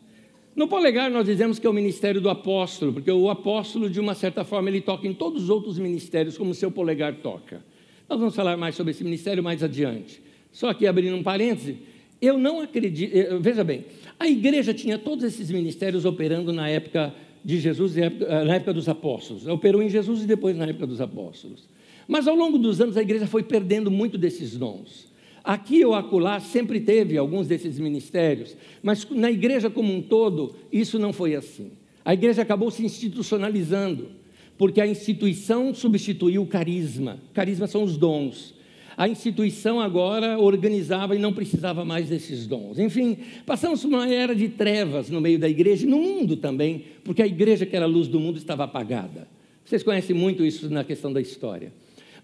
No 0.56 0.68
polegar, 0.68 1.12
nós 1.12 1.28
dizemos 1.28 1.60
que 1.60 1.68
é 1.68 1.70
o 1.70 1.74
ministério 1.74 2.20
do 2.20 2.28
apóstolo, 2.28 2.92
porque 2.92 3.12
o 3.12 3.30
apóstolo, 3.30 3.88
de 3.88 4.00
uma 4.00 4.16
certa 4.16 4.44
forma, 4.44 4.68
ele 4.68 4.82
toca 4.82 5.08
em 5.08 5.14
todos 5.14 5.44
os 5.44 5.50
outros 5.52 5.78
ministérios, 5.78 6.36
como 6.36 6.50
o 6.50 6.56
seu 6.56 6.72
polegar 6.72 7.14
toca. 7.18 7.64
Nós 8.10 8.18
vamos 8.18 8.36
falar 8.36 8.58
mais 8.58 8.74
sobre 8.74 8.90
esse 8.90 9.04
ministério 9.04 9.44
mais 9.44 9.62
adiante. 9.62 10.20
Só 10.52 10.74
que 10.74 10.88
abrindo 10.88 11.16
um 11.16 11.22
parêntese, 11.22 11.78
eu 12.20 12.36
não 12.36 12.62
acredito. 12.62 13.16
Eh, 13.16 13.38
veja 13.40 13.64
bem, 13.64 13.86
a 14.20 14.28
igreja 14.28 14.74
tinha 14.74 14.98
todos 14.98 15.24
esses 15.24 15.52
ministérios 15.52 16.04
operando 16.04 16.52
na 16.52 16.68
época 16.68 17.14
de 17.48 17.62
Jesus, 17.62 17.96
na 17.96 18.56
época 18.56 18.74
dos 18.74 18.90
apóstolos. 18.90 19.48
Operou 19.48 19.82
em 19.82 19.88
Jesus 19.88 20.22
e 20.22 20.28
depois 20.28 20.58
na 20.58 20.66
época 20.66 20.86
dos 20.86 21.00
apóstolos. 21.00 21.70
Mas 22.06 22.28
ao 22.28 22.36
longo 22.36 22.58
dos 22.58 22.82
anos, 22.82 22.98
a 22.98 23.02
igreja 23.02 23.26
foi 23.26 23.42
perdendo 23.42 23.90
muito 23.90 24.18
desses 24.18 24.58
dons. 24.58 25.08
Aqui 25.46 25.86
ou 25.86 25.96
acolá 25.96 26.42
sempre 26.42 26.82
teve 26.82 27.18
alguns 27.18 27.48
desses 27.48 27.80
ministérios, 27.80 28.58
mas 28.84 29.10
na 29.12 29.32
igreja 29.32 29.70
como 29.70 29.94
um 29.94 30.02
todo, 30.02 30.56
isso 30.74 31.00
não 31.00 31.14
foi 31.14 31.36
assim. 31.36 31.72
A 32.04 32.14
igreja 32.14 32.42
acabou 32.42 32.70
se 32.70 32.84
institucionalizando, 32.84 34.10
porque 34.58 34.82
a 34.82 34.88
instituição 34.88 35.74
substituiu 35.74 36.42
o 36.42 36.48
carisma. 36.48 37.18
Carisma 37.34 37.66
são 37.66 37.82
os 37.82 37.96
dons. 37.96 38.56
A 38.98 39.08
instituição 39.08 39.80
agora 39.80 40.40
organizava 40.40 41.16
e 41.16 41.20
não 41.20 41.32
precisava 41.32 41.86
mais 41.86 42.10
desses 42.10 42.48
dons. 42.48 42.80
Enfim, 42.80 43.16
passamos 43.46 43.84
por 43.84 43.90
uma 43.90 44.10
era 44.12 44.36
de 44.36 44.50
trevas 44.50 45.12
no 45.12 45.22
meio 45.22 45.38
da 45.38 45.48
igreja 45.48 45.86
e 45.86 45.90
no 45.90 46.00
mundo 46.00 46.36
também, 46.36 46.86
porque 47.04 47.22
a 47.22 47.28
igreja 47.28 47.64
que 47.64 47.76
era 47.76 47.86
a 47.86 47.88
luz 47.88 48.08
do 48.08 48.20
mundo 48.20 48.38
estava 48.38 48.64
apagada. 48.64 49.28
Vocês 49.64 49.84
conhecem 49.84 50.16
muito 50.16 50.44
isso 50.44 50.68
na 50.68 50.84
questão 50.84 51.14
da 51.14 51.22
história. 51.22 51.72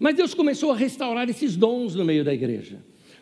Mas 0.00 0.16
Deus 0.16 0.34
começou 0.34 0.72
a 0.72 0.76
restaurar 0.76 1.28
esses 1.28 1.54
dons 1.54 1.94
no 1.94 2.04
meio 2.04 2.24
da 2.24 2.34
igreja. 2.34 2.78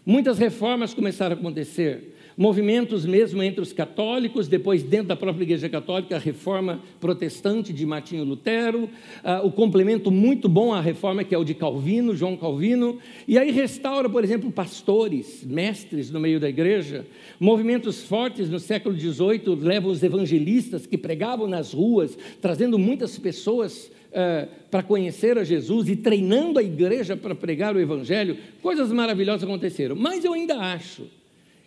Muitas 0.06 0.38
reformas 0.38 0.94
começaram 0.94 1.36
a 1.36 1.38
acontecer 1.38 2.11
movimentos 2.42 3.06
mesmo 3.06 3.40
entre 3.40 3.60
os 3.60 3.72
católicos, 3.72 4.48
depois 4.48 4.82
dentro 4.82 5.06
da 5.06 5.16
própria 5.16 5.44
Igreja 5.44 5.68
Católica, 5.68 6.16
a 6.16 6.18
reforma 6.18 6.80
protestante 7.00 7.72
de 7.72 7.86
Martinho 7.86 8.24
Lutero, 8.24 8.90
uh, 9.22 9.46
o 9.46 9.52
complemento 9.52 10.10
muito 10.10 10.48
bom 10.48 10.74
à 10.74 10.80
reforma 10.80 11.22
que 11.22 11.36
é 11.36 11.38
o 11.38 11.44
de 11.44 11.54
Calvino, 11.54 12.16
João 12.16 12.36
Calvino, 12.36 12.98
e 13.28 13.38
aí 13.38 13.52
restaura, 13.52 14.10
por 14.10 14.24
exemplo, 14.24 14.50
pastores, 14.50 15.44
mestres 15.44 16.10
no 16.10 16.18
meio 16.18 16.40
da 16.40 16.48
igreja, 16.48 17.06
movimentos 17.38 18.02
fortes 18.02 18.50
no 18.50 18.58
século 18.58 18.98
XVIII 18.98 19.54
levam 19.60 19.92
os 19.92 20.02
evangelistas 20.02 20.84
que 20.84 20.98
pregavam 20.98 21.46
nas 21.46 21.72
ruas, 21.72 22.18
trazendo 22.40 22.76
muitas 22.76 23.16
pessoas 23.18 23.90
Uh, 24.12 24.46
para 24.70 24.82
conhecer 24.82 25.38
a 25.38 25.44
Jesus 25.44 25.88
e 25.88 25.96
treinando 25.96 26.58
a 26.58 26.62
igreja 26.62 27.16
para 27.16 27.34
pregar 27.34 27.74
o 27.74 27.80
Evangelho, 27.80 28.36
coisas 28.60 28.92
maravilhosas 28.92 29.42
aconteceram. 29.42 29.96
Mas 29.96 30.22
eu 30.22 30.34
ainda 30.34 30.54
acho 30.58 31.06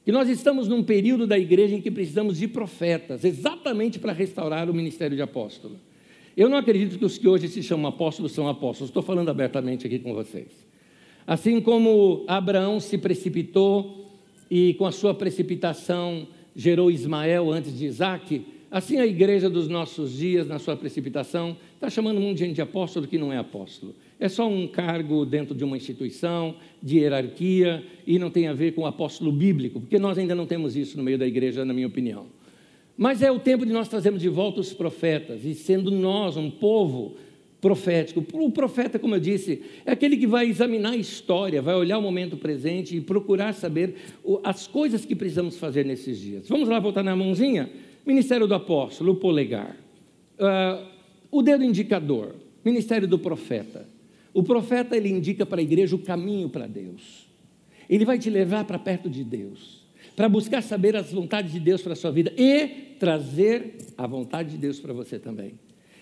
que 0.06 0.12
nós 0.12 0.30
estamos 0.30 0.68
num 0.68 0.84
período 0.84 1.26
da 1.26 1.38
igreja 1.38 1.76
em 1.76 1.82
que 1.82 1.90
precisamos 1.90 2.38
de 2.38 2.48
profetas, 2.48 3.26
exatamente 3.26 3.98
para 3.98 4.14
restaurar 4.14 4.70
o 4.70 4.74
ministério 4.74 5.18
de 5.18 5.24
apóstolo. 5.24 5.78
Eu 6.38 6.48
não 6.48 6.58
acredito 6.58 7.00
que 7.00 7.06
os 7.06 7.18
que 7.18 7.28
hoje 7.28 7.48
se 7.48 7.64
chamam 7.64 7.88
apóstolos 7.88 8.32
são 8.32 8.48
apóstolos, 8.48 8.92
estou 8.92 9.02
falando 9.02 9.30
abertamente 9.30 9.88
aqui 9.88 9.98
com 9.98 10.14
vocês. 10.14 10.48
Assim 11.26 11.60
como 11.60 12.24
Abraão 12.28 12.80
se 12.80 13.00
precipitou 13.00 14.06
e 14.50 14.76
com 14.76 14.86
a 14.86 14.92
sua 14.92 15.12
precipitação 15.16 16.28
gerou 16.56 16.92
Ismael 16.92 17.52
antes 17.52 17.76
de 17.76 17.86
Isaac, 17.86 18.46
assim 18.70 19.00
a 19.00 19.08
igreja 19.08 19.50
dos 19.50 19.68
nossos 19.68 20.14
dias, 20.14 20.48
na 20.48 20.60
sua 20.60 20.78
precipitação, 20.78 21.58
está 21.74 21.90
chamando 21.90 22.20
um 22.20 22.22
monte 22.22 22.38
de 22.38 22.46
gente 22.46 22.56
de 22.56 22.62
apóstolo 22.62 23.08
que 23.08 23.18
não 23.18 23.34
é 23.34 23.40
apóstolo. 23.40 23.96
É 24.20 24.30
só 24.30 24.48
um 24.48 24.68
cargo 24.68 25.26
dentro 25.26 25.54
de 25.54 25.64
uma 25.64 25.76
instituição, 25.76 26.56
de 26.82 27.00
hierarquia, 27.00 27.84
e 28.08 28.18
não 28.18 28.30
tem 28.30 28.48
a 28.48 28.54
ver 28.54 28.74
com 28.74 28.82
o 28.82 28.86
apóstolo 28.86 29.32
bíblico, 29.32 29.82
porque 29.82 30.00
nós 30.00 30.18
ainda 30.18 30.34
não 30.34 30.46
temos 30.46 30.76
isso 30.76 30.98
no 30.98 31.04
meio 31.04 31.18
da 31.18 31.28
igreja, 31.28 31.66
na 31.66 31.74
minha 31.74 31.88
opinião. 31.88 32.28
Mas 32.98 33.22
é 33.22 33.30
o 33.30 33.40
tempo 33.40 33.66
de 33.66 33.74
nós 33.74 33.90
trazermos 33.90 34.22
de 34.22 34.30
volta 34.30 34.62
os 34.62 34.74
profetas, 34.74 35.44
e 35.44 35.54
sendo 35.54 35.92
nós 35.92 36.38
um 36.38 36.50
povo 36.50 37.16
profético. 37.66 38.24
O 38.34 38.52
profeta, 38.52 39.00
como 39.00 39.16
eu 39.16 39.20
disse, 39.20 39.64
é 39.86 39.92
aquele 39.92 40.16
que 40.16 40.28
vai 40.28 40.48
examinar 40.48 40.92
a 40.92 40.96
história, 40.96 41.64
vai 41.64 41.74
olhar 41.74 41.98
o 41.98 42.02
momento 42.02 42.38
presente 42.38 42.96
e 42.96 43.02
procurar 43.02 43.54
saber 43.54 43.96
as 44.44 44.68
coisas 44.68 45.04
que 45.04 45.16
precisamos 45.16 45.58
fazer 45.58 45.84
nesses 45.84 46.20
dias. 46.20 46.48
Vamos 46.48 46.70
lá 46.70 46.80
voltar 46.80 47.04
na 47.04 47.16
mãozinha? 47.16 47.70
Ministério 48.06 48.48
do 48.48 48.54
apóstolo, 48.54 49.14
o 49.14 49.16
polegar. 49.16 49.76
Uh, 50.38 50.86
o 51.32 51.42
dedo 51.42 51.64
indicador, 51.64 52.36
ministério 52.64 53.08
do 53.08 53.18
profeta. 53.18 53.85
O 54.36 54.44
profeta 54.44 54.98
ele 54.98 55.08
indica 55.08 55.46
para 55.46 55.62
a 55.62 55.64
igreja 55.64 55.96
o 55.96 56.00
caminho 56.00 56.50
para 56.50 56.68
Deus. 56.68 57.26
Ele 57.90 58.04
vai 58.04 58.20
te 58.20 58.30
levar 58.30 58.66
para 58.66 58.78
perto 58.78 59.10
de 59.10 59.24
Deus, 59.24 59.82
para 60.14 60.28
buscar 60.28 60.62
saber 60.62 60.94
as 60.94 61.10
vontades 61.14 61.54
de 61.54 61.60
Deus 61.62 61.82
para 61.82 61.94
a 61.94 61.96
sua 61.96 62.12
vida 62.12 62.34
e 62.38 62.68
trazer 63.00 63.78
a 63.98 64.06
vontade 64.06 64.52
de 64.52 64.58
Deus 64.58 64.78
para 64.78 64.92
você 64.92 65.18
também. 65.18 65.54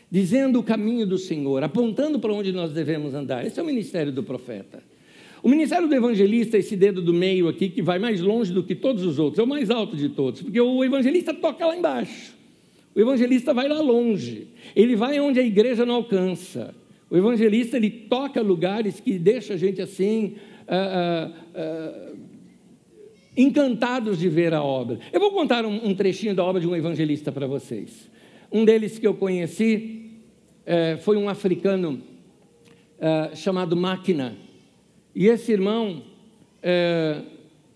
Dizendo 0.09 0.57
o 0.59 0.63
caminho 0.63 1.05
do 1.05 1.15
Senhor, 1.15 1.61
apontando 1.61 2.19
para 2.19 2.33
onde 2.33 2.51
nós 2.51 2.73
devemos 2.73 3.13
andar. 3.13 3.45
Esse 3.45 3.59
é 3.59 3.63
o 3.63 3.65
ministério 3.67 4.11
do 4.11 4.23
profeta. 4.23 4.81
O 5.43 5.47
ministério 5.47 5.87
do 5.87 5.93
evangelista, 5.93 6.57
esse 6.57 6.75
dedo 6.75 7.03
do 7.03 7.13
meio 7.13 7.47
aqui, 7.47 7.69
que 7.69 7.83
vai 7.83 7.99
mais 7.99 8.19
longe 8.19 8.51
do 8.51 8.63
que 8.63 8.73
todos 8.73 9.05
os 9.05 9.19
outros, 9.19 9.37
é 9.37 9.43
o 9.43 9.47
mais 9.47 9.69
alto 9.69 9.95
de 9.95 10.09
todos, 10.09 10.41
porque 10.41 10.59
o 10.59 10.83
evangelista 10.83 11.35
toca 11.35 11.67
lá 11.67 11.77
embaixo. 11.77 12.33
O 12.95 12.99
evangelista 12.99 13.53
vai 13.53 13.67
lá 13.67 13.79
longe, 13.79 14.47
ele 14.75 14.95
vai 14.95 15.19
onde 15.19 15.39
a 15.39 15.43
igreja 15.43 15.85
não 15.85 15.93
alcança. 15.93 16.73
O 17.13 17.17
evangelista 17.17 17.77
ele 17.77 17.91
toca 17.91 18.41
lugares 18.41 18.99
que 18.99 19.19
deixa 19.19 19.53
a 19.53 19.57
gente 19.57 19.79
assim 19.79 20.33
uh, 20.63 22.09
uh, 22.09 22.13
uh, 22.13 22.17
encantados 23.37 24.17
de 24.17 24.27
ver 24.27 24.51
a 24.51 24.63
obra. 24.63 24.97
Eu 25.11 25.19
vou 25.19 25.29
contar 25.31 25.63
um, 25.63 25.89
um, 25.89 25.93
trechinho 25.93 26.33
da 26.33 26.43
obra 26.43 26.59
de 26.59 26.67
um 26.67 26.75
evangelista 26.75 27.31
para 27.31 27.45
vocês. 27.45 28.09
Um 28.51 28.65
deles 28.65 28.97
que 28.97 29.05
eu 29.05 29.13
conheci 29.13 30.21
eh, 30.65 30.97
foi 30.97 31.17
um 31.17 31.27
africano 31.27 32.01
chamado 33.35 33.75
Máquina. 33.75 34.37
E 35.15 35.25
esse 35.25 35.51
irmão, 35.51 36.03
eh, 36.61 37.21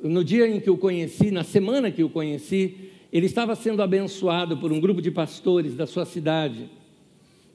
no 0.02 0.23
dia 0.23 0.47
em 0.47 0.60
que 0.60 0.69
o 0.69 0.78
conheci, 0.78 1.32
na 1.32 1.43
semana 1.43 1.89
que 1.89 2.04
o 2.04 2.10
conheci, 2.10 2.91
ele 3.12 3.26
estava 3.26 3.56
sendo 3.56 3.82
abençoado 3.82 4.58
por 4.58 4.71
um 4.71 4.80
grupo 4.80 5.02
de 5.02 5.10
pastores 5.10 5.76
da 5.76 5.88
sua 5.88 6.06
cidade 6.06 6.69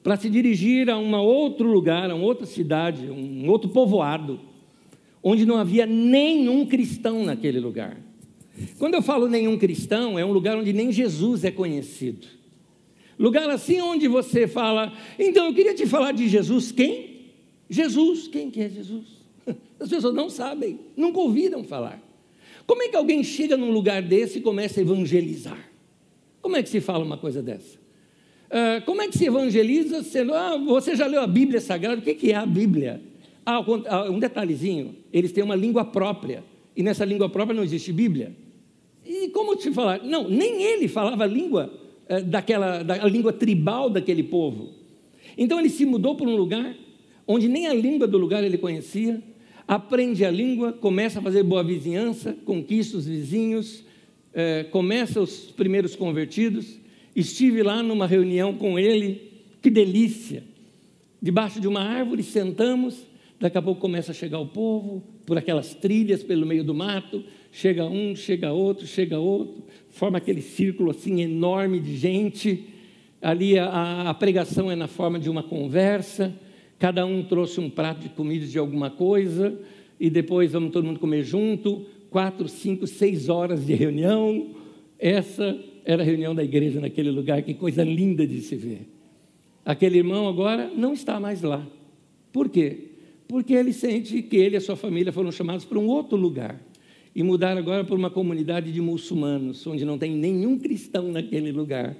para 0.03 0.17
se 0.17 0.29
dirigir 0.29 0.89
a 0.89 0.97
um 0.99 1.15
outro 1.15 1.71
lugar, 1.71 2.11
a 2.11 2.15
uma 2.15 2.25
outra 2.25 2.45
cidade, 2.45 3.09
um 3.09 3.49
outro 3.49 3.69
povoado, 3.69 4.39
onde 5.23 5.45
não 5.45 5.55
havia 5.55 5.85
nenhum 5.85 6.65
cristão 6.65 7.23
naquele 7.23 7.59
lugar. 7.59 7.97
Quando 8.77 8.95
eu 8.95 9.01
falo 9.01 9.29
nenhum 9.29 9.57
cristão, 9.57 10.19
é 10.19 10.25
um 10.25 10.33
lugar 10.33 10.57
onde 10.57 10.73
nem 10.73 10.91
Jesus 10.91 11.45
é 11.45 11.51
conhecido. 11.51 12.27
Lugar 13.17 13.49
assim 13.49 13.79
onde 13.79 14.07
você 14.07 14.45
fala, 14.47 14.91
então 15.17 15.45
eu 15.45 15.53
queria 15.53 15.73
te 15.73 15.87
falar 15.87 16.11
de 16.11 16.27
Jesus, 16.27 16.71
quem? 16.71 17.31
Jesus, 17.69 18.27
quem 18.27 18.51
que 18.51 18.59
é 18.61 18.69
Jesus? 18.69 19.05
As 19.79 19.89
pessoas 19.89 20.13
não 20.13 20.29
sabem, 20.29 20.79
nunca 20.97 21.19
ouviram 21.19 21.63
falar. 21.63 22.01
Como 22.67 22.83
é 22.83 22.89
que 22.89 22.95
alguém 22.95 23.23
chega 23.23 23.55
num 23.55 23.71
lugar 23.71 24.01
desse 24.01 24.39
e 24.39 24.41
começa 24.41 24.79
a 24.79 24.83
evangelizar? 24.83 25.71
Como 26.41 26.57
é 26.57 26.63
que 26.63 26.69
se 26.69 26.81
fala 26.81 27.05
uma 27.05 27.17
coisa 27.17 27.41
dessa? 27.41 27.82
Ah, 28.53 28.79
como 28.85 29.01
é 29.01 29.07
que 29.07 29.17
se 29.17 29.25
evangeliza 29.25 30.05
ah, 30.31 30.57
você 30.57 30.95
já 30.95 31.07
leu 31.07 31.21
a 31.21 31.25
Bíblia 31.25 31.59
Sagrada? 31.59 31.99
O 31.99 32.03
que 32.03 32.31
é 32.31 32.35
a 32.35 32.45
Bíblia? 32.45 33.01
Ah, 33.43 33.65
ah, 33.87 34.11
um 34.11 34.19
detalhezinho, 34.19 34.95
eles 35.11 35.31
têm 35.31 35.43
uma 35.43 35.55
língua 35.55 35.83
própria, 35.83 36.43
e 36.77 36.83
nessa 36.83 37.03
língua 37.03 37.27
própria 37.27 37.55
não 37.55 37.63
existe 37.63 37.91
Bíblia. 37.91 38.31
E 39.03 39.29
como 39.29 39.55
te 39.55 39.71
falar? 39.71 40.03
Não, 40.03 40.29
nem 40.29 40.61
ele 40.61 40.87
falava 40.87 41.23
a 41.23 41.27
língua 41.27 41.73
eh, 42.07 42.21
daquela, 42.21 42.83
da, 42.83 42.97
língua 43.07 43.33
tribal 43.33 43.89
daquele 43.89 44.21
povo. 44.21 44.69
Então 45.35 45.59
ele 45.59 45.69
se 45.69 45.83
mudou 45.83 46.15
para 46.15 46.27
um 46.27 46.35
lugar 46.35 46.75
onde 47.25 47.49
nem 47.49 47.65
a 47.65 47.73
língua 47.73 48.05
do 48.05 48.19
lugar 48.19 48.43
ele 48.43 48.57
conhecia, 48.57 49.21
aprende 49.67 50.23
a 50.23 50.29
língua, 50.29 50.71
começa 50.71 51.19
a 51.19 51.21
fazer 51.21 51.41
boa 51.41 51.63
vizinhança, 51.63 52.37
conquista 52.45 52.97
os 52.97 53.07
vizinhos, 53.07 53.83
eh, 54.31 54.65
começa 54.71 55.19
os 55.19 55.51
primeiros 55.51 55.95
convertidos, 55.95 56.82
Estive 57.15 57.61
lá 57.61 57.83
numa 57.83 58.07
reunião 58.07 58.53
com 58.53 58.79
ele, 58.79 59.31
que 59.61 59.69
delícia. 59.69 60.43
Debaixo 61.21 61.61
de 61.61 61.67
uma 61.67 61.81
árvore, 61.81 62.23
sentamos, 62.23 63.05
daqui 63.39 63.57
a 63.57 63.61
pouco 63.61 63.79
começa 63.79 64.11
a 64.11 64.15
chegar 64.15 64.39
o 64.39 64.47
povo, 64.47 65.03
por 65.25 65.37
aquelas 65.37 65.73
trilhas 65.73 66.23
pelo 66.23 66.45
meio 66.45 66.63
do 66.63 66.73
mato, 66.73 67.23
chega 67.51 67.85
um, 67.85 68.15
chega 68.15 68.51
outro, 68.51 68.85
chega 68.87 69.19
outro, 69.19 69.63
forma 69.89 70.17
aquele 70.17 70.41
círculo 70.41 70.91
assim 70.91 71.21
enorme 71.21 71.79
de 71.79 71.95
gente. 71.95 72.65
Ali 73.21 73.57
a, 73.57 74.09
a 74.09 74.13
pregação 74.13 74.69
é 74.69 74.75
na 74.75 74.87
forma 74.87 75.19
de 75.19 75.29
uma 75.29 75.43
conversa, 75.43 76.33
cada 76.79 77.05
um 77.05 77.23
trouxe 77.23 77.59
um 77.59 77.69
prato 77.69 78.01
de 78.01 78.09
comida 78.09 78.45
de 78.45 78.57
alguma 78.57 78.89
coisa, 78.89 79.57
e 79.99 80.09
depois 80.09 80.51
vamos 80.51 80.71
todo 80.71 80.85
mundo 80.85 80.99
comer 80.99 81.23
junto, 81.23 81.85
quatro, 82.09 82.49
cinco, 82.49 82.85
seis 82.85 83.29
horas 83.29 83.65
de 83.65 83.73
reunião. 83.73 84.47
Essa 84.99 85.57
era 85.85 86.01
a 86.01 86.05
reunião 86.05 86.33
da 86.33 86.43
igreja 86.43 86.79
naquele 86.79 87.11
lugar, 87.11 87.41
que 87.41 87.53
coisa 87.53 87.83
linda 87.83 88.25
de 88.25 88.41
se 88.41 88.55
ver. 88.55 88.87
Aquele 89.65 89.97
irmão 89.97 90.27
agora 90.27 90.71
não 90.75 90.93
está 90.93 91.19
mais 91.19 91.41
lá. 91.41 91.65
Por 92.31 92.49
quê? 92.49 92.89
Porque 93.27 93.53
ele 93.53 93.71
sente 93.71 94.21
que 94.21 94.37
ele 94.37 94.55
e 94.55 94.57
a 94.57 94.61
sua 94.61 94.75
família 94.75 95.11
foram 95.11 95.31
chamados 95.31 95.65
para 95.65 95.79
um 95.79 95.87
outro 95.87 96.17
lugar 96.17 96.59
e 97.15 97.21
mudaram 97.23 97.59
agora 97.59 97.83
para 97.83 97.95
uma 97.95 98.09
comunidade 98.09 98.71
de 98.71 98.81
muçulmanos, 98.81 99.65
onde 99.67 99.85
não 99.85 99.97
tem 99.97 100.15
nenhum 100.15 100.57
cristão 100.57 101.11
naquele 101.11 101.51
lugar. 101.51 101.95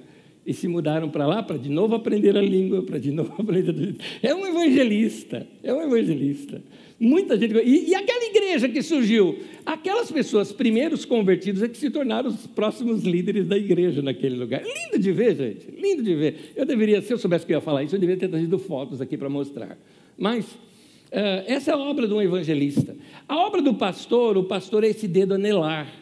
E 0.46 0.52
se 0.52 0.68
mudaram 0.68 1.08
para 1.08 1.26
lá 1.26 1.42
para 1.42 1.56
de 1.56 1.70
novo 1.70 1.94
aprender 1.94 2.36
a 2.36 2.42
língua, 2.42 2.82
para 2.82 2.98
de 2.98 3.10
novo 3.10 3.32
aprender. 3.40 3.96
É 4.22 4.34
um 4.34 4.46
evangelista, 4.46 5.46
é 5.62 5.72
um 5.72 5.80
evangelista. 5.80 6.62
Muita 7.04 7.36
gente. 7.36 7.54
E, 7.58 7.90
e, 7.90 7.94
aquela 7.94 8.24
igreja 8.24 8.66
que 8.66 8.82
surgiu? 8.82 9.38
Aquelas 9.66 10.10
pessoas, 10.10 10.52
primeiros 10.52 11.04
convertidos, 11.04 11.62
é 11.62 11.68
que 11.68 11.76
se 11.76 11.90
tornaram 11.90 12.30
os 12.30 12.46
próximos 12.46 13.02
líderes 13.04 13.46
da 13.46 13.58
igreja 13.58 14.00
naquele 14.00 14.36
lugar. 14.36 14.62
Lindo 14.62 14.98
de 14.98 15.12
ver, 15.12 15.36
gente. 15.36 15.70
Lindo 15.70 16.02
de 16.02 16.14
ver. 16.14 16.52
Eu 16.56 16.64
deveria, 16.64 17.02
se 17.02 17.12
eu 17.12 17.18
soubesse 17.18 17.44
que 17.44 17.52
eu 17.52 17.58
ia 17.58 17.60
falar 17.60 17.82
isso, 17.84 17.94
eu 17.94 18.00
deveria 18.00 18.18
ter 18.18 18.28
trazido 18.28 18.58
fotos 18.58 19.02
aqui 19.02 19.18
para 19.18 19.28
mostrar. 19.28 19.76
Mas 20.16 20.46
uh, 20.46 21.44
essa 21.46 21.72
é 21.72 21.74
a 21.74 21.78
obra 21.78 22.08
de 22.08 22.14
um 22.14 22.22
evangelista. 22.22 22.96
A 23.28 23.36
obra 23.36 23.60
do 23.60 23.74
pastor, 23.74 24.38
o 24.38 24.44
pastor 24.44 24.82
é 24.82 24.88
esse 24.88 25.06
dedo 25.06 25.34
anelar, 25.34 25.92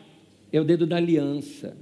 é 0.52 0.60
o 0.60 0.64
dedo 0.64 0.86
da 0.86 0.98
aliança. 0.98 1.76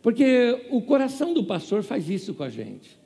Porque 0.00 0.58
o 0.70 0.80
coração 0.80 1.34
do 1.34 1.44
pastor 1.44 1.82
faz 1.82 2.08
isso 2.08 2.32
com 2.32 2.44
a 2.44 2.48
gente. 2.48 2.96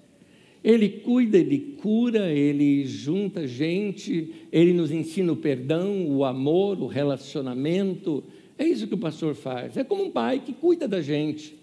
Ele 0.63 0.89
cuida, 0.89 1.39
ele 1.39 1.77
cura, 1.81 2.31
ele 2.31 2.85
junta 2.85 3.47
gente, 3.47 4.31
ele 4.53 4.73
nos 4.73 4.91
ensina 4.91 5.33
o 5.33 5.37
perdão, 5.37 6.07
o 6.07 6.25
amor, 6.25 6.81
o 6.83 6.87
relacionamento. 6.87 8.23
É 8.59 8.67
isso 8.67 8.87
que 8.87 8.95
o 8.95 8.99
pastor 8.99 9.35
faz. 9.35 9.77
É 9.77 9.85
como 9.85 10.05
um 10.05 10.11
pai 10.11 10.43
que 10.45 10.53
cuida 10.53 10.87
da 10.87 11.01
gente. 11.01 11.55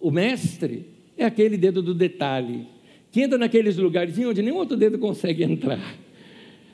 O 0.00 0.10
mestre 0.10 0.86
é 1.16 1.24
aquele 1.24 1.56
dedo 1.56 1.82
do 1.82 1.92
detalhe, 1.92 2.66
que 3.12 3.20
entra 3.20 3.36
naqueles 3.36 3.76
lugares 3.76 4.16
onde 4.18 4.42
nenhum 4.42 4.56
outro 4.56 4.76
dedo 4.76 4.98
consegue 4.98 5.42
entrar. 5.44 5.98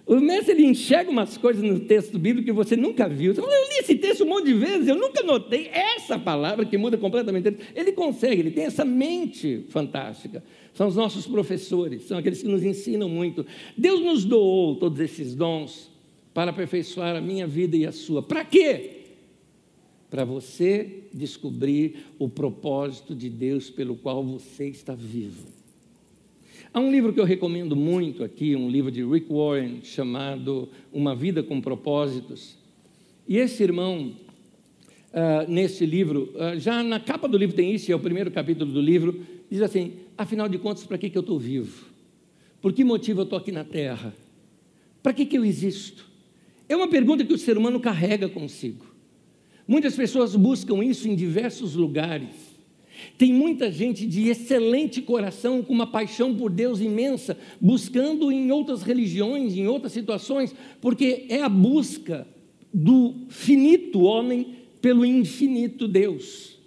O 0.07 0.21
mestre 0.21 0.53
ele 0.53 0.67
enxerga 0.67 1.11
umas 1.11 1.39
coisas 1.39 1.63
no 1.63 1.81
texto 1.81 2.19
bíblico 2.19 2.45
que 2.45 2.53
você 2.53 2.77
nunca 2.77 3.09
viu. 3.09 3.35
Você 3.35 3.41
fala, 3.41 3.55
eu 3.55 3.69
li 3.71 3.79
esse 3.79 3.95
texto 3.95 4.23
um 4.25 4.29
monte 4.29 4.47
de 4.47 4.55
vezes, 4.55 4.87
eu 4.87 4.97
nunca 4.97 5.23
notei 5.23 5.69
essa 5.69 6.19
palavra 6.19 6.67
que 6.67 6.77
muda 6.77 6.99
completamente. 6.99 7.57
Ele 7.75 7.91
consegue, 7.93 8.41
ele 8.41 8.51
tem 8.51 8.65
essa 8.65 8.85
mente 8.85 9.65
fantástica. 9.71 10.45
São 10.75 10.89
os 10.89 10.97
nossos 10.97 11.27
professores, 11.27 12.03
são 12.03 12.19
aqueles 12.19 12.43
que 12.43 12.49
nos 12.49 12.63
ensinam 12.63 13.09
muito. 13.09 13.47
Deus 13.79 14.01
nos 14.01 14.25
doou 14.27 14.77
todos 14.77 15.01
esses 15.01 15.35
dons 15.35 15.91
para 16.35 16.51
aperfeiçoar 16.51 17.17
a 17.17 17.21
minha 17.21 17.47
vida 17.47 17.75
e 17.75 17.87
a 17.87 17.93
sua. 17.93 18.23
Para 18.23 18.45
quê? 18.45 19.05
Para 20.11 20.27
você 20.27 21.05
descobrir 21.15 22.09
o 22.19 22.29
propósito 22.29 23.15
de 23.15 23.31
Deus 23.31 23.71
pelo 23.71 23.97
qual 23.97 24.23
você 24.23 24.69
está 24.69 24.95
vivo. 24.95 25.64
Há 26.75 26.81
um 26.81 26.91
livro 26.91 27.13
que 27.13 27.21
eu 27.21 27.25
recomendo 27.25 27.77
muito 27.77 28.25
aqui, 28.25 28.57
um 28.57 28.69
livro 28.69 28.91
de 28.91 29.05
Rick 29.05 29.33
Warren, 29.33 29.79
chamado 29.85 30.69
Uma 30.93 31.15
Vida 31.15 31.41
com 31.41 31.61
Propósitos. 31.61 32.59
E 33.29 33.37
esse 33.37 33.63
irmão, 33.63 34.17
uh, 35.13 35.49
nesse 35.49 35.87
livro, 35.87 36.35
uh, 36.35 36.59
já 36.59 36.83
na 36.83 36.99
capa 36.99 37.29
do 37.29 37.39
livro 37.39 37.55
tem 37.55 37.73
isso, 37.73 37.93
é 37.93 37.95
o 37.95 38.01
primeiro 38.01 38.29
capítulo 38.29 38.73
do 38.73 38.81
livro, 38.81 39.25
diz 39.49 39.63
assim: 39.63 39.93
afinal 40.19 40.49
de 40.49 40.59
contas, 40.59 40.83
para 40.83 40.99
que, 40.99 41.09
que 41.09 41.17
eu 41.17 41.21
estou 41.21 41.39
vivo? 41.39 41.87
Por 42.61 42.73
que 42.73 42.83
motivo 42.83 43.21
eu 43.21 43.25
estou 43.25 43.39
aqui 43.39 43.53
na 43.53 43.63
Terra? 43.63 44.13
Para 45.01 45.13
que, 45.13 45.25
que 45.27 45.39
eu 45.39 45.45
existo? 45.45 46.11
É 46.69 46.75
uma 46.75 46.89
pergunta 46.89 47.25
que 47.25 47.33
o 47.33 47.39
ser 47.39 47.57
humano 47.57 47.79
carrega 47.79 48.29
consigo. 48.29 48.85
Muitas 49.65 49.95
pessoas 49.95 50.35
buscam 50.35 50.83
isso 50.83 51.07
em 51.07 51.15
diversos 51.15 51.77
lugares. 51.77 52.54
Tem 53.17 53.33
muita 53.33 53.71
gente 53.71 54.07
de 54.07 54.29
excelente 54.29 55.01
coração, 55.03 55.63
com 55.63 55.73
uma 55.73 55.87
paixão 55.87 56.35
por 56.35 56.51
Deus 56.51 56.81
imensa, 56.81 57.37
buscando 57.61 58.31
em 58.31 58.51
outras 58.51 58.83
religiões, 58.83 59.57
em 59.57 59.67
outras 59.67 59.93
situações, 59.93 60.55
porque 60.81 61.27
é 61.29 61.43
a 61.43 61.49
busca 61.49 62.27
do 62.73 63.15
finito 63.29 64.01
homem 64.01 64.57
pelo 64.81 65.07
infinito 65.07 65.87
Deus. 65.87 66.59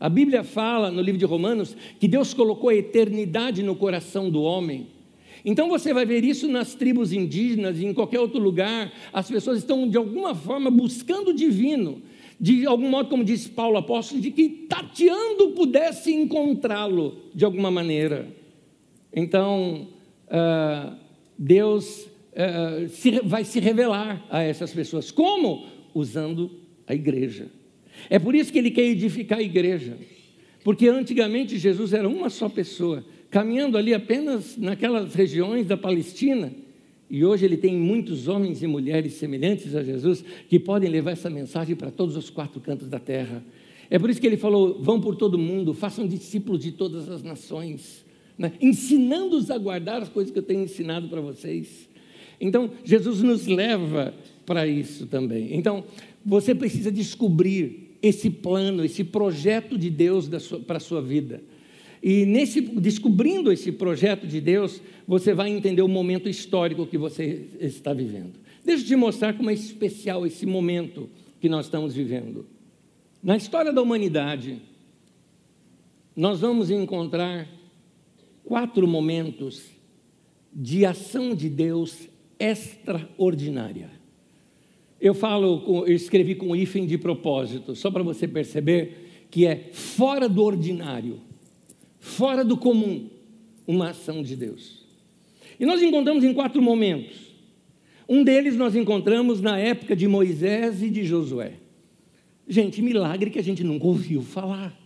A 0.00 0.08
Bíblia 0.08 0.42
fala 0.42 0.90
no 0.90 1.02
livro 1.02 1.18
de 1.18 1.26
Romanos 1.26 1.76
que 1.98 2.08
Deus 2.08 2.32
colocou 2.32 2.70
a 2.70 2.74
eternidade 2.74 3.62
no 3.62 3.76
coração 3.76 4.30
do 4.30 4.40
homem. 4.42 4.86
Então 5.44 5.68
você 5.68 5.92
vai 5.92 6.06
ver 6.06 6.24
isso 6.24 6.48
nas 6.48 6.74
tribos 6.74 7.12
indígenas 7.12 7.78
e 7.78 7.84
em 7.84 7.92
qualquer 7.92 8.20
outro 8.20 8.40
lugar. 8.40 8.92
As 9.12 9.30
pessoas 9.30 9.58
estão 9.58 9.88
de 9.88 9.98
alguma 9.98 10.34
forma 10.34 10.70
buscando 10.70 11.28
o 11.28 11.34
divino 11.34 12.02
de 12.40 12.64
algum 12.64 12.88
modo, 12.88 13.10
como 13.10 13.22
disse 13.22 13.50
Paulo 13.50 13.76
apóstolo, 13.76 14.20
de 14.20 14.30
que 14.30 14.48
tateando 14.66 15.50
pudesse 15.50 16.10
encontrá-lo 16.10 17.18
de 17.34 17.44
alguma 17.44 17.70
maneira. 17.70 18.28
Então, 19.14 19.88
uh, 20.26 20.96
Deus 21.38 22.06
uh, 22.32 22.88
se, 22.88 23.20
vai 23.22 23.44
se 23.44 23.60
revelar 23.60 24.26
a 24.30 24.40
essas 24.42 24.72
pessoas. 24.72 25.10
Como? 25.10 25.66
Usando 25.94 26.50
a 26.86 26.94
igreja. 26.94 27.48
É 28.08 28.18
por 28.18 28.34
isso 28.34 28.50
que 28.50 28.58
ele 28.58 28.70
quer 28.70 28.84
edificar 28.84 29.38
a 29.38 29.42
igreja. 29.42 29.98
Porque 30.64 30.88
antigamente 30.88 31.58
Jesus 31.58 31.92
era 31.92 32.08
uma 32.08 32.30
só 32.30 32.48
pessoa, 32.48 33.04
caminhando 33.30 33.76
ali 33.76 33.92
apenas 33.92 34.56
naquelas 34.56 35.14
regiões 35.14 35.66
da 35.66 35.76
Palestina 35.76 36.52
e 37.10 37.24
hoje 37.24 37.44
ele 37.44 37.56
tem 37.56 37.76
muitos 37.76 38.28
homens 38.28 38.62
e 38.62 38.66
mulheres 38.66 39.14
semelhantes 39.14 39.74
a 39.74 39.82
Jesus 39.82 40.24
que 40.48 40.60
podem 40.60 40.88
levar 40.88 41.10
essa 41.10 41.28
mensagem 41.28 41.74
para 41.74 41.90
todos 41.90 42.16
os 42.16 42.30
quatro 42.30 42.60
cantos 42.60 42.88
da 42.88 43.00
terra. 43.00 43.44
É 43.90 43.98
por 43.98 44.08
isso 44.08 44.20
que 44.20 44.26
ele 44.26 44.36
falou: 44.36 44.80
vão 44.80 45.00
por 45.00 45.16
todo 45.16 45.36
mundo, 45.36 45.74
façam 45.74 46.06
discípulos 46.06 46.62
de 46.62 46.70
todas 46.70 47.08
as 47.08 47.22
nações, 47.22 48.04
né? 48.38 48.52
ensinando-os 48.60 49.50
a 49.50 49.58
guardar 49.58 50.02
as 50.02 50.08
coisas 50.08 50.32
que 50.32 50.38
eu 50.38 50.42
tenho 50.42 50.62
ensinado 50.62 51.08
para 51.08 51.20
vocês. 51.20 51.88
Então, 52.40 52.70
Jesus 52.84 53.20
nos 53.22 53.46
leva 53.46 54.14
para 54.46 54.66
isso 54.66 55.06
também. 55.06 55.54
Então, 55.54 55.84
você 56.24 56.54
precisa 56.54 56.92
descobrir 56.92 57.96
esse 58.00 58.30
plano, 58.30 58.84
esse 58.84 59.04
projeto 59.04 59.76
de 59.76 59.90
Deus 59.90 60.28
para 60.66 60.76
a 60.76 60.80
sua 60.80 61.02
vida. 61.02 61.42
E 62.02 62.24
nesse, 62.24 62.60
descobrindo 62.60 63.52
esse 63.52 63.70
projeto 63.70 64.26
de 64.26 64.40
Deus, 64.40 64.80
você 65.06 65.34
vai 65.34 65.50
entender 65.50 65.82
o 65.82 65.88
momento 65.88 66.28
histórico 66.28 66.86
que 66.86 66.96
você 66.96 67.46
está 67.60 67.92
vivendo. 67.92 68.38
Deixa 68.64 68.84
eu 68.84 68.88
te 68.88 68.96
mostrar 68.96 69.34
como 69.34 69.50
é 69.50 69.54
especial 69.54 70.26
esse 70.26 70.46
momento 70.46 71.10
que 71.40 71.48
nós 71.48 71.66
estamos 71.66 71.94
vivendo. 71.94 72.46
Na 73.22 73.36
história 73.36 73.72
da 73.72 73.82
humanidade, 73.82 74.62
nós 76.16 76.40
vamos 76.40 76.70
encontrar 76.70 77.46
quatro 78.44 78.86
momentos 78.86 79.62
de 80.52 80.86
ação 80.86 81.34
de 81.34 81.48
Deus 81.48 82.08
extraordinária. 82.38 83.90
Eu 84.98 85.14
falo, 85.14 85.84
eu 85.86 85.94
escrevi 85.94 86.34
com 86.34 86.56
hífen 86.56 86.86
de 86.86 86.96
propósito, 86.96 87.74
só 87.74 87.90
para 87.90 88.02
você 88.02 88.26
perceber 88.26 89.26
que 89.30 89.46
é 89.46 89.68
fora 89.72 90.28
do 90.28 90.42
ordinário 90.42 91.20
fora 92.00 92.44
do 92.44 92.56
comum, 92.56 93.08
uma 93.66 93.90
ação 93.90 94.22
de 94.22 94.34
Deus. 94.34 94.84
E 95.60 95.66
nós 95.66 95.82
encontramos 95.82 96.24
em 96.24 96.32
quatro 96.34 96.60
momentos. 96.60 97.30
Um 98.08 98.24
deles 98.24 98.56
nós 98.56 98.74
encontramos 98.74 99.40
na 99.40 99.58
época 99.58 99.94
de 99.94 100.08
Moisés 100.08 100.82
e 100.82 100.90
de 100.90 101.04
Josué. 101.04 101.52
Gente, 102.48 102.82
milagre 102.82 103.30
que 103.30 103.38
a 103.38 103.44
gente 103.44 103.62
nunca 103.62 103.86
ouviu 103.86 104.22
falar. 104.22 104.76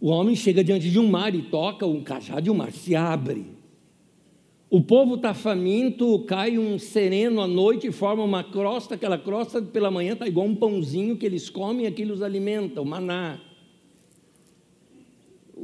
O 0.00 0.10
homem 0.10 0.36
chega 0.36 0.62
diante 0.62 0.90
de 0.90 1.00
um 1.00 1.08
mar 1.08 1.34
e 1.34 1.42
toca 1.42 1.84
um 1.86 2.02
cajado 2.02 2.46
e 2.46 2.50
o 2.50 2.54
mar 2.54 2.70
se 2.70 2.94
abre. 2.94 3.46
O 4.68 4.80
povo 4.80 5.14
está 5.14 5.32
faminto, 5.32 6.18
cai 6.20 6.58
um 6.58 6.78
sereno 6.78 7.40
à 7.40 7.46
noite 7.46 7.86
e 7.86 7.92
forma 7.92 8.22
uma 8.22 8.44
crosta, 8.44 8.94
aquela 8.94 9.16
crosta 9.16 9.62
pela 9.62 9.90
manhã 9.90 10.12
está 10.12 10.28
igual 10.28 10.46
um 10.46 10.54
pãozinho 10.54 11.16
que 11.16 11.24
eles 11.24 11.48
comem 11.48 11.84
e 11.84 11.88
aquilo 11.88 12.12
os 12.12 12.20
alimenta, 12.20 12.82
o 12.82 12.84
maná. 12.84 13.40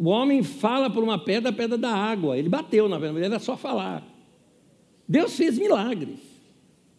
O 0.02 0.08
homem 0.08 0.42
fala 0.42 0.90
por 0.90 1.04
uma 1.04 1.16
pedra, 1.16 1.50
a 1.50 1.52
pedra 1.52 1.78
da 1.78 1.94
água. 1.94 2.36
Ele 2.36 2.48
bateu 2.48 2.88
na 2.88 2.98
pedra, 2.98 3.24
era 3.24 3.38
só 3.38 3.56
falar. 3.56 4.04
Deus 5.08 5.36
fez 5.36 5.56
milagres. 5.56 6.18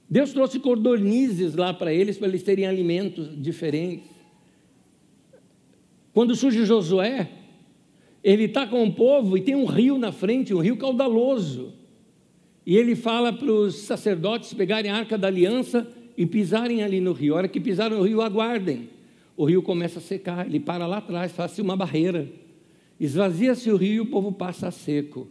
Deus 0.10 0.32
trouxe 0.32 0.58
cordonizes 0.58 1.54
lá 1.54 1.74
para 1.74 1.94
eles, 1.94 2.18
para 2.18 2.30
eles 2.30 2.44
terem 2.44 2.66
alimentos 2.66 3.30
diferentes. 3.42 4.10
Quando 6.14 6.34
surge 6.34 6.64
Josué, 6.64 7.30
ele 8.24 8.46
está 8.46 8.66
com 8.66 8.82
o 8.86 8.94
povo 8.94 9.38
e 9.38 9.42
tem 9.42 9.54
um 9.54 9.66
rio 9.66 9.98
na 9.98 10.14
frente, 10.14 10.54
um 10.54 10.62
rio 10.62 10.78
caudaloso. 10.78 11.74
E 12.66 12.78
ele 12.78 12.96
fala 12.96 13.34
para 13.34 13.52
os 13.52 13.80
sacerdotes 13.80 14.54
pegarem 14.54 14.90
a 14.90 14.96
arca 14.96 15.18
da 15.18 15.28
aliança 15.28 15.86
e 16.18 16.26
pisarem 16.26 16.82
ali 16.82 17.02
no 17.02 17.12
rio. 17.12 17.34
A 17.34 17.38
hora 17.40 17.48
que 17.50 17.60
pisaram 17.60 17.98
no 17.98 18.04
rio, 18.04 18.22
aguardem. 18.22 18.88
O 19.36 19.44
rio 19.44 19.62
começa 19.62 20.00
a 20.00 20.02
secar, 20.02 20.46
ele 20.46 20.62
para 20.62 20.88
lá 20.88 21.00
atrás, 21.00 21.34
faz 21.34 21.60
uma 21.60 21.76
barreira. 21.76 22.43
Esvazia-se 23.00 23.70
o 23.72 23.76
rio 23.76 23.94
e 23.96 24.00
o 24.02 24.06
povo 24.06 24.32
passa 24.32 24.68
a 24.68 24.72
seco. 24.72 25.28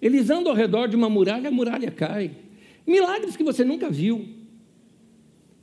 Eles 0.00 0.30
andam 0.30 0.52
ao 0.52 0.56
redor 0.56 0.86
de 0.86 0.96
uma 0.96 1.08
muralha, 1.08 1.48
a 1.48 1.52
muralha 1.52 1.90
cai. 1.90 2.30
Milagres 2.86 3.36
que 3.36 3.42
você 3.42 3.64
nunca 3.64 3.90
viu. 3.90 4.28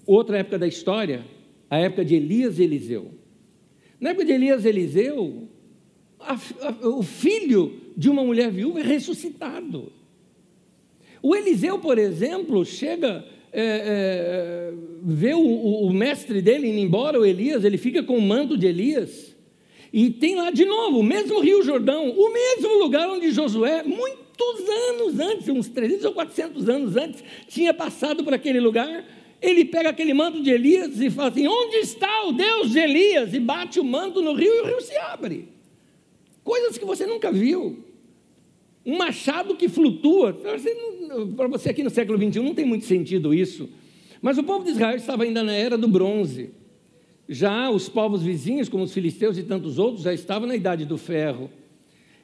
Outra 0.05 0.39
época 0.39 0.57
da 0.57 0.67
história, 0.67 1.25
a 1.69 1.77
época 1.77 2.03
de 2.03 2.15
Elias 2.15 2.57
e 2.57 2.63
Eliseu. 2.63 3.12
Na 3.99 4.10
época 4.10 4.25
de 4.25 4.31
Elias 4.31 4.65
e 4.65 4.69
Eliseu, 4.69 5.47
a, 6.19 6.34
a, 6.34 6.88
o 6.88 7.03
filho 7.03 7.79
de 7.95 8.10
uma 8.10 8.23
mulher 8.23 8.51
viúva 8.51 8.79
é 8.79 8.84
ressuscitado. 8.84 9.91
O 11.21 11.36
Eliseu, 11.36 11.77
por 11.77 11.99
exemplo, 11.99 12.65
chega, 12.65 13.23
é, 13.53 13.62
é, 13.63 14.73
vê 15.03 15.34
o, 15.34 15.39
o, 15.39 15.93
mestre 15.93 16.41
dele 16.41 16.67
indo 16.67 16.79
embora, 16.79 17.19
o 17.19 17.25
Elias, 17.25 17.63
ele 17.63 17.77
fica 17.77 18.01
com 18.01 18.17
o 18.17 18.21
manto 18.21 18.57
de 18.57 18.65
Elias. 18.65 19.31
E 19.93 20.10
tem 20.10 20.36
lá 20.36 20.51
de 20.51 20.63
novo, 20.63 20.99
o 20.99 21.04
mesmo 21.04 21.39
Rio 21.41 21.62
Jordão, 21.63 22.10
o 22.10 22.32
mesmo 22.32 22.80
lugar 22.80 23.10
onde 23.10 23.32
Josué, 23.32 23.84
muitos 23.84 24.69
anos 24.69 25.19
antes, 25.19 25.49
uns 25.49 25.67
300 25.67 26.06
ou 26.06 26.13
400 26.13 26.69
anos 26.69 26.95
antes, 26.95 27.23
tinha 27.47 27.73
passado 27.73 28.23
por 28.23 28.34
aquele 28.34 28.60
lugar. 28.60 29.06
Ele 29.41 29.65
pega 29.65 29.89
aquele 29.89 30.13
manto 30.13 30.41
de 30.41 30.49
Elias 30.49 31.01
e 31.01 31.10
fala 31.10 31.30
assim: 31.30 31.47
Onde 31.47 31.77
está 31.77 32.23
o 32.25 32.32
Deus 32.32 32.71
de 32.71 32.80
Elias? 32.80 33.34
E 33.34 33.39
bate 33.39 33.80
o 33.80 33.84
manto 33.84 34.21
no 34.21 34.34
rio 34.34 34.54
e 34.54 34.62
o 34.62 34.65
rio 34.67 34.82
se 34.82 34.95
abre. 34.95 35.49
Coisas 36.43 36.77
que 36.77 36.86
você 36.86 37.06
nunca 37.06 37.32
viu. 37.32 37.84
Um 38.86 38.97
machado 38.97 39.56
que 39.56 39.67
flutua. 39.67 40.34
Para 41.36 41.47
você 41.47 41.69
aqui 41.69 41.84
no 41.84 41.89
século 41.89 42.17
XXI 42.17 42.39
não 42.39 42.54
tem 42.54 42.65
muito 42.65 42.86
sentido 42.86 43.34
isso. 43.34 43.69
Mas 44.21 44.38
o 44.38 44.43
povo 44.43 44.63
de 44.63 44.71
Israel 44.71 44.95
estava 44.95 45.23
ainda 45.23 45.43
na 45.43 45.54
era 45.54 45.77
do 45.77 45.88
bronze. 45.88 46.51
Já 47.27 47.69
os 47.69 47.88
povos 47.88 48.23
vizinhos, 48.23 48.67
como 48.67 48.84
os 48.84 48.93
filisteus 48.93 49.38
e 49.38 49.43
tantos 49.43 49.79
outros, 49.79 50.03
já 50.03 50.13
estavam 50.13 50.47
na 50.47 50.55
idade 50.55 50.86
do 50.86 50.97
ferro. 50.97 51.49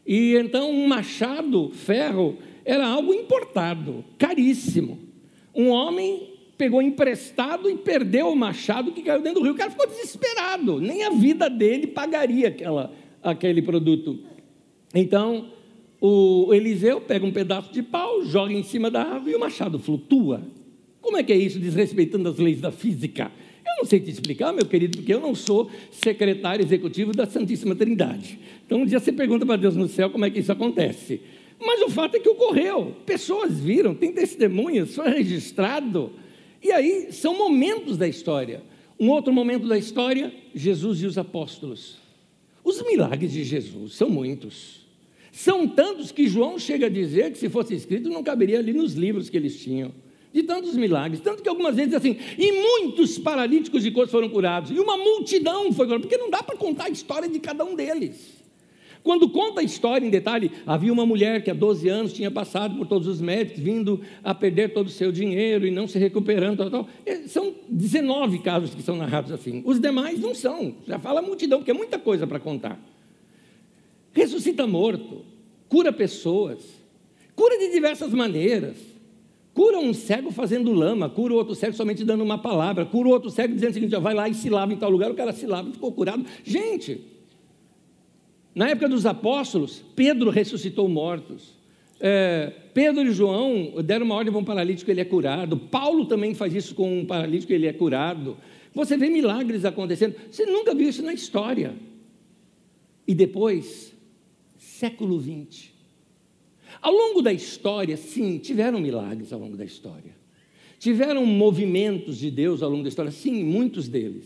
E 0.05 0.35
então 0.35 0.71
um 0.71 0.87
machado, 0.87 1.69
ferro, 1.71 2.37
era 2.63 2.87
algo 2.87 3.13
importado, 3.13 4.03
caríssimo. 4.17 4.99
Um 5.53 5.69
homem 5.69 6.37
pegou 6.57 6.81
emprestado 6.81 7.69
e 7.69 7.77
perdeu 7.77 8.29
o 8.29 8.35
machado 8.35 8.91
que 8.91 9.01
caiu 9.01 9.21
dentro 9.21 9.39
do 9.39 9.43
rio. 9.45 9.53
O 9.53 9.57
cara 9.57 9.71
ficou 9.71 9.87
desesperado, 9.87 10.79
nem 10.79 11.03
a 11.03 11.11
vida 11.11 11.49
dele 11.49 11.87
pagaria 11.87 12.47
aquela, 12.47 12.91
aquele 13.21 13.61
produto. 13.61 14.19
Então, 14.93 15.49
o 16.01 16.53
Eliseu 16.53 17.01
pega 17.01 17.25
um 17.25 17.31
pedaço 17.31 17.71
de 17.71 17.83
pau, 17.83 18.23
joga 18.23 18.53
em 18.53 18.63
cima 18.63 18.89
da 18.89 19.03
árvore 19.03 19.31
e 19.31 19.35
o 19.35 19.39
machado 19.39 19.79
flutua. 19.79 20.41
Como 21.01 21.17
é 21.17 21.23
que 21.23 21.31
é 21.31 21.37
isso, 21.37 21.59
desrespeitando 21.59 22.27
as 22.27 22.37
leis 22.37 22.59
da 22.59 22.71
física? 22.71 23.31
Eu 23.67 23.83
não 23.83 23.85
sei 23.85 23.99
te 23.99 24.09
explicar, 24.09 24.53
meu 24.53 24.65
querido, 24.65 24.97
porque 24.97 25.13
eu 25.13 25.19
não 25.19 25.35
sou 25.35 25.69
secretário 25.91 26.65
executivo 26.65 27.11
da 27.11 27.25
Santíssima 27.25 27.75
Trindade. 27.75 28.39
Então, 28.65 28.79
um 28.81 28.85
dia 28.85 28.99
você 28.99 29.11
pergunta 29.11 29.45
para 29.45 29.57
Deus 29.57 29.75
no 29.75 29.87
céu 29.87 30.09
como 30.09 30.25
é 30.25 30.29
que 30.29 30.39
isso 30.39 30.51
acontece. 30.51 31.21
Mas 31.59 31.81
o 31.81 31.89
fato 31.89 32.15
é 32.15 32.19
que 32.19 32.29
ocorreu. 32.29 32.95
Pessoas 33.05 33.59
viram, 33.59 33.93
tem 33.93 34.11
testemunhas, 34.13 34.95
foi 34.95 35.09
registrado. 35.09 36.11
E 36.63 36.71
aí 36.71 37.11
são 37.11 37.37
momentos 37.37 37.97
da 37.97 38.07
história. 38.07 38.61
Um 38.99 39.09
outro 39.09 39.33
momento 39.33 39.67
da 39.67 39.77
história, 39.77 40.33
Jesus 40.55 41.01
e 41.01 41.05
os 41.05 41.17
apóstolos. 41.17 41.97
Os 42.63 42.81
milagres 42.83 43.31
de 43.31 43.43
Jesus 43.43 43.93
são 43.93 44.09
muitos. 44.09 44.85
São 45.31 45.67
tantos 45.67 46.11
que 46.11 46.27
João 46.27 46.57
chega 46.57 46.87
a 46.87 46.89
dizer 46.89 47.31
que 47.31 47.37
se 47.37 47.47
fosse 47.47 47.75
escrito 47.75 48.09
não 48.09 48.23
caberia 48.23 48.57
ali 48.57 48.73
nos 48.73 48.93
livros 48.93 49.29
que 49.29 49.37
eles 49.37 49.61
tinham. 49.61 49.91
De 50.33 50.43
tantos 50.43 50.75
milagres, 50.75 51.21
tanto 51.21 51.41
que 51.41 51.49
algumas 51.49 51.75
vezes 51.75 51.93
assim, 51.93 52.17
e 52.37 52.51
muitos 52.51 53.17
paralíticos 53.17 53.81
de 53.81 53.91
cor 53.91 54.07
foram 54.07 54.29
curados, 54.29 54.71
e 54.71 54.79
uma 54.79 54.97
multidão 54.97 55.71
foi 55.71 55.85
curada, 55.85 56.01
porque 56.01 56.17
não 56.17 56.29
dá 56.29 56.43
para 56.43 56.57
contar 56.57 56.85
a 56.85 56.89
história 56.89 57.27
de 57.27 57.39
cada 57.39 57.63
um 57.63 57.75
deles. 57.75 58.37
Quando 59.07 59.29
conta 59.29 59.61
a 59.61 59.63
história 59.63 60.05
em 60.05 60.09
detalhe, 60.09 60.51
havia 60.65 60.91
uma 60.91 61.05
mulher 61.05 61.41
que 61.41 61.49
há 61.49 61.53
12 61.53 61.87
anos 61.87 62.11
tinha 62.11 62.29
passado 62.29 62.75
por 62.75 62.85
todos 62.85 63.07
os 63.07 63.21
médicos, 63.21 63.63
vindo 63.63 64.01
a 64.21 64.35
perder 64.35 64.73
todo 64.73 64.87
o 64.87 64.89
seu 64.89 65.13
dinheiro 65.13 65.65
e 65.65 65.71
não 65.71 65.87
se 65.87 65.97
recuperando. 65.97 66.57
Tal, 66.57 66.69
tal. 66.69 66.89
É, 67.05 67.21
são 67.21 67.53
19 67.69 68.39
casos 68.39 68.75
que 68.75 68.81
são 68.81 68.97
narrados 68.97 69.31
assim. 69.31 69.63
Os 69.65 69.79
demais 69.79 70.19
não 70.19 70.35
são. 70.35 70.75
Já 70.85 70.99
fala 70.99 71.21
a 71.21 71.23
multidão, 71.23 71.59
porque 71.59 71.71
é 71.71 71.73
muita 71.73 71.97
coisa 71.97 72.27
para 72.27 72.37
contar. 72.37 72.77
Ressuscita 74.11 74.67
morto, 74.67 75.23
cura 75.69 75.93
pessoas, 75.93 76.59
cura 77.33 77.57
de 77.57 77.71
diversas 77.71 78.11
maneiras. 78.11 78.75
Cura 79.57 79.79
um 79.79 79.91
cego 79.91 80.29
fazendo 80.29 80.71
lama, 80.71 81.09
cura 81.09 81.33
outro 81.33 81.55
cego 81.55 81.75
somente 81.75 82.05
dando 82.05 82.23
uma 82.23 82.37
palavra, 82.37 82.85
cura 82.85 83.09
outro 83.09 83.31
cego 83.31 83.55
dizendo 83.55 83.71
o 83.71 83.73
seguinte: 83.73 83.95
vai 83.97 84.13
lá 84.13 84.29
e 84.29 84.35
se 84.35 84.51
lava 84.51 84.71
em 84.71 84.77
tal 84.77 84.87
lugar, 84.87 85.09
o 85.09 85.15
cara 85.15 85.33
se 85.33 85.47
lava 85.47 85.69
e 85.69 85.71
ficou 85.71 85.91
curado. 85.91 86.23
Gente, 86.43 87.01
na 88.53 88.69
época 88.69 88.87
dos 88.87 89.07
apóstolos, 89.07 89.83
Pedro 89.95 90.29
ressuscitou 90.29 90.87
mortos. 90.87 91.55
É, 91.99 92.53
Pedro 92.71 93.01
e 93.01 93.11
João 93.11 93.81
deram 93.83 94.05
uma 94.05 94.13
ordem 94.13 94.31
para 94.31 94.39
um 94.39 94.45
paralítico, 94.45 94.91
ele 94.91 95.01
é 95.01 95.05
curado. 95.05 95.57
Paulo 95.57 96.05
também 96.05 96.35
faz 96.35 96.53
isso 96.53 96.75
com 96.75 96.99
um 96.99 97.03
paralítico, 97.03 97.51
ele 97.51 97.65
é 97.65 97.73
curado. 97.73 98.37
Você 98.75 98.95
vê 98.95 99.09
milagres 99.09 99.65
acontecendo. 99.65 100.13
Você 100.29 100.45
nunca 100.45 100.75
viu 100.75 100.87
isso 100.87 101.01
na 101.01 101.15
história. 101.15 101.73
E 103.07 103.15
depois, 103.15 103.91
século 104.55 105.19
XX. 105.19 105.76
Ao 106.87 106.93
longo 106.93 107.21
da 107.21 107.33
história, 107.33 107.97
sim, 107.97 108.37
tiveram 108.37 108.79
milagres 108.79 109.33
ao 109.33 109.39
longo 109.41 109.57
da 109.57 109.65
história. 109.65 110.15
Tiveram 110.79 111.25
movimentos 111.25 112.17
de 112.17 112.31
Deus 112.31 112.63
ao 112.63 112.69
longo 112.69 112.81
da 112.81 112.87
história, 112.87 113.11
sim, 113.11 113.43
muitos 113.43 113.89
deles. 113.89 114.23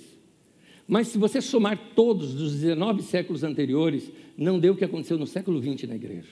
Mas 0.87 1.07
se 1.07 1.17
você 1.17 1.41
somar 1.41 1.75
todos 1.95 2.35
dos 2.35 2.53
19 2.53 3.01
séculos 3.01 3.43
anteriores, 3.43 4.11
não 4.37 4.59
deu 4.59 4.73
o 4.73 4.77
que 4.77 4.85
aconteceu 4.85 5.17
no 5.17 5.25
século 5.25 5.59
XX 5.59 5.89
na 5.89 5.95
igreja. 5.95 6.27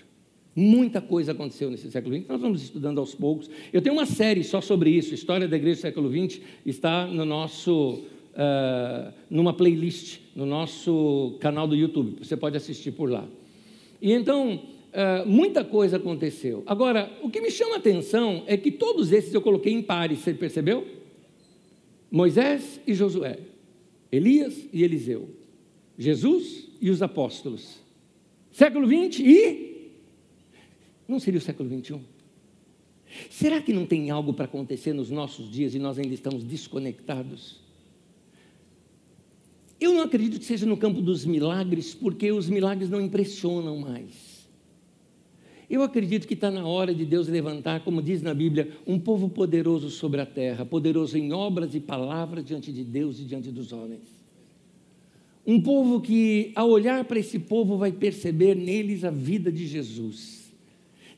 Muita 0.56 1.02
coisa 1.02 1.32
aconteceu 1.32 1.72
nesse 1.72 1.90
século 1.90 2.16
XX, 2.16 2.28
nós 2.28 2.42
vamos 2.42 2.62
estudando 2.62 3.00
aos 3.00 3.16
poucos. 3.16 3.50
Eu 3.74 3.82
tenho 3.82 3.96
uma 3.96 4.06
série 4.06 4.44
só 4.44 4.62
sobre 4.62 4.92
isso, 4.92 5.16
História 5.16 5.48
da 5.48 5.58
Igreja 5.58 5.78
do 5.78 5.82
século 5.82 6.12
XX, 6.12 6.42
está 6.64 7.08
no 7.08 7.26
nosso, 7.26 8.04
uh, 8.36 9.12
numa 9.32 9.52
playlist, 9.52 10.20
no 10.36 10.46
nosso 10.46 11.38
canal 11.40 11.68
do 11.68 11.76
YouTube, 11.76 12.24
você 12.24 12.38
pode 12.38 12.56
assistir 12.56 12.92
por 12.92 13.10
lá. 13.10 13.28
E 14.00 14.14
então, 14.14 14.78
uh, 14.90 15.28
muita 15.28 15.64
coisa 15.64 15.98
aconteceu. 15.98 16.64
Agora, 16.66 17.12
o 17.22 17.30
que 17.30 17.42
me 17.42 17.52
chama 17.52 17.76
a 17.76 17.78
atenção 17.78 18.44
é 18.48 18.58
que 18.58 18.72
todos 18.72 19.12
esses 19.12 19.34
eu 19.34 19.42
coloquei 19.42 19.74
em 19.74 19.82
pares, 19.82 20.20
você 20.20 20.34
percebeu? 20.34 20.86
Moisés 22.12 22.80
e 22.86 22.94
Josué. 22.94 23.40
Elias 24.12 24.68
e 24.74 24.84
Eliseu, 24.84 25.30
Jesus 25.98 26.68
e 26.82 26.90
os 26.90 27.02
apóstolos. 27.02 27.80
Século 28.52 28.88
20 28.88 29.24
e. 29.24 29.92
Não 31.08 31.20
seria 31.20 31.38
o 31.38 31.42
século 31.42 31.70
21? 31.70 32.02
Será 33.30 33.62
que 33.62 33.74
não 33.74 33.86
tem 33.86 34.10
algo 34.10 34.34
para 34.34 34.46
acontecer 34.46 34.94
nos 34.94 35.10
nossos 35.10 35.50
dias 35.50 35.74
e 35.76 35.80
nós 35.80 35.98
ainda 36.00 36.14
estamos 36.14 36.44
desconectados? 36.44 37.60
Eu 39.80 39.94
não 39.94 40.02
acredito 40.02 40.40
que 40.40 40.46
seja 40.46 40.66
no 40.66 40.76
campo 40.76 41.02
dos 41.02 41.26
milagres, 41.26 41.94
porque 41.94 42.32
os 42.32 42.50
milagres 42.50 42.90
não 42.90 43.00
impressionam 43.00 43.78
mais. 43.78 44.29
Eu 45.70 45.84
acredito 45.84 46.28
que 46.28 46.34
está 46.34 46.50
na 46.50 46.66
hora 46.66 46.96
de 46.96 47.06
Deus 47.06 47.28
levantar, 47.28 47.82
como 47.82 48.02
diz 48.02 48.24
na 48.24 48.34
Bíblia, 48.34 48.72
um 48.88 49.00
povo 49.00 49.30
poderoso 49.30 49.92
sobre 49.92 50.20
a 50.20 50.26
terra, 50.26 50.66
poderoso 50.66 51.16
em 51.16 51.32
obras 51.32 51.76
e 51.76 51.80
palavras 51.80 52.44
diante 52.44 52.72
de 52.72 52.84
Deus 52.84 53.20
e 53.20 53.24
diante 53.24 53.52
dos 53.52 53.72
homens. 53.72 54.02
Um 55.46 55.62
povo 55.62 56.02
que, 56.02 56.52
ao 56.56 56.70
olhar 56.70 57.06
para 57.06 57.20
esse 57.20 57.38
povo, 57.38 57.78
vai 57.78 57.92
perceber 57.92 58.56
neles 58.56 59.04
a 59.04 59.12
vida 59.12 59.52
de 59.52 59.68
Jesus. 59.68 60.52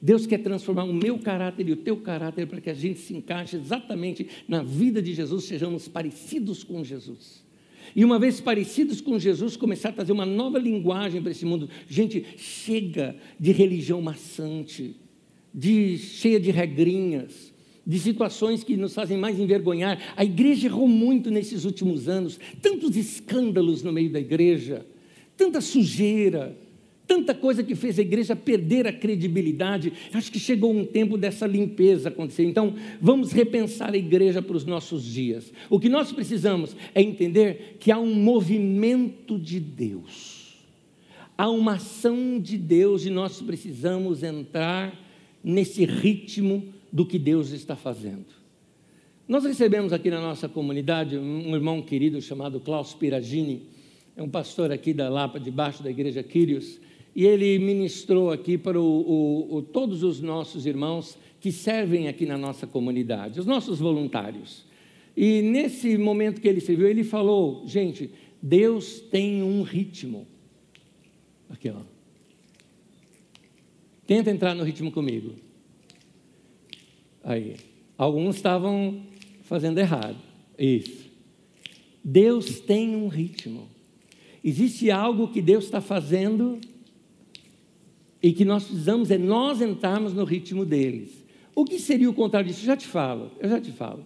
Deus 0.01 0.25
quer 0.25 0.39
transformar 0.39 0.83
o 0.83 0.93
meu 0.93 1.19
caráter 1.19 1.69
e 1.69 1.71
o 1.71 1.77
teu 1.77 1.95
caráter 1.97 2.47
para 2.47 2.59
que 2.59 2.69
a 2.69 2.73
gente 2.73 2.99
se 2.99 3.15
encaixe 3.15 3.55
exatamente 3.55 4.27
na 4.47 4.63
vida 4.63 5.01
de 5.01 5.13
Jesus, 5.13 5.45
sejamos 5.45 5.87
parecidos 5.87 6.63
com 6.63 6.83
Jesus. 6.83 7.40
E 7.95 8.03
uma 8.05 8.19
vez 8.19 8.39
parecidos 8.39 9.01
com 9.01 9.19
Jesus, 9.19 9.57
começar 9.57 9.89
a 9.89 9.93
trazer 9.93 10.11
uma 10.11 10.25
nova 10.25 10.57
linguagem 10.57 11.21
para 11.21 11.31
esse 11.31 11.45
mundo. 11.45 11.69
Gente, 11.87 12.25
chega 12.37 13.15
de 13.39 13.51
religião 13.51 14.01
maçante, 14.01 14.95
de, 15.53 15.97
cheia 15.97 16.39
de 16.39 16.51
regrinhas, 16.51 17.53
de 17.85 17.99
situações 17.99 18.63
que 18.63 18.77
nos 18.77 18.93
fazem 18.93 19.17
mais 19.17 19.39
envergonhar. 19.39 19.99
A 20.15 20.23
igreja 20.23 20.67
errou 20.67 20.87
muito 20.87 21.29
nesses 21.29 21.65
últimos 21.65 22.07
anos, 22.07 22.39
tantos 22.61 22.95
escândalos 22.95 23.83
no 23.83 23.91
meio 23.91 24.11
da 24.11 24.19
igreja, 24.19 24.85
tanta 25.35 25.59
sujeira, 25.61 26.57
tanta 27.11 27.35
coisa 27.35 27.61
que 27.61 27.75
fez 27.75 27.99
a 27.99 28.01
igreja 28.01 28.37
perder 28.37 28.87
a 28.87 28.93
credibilidade. 28.93 29.91
Acho 30.13 30.31
que 30.31 30.39
chegou 30.39 30.73
um 30.73 30.85
tempo 30.85 31.17
dessa 31.17 31.45
limpeza 31.45 32.07
acontecer. 32.07 32.45
Então, 32.45 32.73
vamos 33.01 33.33
repensar 33.33 33.93
a 33.93 33.97
igreja 33.97 34.41
para 34.41 34.55
os 34.55 34.63
nossos 34.63 35.03
dias. 35.03 35.51
O 35.69 35.77
que 35.77 35.89
nós 35.89 36.13
precisamos 36.13 36.73
é 36.95 37.01
entender 37.01 37.75
que 37.81 37.91
há 37.91 37.99
um 37.99 38.15
movimento 38.15 39.37
de 39.37 39.59
Deus, 39.59 40.55
há 41.37 41.49
uma 41.49 41.73
ação 41.73 42.39
de 42.39 42.57
Deus 42.57 43.05
e 43.05 43.09
nós 43.09 43.41
precisamos 43.41 44.23
entrar 44.23 44.97
nesse 45.43 45.83
ritmo 45.83 46.73
do 46.93 47.05
que 47.05 47.19
Deus 47.19 47.51
está 47.51 47.75
fazendo. 47.75 48.27
Nós 49.27 49.43
recebemos 49.43 49.91
aqui 49.91 50.09
na 50.09 50.21
nossa 50.21 50.47
comunidade 50.47 51.17
um 51.17 51.53
irmão 51.53 51.81
querido 51.81 52.21
chamado 52.21 52.61
Klaus 52.61 52.93
Piragini, 52.93 53.63
é 54.15 54.23
um 54.23 54.29
pastor 54.29 54.71
aqui 54.71 54.93
da 54.93 55.09
Lapa, 55.09 55.41
debaixo 55.41 55.83
da 55.83 55.89
igreja 55.89 56.23
Quírios, 56.23 56.79
e 57.15 57.25
ele 57.25 57.59
ministrou 57.59 58.31
aqui 58.31 58.57
para 58.57 58.79
o, 58.79 58.83
o, 58.83 59.55
o, 59.55 59.61
todos 59.61 60.03
os 60.03 60.21
nossos 60.21 60.65
irmãos 60.65 61.17
que 61.39 61.51
servem 61.51 62.07
aqui 62.07 62.25
na 62.25 62.37
nossa 62.37 62.65
comunidade, 62.65 63.39
os 63.39 63.45
nossos 63.45 63.79
voluntários. 63.79 64.65
E 65.15 65.41
nesse 65.41 65.97
momento 65.97 66.39
que 66.39 66.47
ele 66.47 66.61
serviu, 66.61 66.87
ele 66.87 67.03
falou: 67.03 67.63
gente, 67.67 68.11
Deus 68.41 69.01
tem 69.01 69.43
um 69.43 69.61
ritmo. 69.61 70.25
Aqui, 71.49 71.69
ó. 71.69 71.81
Tenta 74.07 74.31
entrar 74.31 74.55
no 74.55 74.63
ritmo 74.63 74.91
comigo. 74.91 75.35
Aí. 77.23 77.55
Alguns 77.97 78.37
estavam 78.37 79.03
fazendo 79.43 79.77
errado. 79.77 80.17
Isso. 80.57 81.11
Deus 82.03 82.59
tem 82.59 82.95
um 82.95 83.07
ritmo. 83.07 83.67
Existe 84.43 84.89
algo 84.89 85.27
que 85.27 85.39
Deus 85.39 85.65
está 85.65 85.79
fazendo 85.79 86.59
e 88.21 88.31
que 88.31 88.45
nós 88.45 88.63
precisamos 88.65 89.09
é 89.11 89.17
nós 89.17 89.61
entrarmos 89.61 90.13
no 90.13 90.23
ritmo 90.23 90.65
deles. 90.65 91.25
O 91.55 91.65
que 91.65 91.79
seria 91.79 92.09
o 92.09 92.13
contrário 92.13 92.47
disso? 92.47 92.61
Eu 92.61 92.67
já 92.67 92.77
te 92.77 92.87
falo, 92.87 93.31
eu 93.39 93.49
já 93.49 93.59
te 93.59 93.71
falo. 93.71 94.05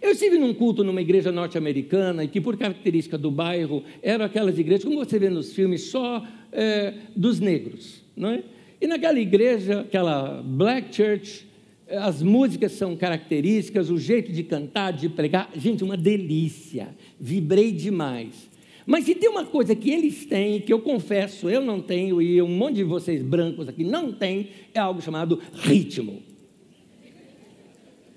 Eu 0.00 0.10
estive 0.10 0.36
num 0.36 0.52
culto 0.52 0.82
numa 0.82 1.00
igreja 1.00 1.30
norte-americana 1.30 2.26
que, 2.26 2.40
por 2.40 2.56
característica 2.56 3.16
do 3.16 3.30
bairro, 3.30 3.84
eram 4.02 4.24
aquelas 4.24 4.58
igrejas, 4.58 4.84
como 4.84 4.96
você 4.96 5.16
vê 5.16 5.30
nos 5.30 5.52
filmes, 5.52 5.82
só 5.82 6.26
é, 6.50 6.94
dos 7.14 7.38
negros. 7.38 8.02
Não 8.16 8.30
é? 8.30 8.42
E 8.80 8.86
naquela 8.88 9.20
igreja, 9.20 9.82
aquela 9.82 10.42
black 10.42 10.92
church, 10.92 11.46
as 11.88 12.20
músicas 12.20 12.72
são 12.72 12.96
características, 12.96 13.90
o 13.90 13.98
jeito 13.98 14.32
de 14.32 14.42
cantar, 14.42 14.92
de 14.92 15.08
pregar, 15.08 15.50
gente, 15.54 15.84
uma 15.84 15.96
delícia. 15.96 16.88
Vibrei 17.20 17.70
demais. 17.70 18.50
Mas 18.86 19.04
se 19.04 19.14
tem 19.14 19.28
uma 19.28 19.44
coisa 19.44 19.74
que 19.74 19.90
eles 19.90 20.26
têm, 20.26 20.60
que 20.60 20.72
eu 20.72 20.80
confesso, 20.80 21.48
eu 21.48 21.60
não 21.60 21.80
tenho, 21.80 22.20
e 22.20 22.42
um 22.42 22.48
monte 22.48 22.76
de 22.76 22.84
vocês 22.84 23.22
brancos 23.22 23.68
aqui 23.68 23.84
não 23.84 24.12
tem, 24.12 24.48
é 24.74 24.80
algo 24.80 25.00
chamado 25.00 25.40
ritmo. 25.54 26.22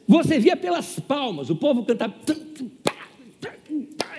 Você 0.08 0.40
via 0.40 0.58
pelas 0.58 1.00
palmas, 1.00 1.50
o 1.50 1.56
povo 1.56 1.84
cantava 1.84 2.14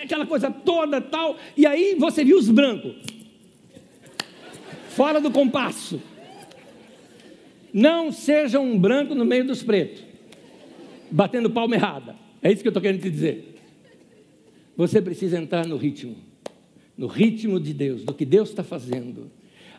aquela 0.02 0.26
coisa 0.26 0.50
toda 0.50 1.00
tal, 1.00 1.36
e 1.56 1.66
aí 1.66 1.96
você 1.98 2.24
viu 2.24 2.38
os 2.38 2.48
brancos, 2.48 2.94
fora 4.90 5.20
do 5.20 5.30
compasso. 5.30 6.00
Não 7.72 8.10
seja 8.12 8.60
um 8.60 8.78
branco 8.78 9.14
no 9.14 9.24
meio 9.24 9.44
dos 9.44 9.62
pretos, 9.62 10.02
batendo 11.10 11.50
palma 11.50 11.74
errada. 11.74 12.16
É 12.40 12.52
isso 12.52 12.62
que 12.62 12.68
eu 12.68 12.70
estou 12.70 12.80
querendo 12.80 13.02
te 13.02 13.10
dizer. 13.10 13.56
Você 14.76 15.02
precisa 15.02 15.38
entrar 15.38 15.66
no 15.66 15.76
ritmo 15.76 16.16
no 16.96 17.06
ritmo 17.06 17.60
de 17.60 17.74
Deus, 17.74 18.04
do 18.04 18.14
que 18.14 18.24
Deus 18.24 18.48
está 18.48 18.62
fazendo. 18.62 19.30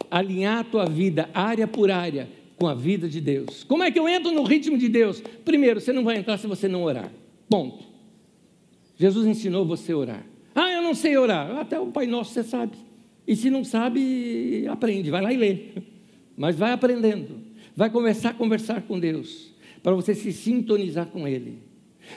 Alinhar 0.10 0.60
a 0.60 0.64
tua 0.64 0.86
vida, 0.86 1.30
área 1.34 1.68
por 1.68 1.90
área, 1.90 2.30
com 2.56 2.68
a 2.68 2.74
vida 2.74 3.10
de 3.10 3.20
Deus. 3.20 3.64
Como 3.64 3.84
é 3.84 3.92
que 3.92 4.00
eu 4.00 4.08
entro 4.08 4.32
no 4.32 4.44
ritmo 4.44 4.78
de 4.78 4.88
Deus? 4.88 5.22
Primeiro, 5.44 5.82
você 5.82 5.92
não 5.92 6.04
vai 6.04 6.18
entrar 6.18 6.38
se 6.38 6.48
você 6.48 6.68
não 6.68 6.84
orar. 6.84 7.12
Ponto. 7.50 7.84
Jesus 8.96 9.26
ensinou 9.26 9.66
você 9.66 9.92
a 9.92 9.98
orar. 9.98 10.26
Ah, 10.56 10.72
eu 10.72 10.82
não 10.82 10.94
sei 10.94 11.18
orar. 11.18 11.58
Até 11.58 11.80
o 11.80 11.88
Pai 11.88 12.08
Nosso 12.08 12.34
você 12.34 12.44
sabe. 12.44 12.78
E 13.28 13.36
se 13.36 13.50
não 13.50 13.64
sabe, 13.64 14.66
aprende, 14.68 15.12
vai 15.12 15.22
lá 15.22 15.34
e 15.34 15.38
lê. 15.38 15.58
Mas 16.36 16.56
vai 16.56 16.72
aprendendo. 16.72 17.42
Vai 17.76 17.90
começar 17.90 18.30
a 18.30 18.34
conversar 18.34 18.82
com 18.84 19.00
Deus, 19.00 19.54
para 19.84 19.94
você 19.94 20.16
se 20.16 20.32
sintonizar 20.32 21.06
com 21.08 21.28
Ele. 21.28 21.60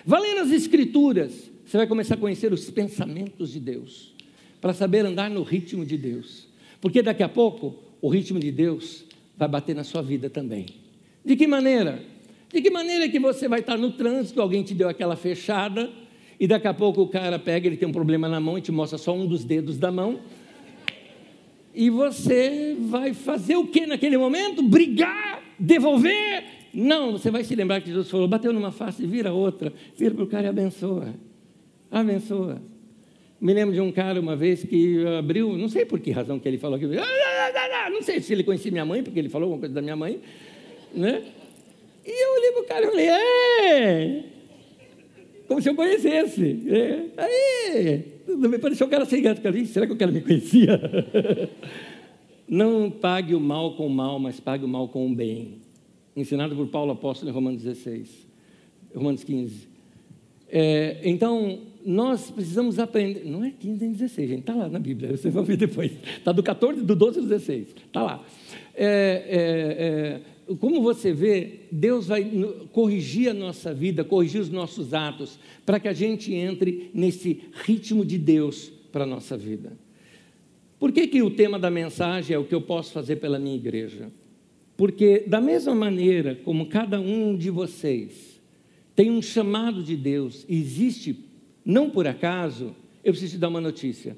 Vai 0.07 0.23
ler 0.23 0.39
as 0.39 0.51
Escrituras, 0.51 1.51
você 1.67 1.77
vai 1.77 1.87
começar 1.87 2.15
a 2.15 2.19
conhecer 2.19 2.51
os 2.51 2.71
pensamentos 2.71 3.53
de 3.53 3.61
Deus 3.61 4.15
para 4.61 4.73
saber 4.73 5.05
andar 5.07 5.31
no 5.31 5.43
ritmo 5.43 5.85
de 5.85 5.97
Deus. 5.97 6.49
Porque 6.81 7.03
daqui 7.03 7.23
a 7.23 7.29
pouco 7.29 7.77
o 8.01 8.09
ritmo 8.09 8.39
de 8.39 8.51
Deus 8.51 9.05
vai 9.37 9.49
bater 9.49 9.75
na 9.75 9.85
sua 9.85 10.03
vida 10.03 10.29
também. 10.29 10.67
De 11.25 11.37
que 11.37 11.47
maneira? 11.47 12.03
De 12.53 12.61
que 12.61 12.71
maneira 12.71 13.09
que 13.09 13.19
você 13.19 13.49
vai 13.49 13.61
estar 13.61 13.77
no 13.77 13.93
trânsito, 13.93 14.41
alguém 14.41 14.63
te 14.63 14.75
deu 14.75 14.89
aquela 14.89 15.17
fechada, 15.17 15.91
e 16.39 16.47
daqui 16.47 16.67
a 16.67 16.75
pouco 16.75 17.03
o 17.03 17.09
cara 17.09 17.39
pega, 17.39 17.67
ele 17.67 17.77
tem 17.77 17.89
um 17.89 17.93
problema 17.93 18.29
na 18.29 18.41
mão 18.41 18.57
e 18.57 18.61
te 18.61 18.73
mostra 18.73 18.99
só 18.99 19.15
um 19.15 19.27
dos 19.27 19.45
dedos 19.45 19.77
da 19.79 19.93
mão. 19.93 20.21
E 21.75 21.91
você 21.91 22.77
vai 22.81 23.13
fazer 23.13 23.57
o 23.57 23.67
que 23.67 23.87
naquele 23.87 24.17
momento? 24.17 24.63
Brigar? 24.63 25.43
Devolver? 25.59 26.45
Não, 26.73 27.13
você 27.13 27.31
vai 27.31 27.45
se 27.45 27.55
lembrar 27.55 27.81
que 27.81 27.89
Jesus 27.89 28.11
falou: 28.11 28.27
bateu 28.27 28.53
numa 28.53 28.73
face, 28.73 29.07
vira 29.07 29.33
outra, 29.33 29.73
vira 29.97 30.15
para 30.15 30.25
o 30.25 30.27
cara 30.27 30.47
e 30.47 30.49
abençoa. 30.49 31.15
Abençoa. 31.91 32.63
Me 33.41 33.55
lembro 33.55 33.75
de 33.75 33.81
um 33.81 33.91
cara 33.91 34.21
uma 34.21 34.37
vez 34.37 34.65
que 34.65 35.05
abriu, 35.19 35.57
não 35.57 35.69
sei 35.69 35.87
por 35.87 35.99
que 35.99 36.11
razão 36.11 36.39
que 36.39 36.47
ele 36.47 36.59
falou 36.59 36.77
aquilo, 36.77 36.93
não 37.91 38.03
sei 38.03 38.21
se 38.21 38.33
ele 38.33 38.45
conhecia 38.45 38.71
minha 38.71 38.85
mãe, 38.85 39.03
porque 39.03 39.19
ele 39.19 39.31
falou 39.31 39.47
alguma 39.47 39.61
coisa 39.61 39.75
da 39.75 39.81
minha 39.81 39.97
mãe, 39.97 40.21
né? 40.95 41.23
E 42.05 42.25
eu 42.25 42.35
olhei 42.35 42.53
para 42.53 42.61
o 42.61 42.65
cara 42.65 42.87
e 42.87 42.91
falei, 42.91 43.09
é, 43.09 44.25
como 45.51 45.61
se 45.61 45.69
eu 45.69 45.75
conhecesse. 45.75 46.63
É, 46.69 47.07
aí, 47.17 48.59
pareceu 48.61 48.87
um 48.87 48.91
cara 48.91 49.05
sem 49.05 49.21
gato. 49.21 49.41
Falei, 49.41 49.65
será 49.65 49.85
que 49.85 49.93
o 49.93 49.97
cara 49.97 50.13
me 50.13 50.21
conhecia? 50.21 50.81
Não 52.47 52.89
pague 52.89 53.35
o 53.35 53.41
mal 53.41 53.75
com 53.75 53.89
o 53.89 53.91
mal, 53.91 54.21
mas 54.21 54.39
pague 54.39 54.65
o 54.65 54.69
mal 54.69 54.87
com 54.87 55.11
o 55.11 55.13
bem. 55.13 55.59
Ensinado 56.15 56.55
por 56.55 56.69
Paulo 56.69 56.93
Apóstolo 56.93 57.33
em 57.33 57.35
Romanos 57.35 57.65
16, 57.65 58.29
Romanos 58.95 59.25
15. 59.25 59.69
É, 60.49 61.01
então, 61.03 61.59
nós 61.85 62.31
precisamos 62.31 62.79
aprender. 62.79 63.25
Não 63.25 63.45
é 63.45 63.51
15 63.51 63.81
nem 63.81 63.93
16, 63.93 64.29
gente, 64.29 64.41
está 64.41 64.55
lá 64.55 64.69
na 64.69 64.79
Bíblia, 64.79 65.11
vocês 65.17 65.33
vão 65.33 65.45
ver 65.45 65.57
depois. 65.57 65.93
Está 66.19 66.33
do 66.33 66.43
14, 66.43 66.83
do 66.83 66.95
12 66.95 67.19
ao 67.19 67.25
16. 67.25 67.69
Está 67.87 68.03
lá. 68.03 68.25
É, 68.75 70.21
é, 70.49 70.53
é, 70.53 70.57
como 70.57 70.83
você 70.83 71.13
vê, 71.13 71.61
Deus 71.71 72.09
vai 72.09 72.29
corrigir 72.73 73.31
a 73.31 73.35
nossa 73.35 73.73
vida, 73.73 74.03
corrigir 74.03 74.41
os 74.41 74.51
nossos 74.51 74.93
atos, 74.95 75.39
para 75.65 75.79
que 75.79 75.89
a 75.89 75.93
gente 75.93 76.35
entre 76.35 76.91
nesse 76.93 77.43
ritmo 77.65 78.05
de 78.05 78.19
Deus 78.19 78.73
para 78.91 79.05
a 79.05 79.07
nossa 79.07 79.37
vida. 79.37 79.73
Por 80.79 80.93
que, 80.93 81.07
que 81.07 81.23
o 81.23 81.31
tema 81.31 81.59
da 81.59 81.71
mensagem 81.71 82.35
é 82.35 82.39
o 82.39 82.45
que 82.45 82.55
eu 82.55 82.63
posso 82.63 82.93
fazer 82.93 83.17
pela 83.17 83.39
minha 83.39 83.55
igreja? 83.55 84.11
Porque, 84.77 85.25
da 85.27 85.41
mesma 85.41 85.75
maneira 85.75 86.35
como 86.43 86.67
cada 86.67 86.99
um 86.99 87.37
de 87.37 87.51
vocês 87.51 88.41
tem 88.97 89.11
um 89.11 89.23
chamado 89.23 89.83
de 89.83 89.97
Deus, 89.97 90.45
existe 90.49 91.30
não 91.65 91.91
por 91.91 92.07
acaso, 92.07 92.75
eu 93.05 93.13
preciso 93.13 93.33
te 93.33 93.39
dar 93.39 93.49
uma 93.49 93.61
notícia. 93.61 94.17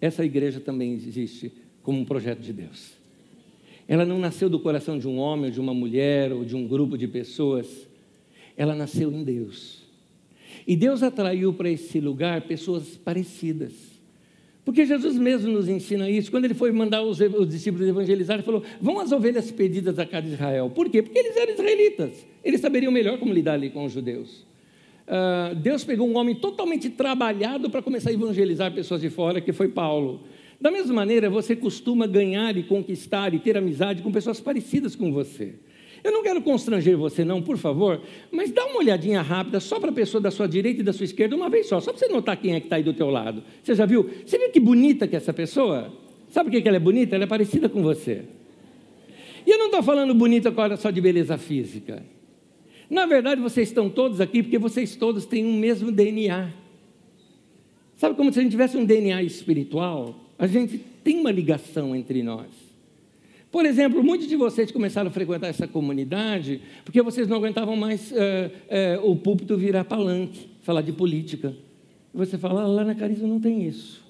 Essa 0.00 0.24
igreja 0.24 0.60
também 0.60 0.92
existe 0.92 1.52
como 1.82 1.98
um 1.98 2.04
projeto 2.04 2.40
de 2.40 2.52
Deus. 2.52 2.92
Ela 3.86 4.06
não 4.06 4.18
nasceu 4.18 4.48
do 4.48 4.60
coração 4.60 4.98
de 4.98 5.08
um 5.08 5.18
homem, 5.18 5.46
ou 5.46 5.50
de 5.50 5.60
uma 5.60 5.74
mulher, 5.74 6.32
ou 6.32 6.44
de 6.44 6.54
um 6.54 6.66
grupo 6.66 6.96
de 6.96 7.08
pessoas. 7.08 7.88
Ela 8.56 8.74
nasceu 8.74 9.10
em 9.12 9.24
Deus. 9.24 9.82
E 10.66 10.76
Deus 10.76 11.02
atraiu 11.02 11.52
para 11.52 11.68
esse 11.70 12.00
lugar 12.00 12.42
pessoas 12.42 12.96
parecidas. 12.96 13.72
Porque 14.64 14.86
Jesus 14.86 15.16
mesmo 15.16 15.50
nos 15.50 15.68
ensina 15.68 16.08
isso. 16.08 16.30
Quando 16.30 16.44
ele 16.44 16.54
foi 16.54 16.70
mandar 16.70 17.02
os, 17.02 17.18
os 17.20 17.48
discípulos 17.48 17.88
evangelizar, 17.88 18.36
ele 18.36 18.44
falou: 18.44 18.62
Vão 18.80 19.00
as 19.00 19.10
ovelhas 19.10 19.50
pedidas 19.50 19.98
a 19.98 20.06
cada 20.06 20.28
Israel. 20.28 20.70
Por 20.70 20.88
quê? 20.88 21.02
Porque 21.02 21.18
eles 21.18 21.36
eram 21.36 21.54
israelitas. 21.54 22.26
Eles 22.44 22.60
saberiam 22.60 22.92
melhor 22.92 23.18
como 23.18 23.32
lidar 23.32 23.54
ali 23.54 23.70
com 23.70 23.84
os 23.84 23.92
judeus. 23.92 24.46
Uh, 25.10 25.56
Deus 25.56 25.82
pegou 25.82 26.08
um 26.08 26.16
homem 26.16 26.36
totalmente 26.36 26.88
trabalhado 26.88 27.68
para 27.68 27.82
começar 27.82 28.10
a 28.10 28.12
evangelizar 28.12 28.72
pessoas 28.72 29.00
de 29.00 29.10
fora, 29.10 29.40
que 29.40 29.52
foi 29.52 29.66
Paulo. 29.66 30.20
Da 30.60 30.70
mesma 30.70 30.94
maneira, 30.94 31.28
você 31.28 31.56
costuma 31.56 32.06
ganhar 32.06 32.56
e 32.56 32.62
conquistar 32.62 33.34
e 33.34 33.40
ter 33.40 33.56
amizade 33.56 34.02
com 34.02 34.12
pessoas 34.12 34.38
parecidas 34.38 34.94
com 34.94 35.12
você. 35.12 35.54
Eu 36.04 36.12
não 36.12 36.22
quero 36.22 36.40
constranger 36.40 36.96
você, 36.96 37.24
não, 37.24 37.42
por 37.42 37.58
favor, 37.58 38.00
mas 38.30 38.52
dá 38.52 38.64
uma 38.66 38.78
olhadinha 38.78 39.20
rápida 39.20 39.58
só 39.58 39.80
para 39.80 39.90
a 39.90 39.92
pessoa 39.92 40.20
da 40.20 40.30
sua 40.30 40.46
direita 40.46 40.80
e 40.80 40.84
da 40.84 40.92
sua 40.92 41.04
esquerda, 41.04 41.34
uma 41.34 41.50
vez 41.50 41.66
só, 41.66 41.80
só 41.80 41.90
para 41.90 41.98
você 41.98 42.08
notar 42.08 42.36
quem 42.36 42.54
é 42.54 42.60
que 42.60 42.66
está 42.66 42.76
aí 42.76 42.82
do 42.84 42.94
teu 42.94 43.10
lado. 43.10 43.42
Você 43.64 43.74
já 43.74 43.84
viu? 43.84 44.08
Você 44.24 44.38
viu 44.38 44.50
que 44.50 44.60
bonita 44.60 45.08
que 45.08 45.16
é 45.16 45.18
essa 45.18 45.32
pessoa? 45.32 45.92
Sabe 46.28 46.50
por 46.50 46.62
que 46.62 46.68
ela 46.68 46.76
é 46.76 46.80
bonita? 46.80 47.16
Ela 47.16 47.24
é 47.24 47.26
parecida 47.26 47.68
com 47.68 47.82
você. 47.82 48.22
E 49.44 49.50
eu 49.50 49.58
não 49.58 49.66
estou 49.66 49.82
falando 49.82 50.14
bonita 50.14 50.48
agora 50.48 50.76
só 50.76 50.90
de 50.90 51.00
beleza 51.00 51.36
física. 51.36 52.02
Na 52.90 53.06
verdade, 53.06 53.40
vocês 53.40 53.68
estão 53.68 53.88
todos 53.88 54.20
aqui 54.20 54.42
porque 54.42 54.58
vocês 54.58 54.96
todos 54.96 55.24
têm 55.24 55.46
um 55.46 55.56
mesmo 55.56 55.92
DNA. 55.92 56.50
Sabe 57.96 58.16
como 58.16 58.32
se 58.32 58.40
a 58.40 58.42
gente 58.42 58.50
tivesse 58.50 58.76
um 58.76 58.84
DNA 58.84 59.22
espiritual? 59.22 60.16
A 60.36 60.48
gente 60.48 60.78
tem 61.04 61.20
uma 61.20 61.30
ligação 61.30 61.94
entre 61.94 62.22
nós. 62.22 62.48
Por 63.50 63.64
exemplo, 63.64 64.02
muitos 64.02 64.26
de 64.26 64.36
vocês 64.36 64.70
começaram 64.72 65.08
a 65.08 65.12
frequentar 65.12 65.48
essa 65.48 65.68
comunidade 65.68 66.60
porque 66.84 67.00
vocês 67.02 67.28
não 67.28 67.36
aguentavam 67.36 67.76
mais 67.76 68.12
é, 68.12 68.50
é, 68.68 69.00
o 69.02 69.14
púlpito 69.14 69.56
virar 69.56 69.84
palanque, 69.84 70.48
falar 70.62 70.82
de 70.82 70.92
política. 70.92 71.54
E 72.12 72.16
você 72.16 72.36
fala, 72.38 72.62
ah, 72.62 72.66
lá 72.66 72.84
na 72.84 72.94
Carisma 72.94 73.28
não 73.28 73.40
tem 73.40 73.66
isso. 73.66 74.02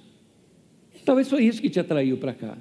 Talvez 1.05 1.29
foi 1.29 1.45
isso 1.45 1.61
que 1.61 1.69
te 1.69 1.81
atraiu 1.81 2.17
para 2.17 2.33
cá. 2.33 2.57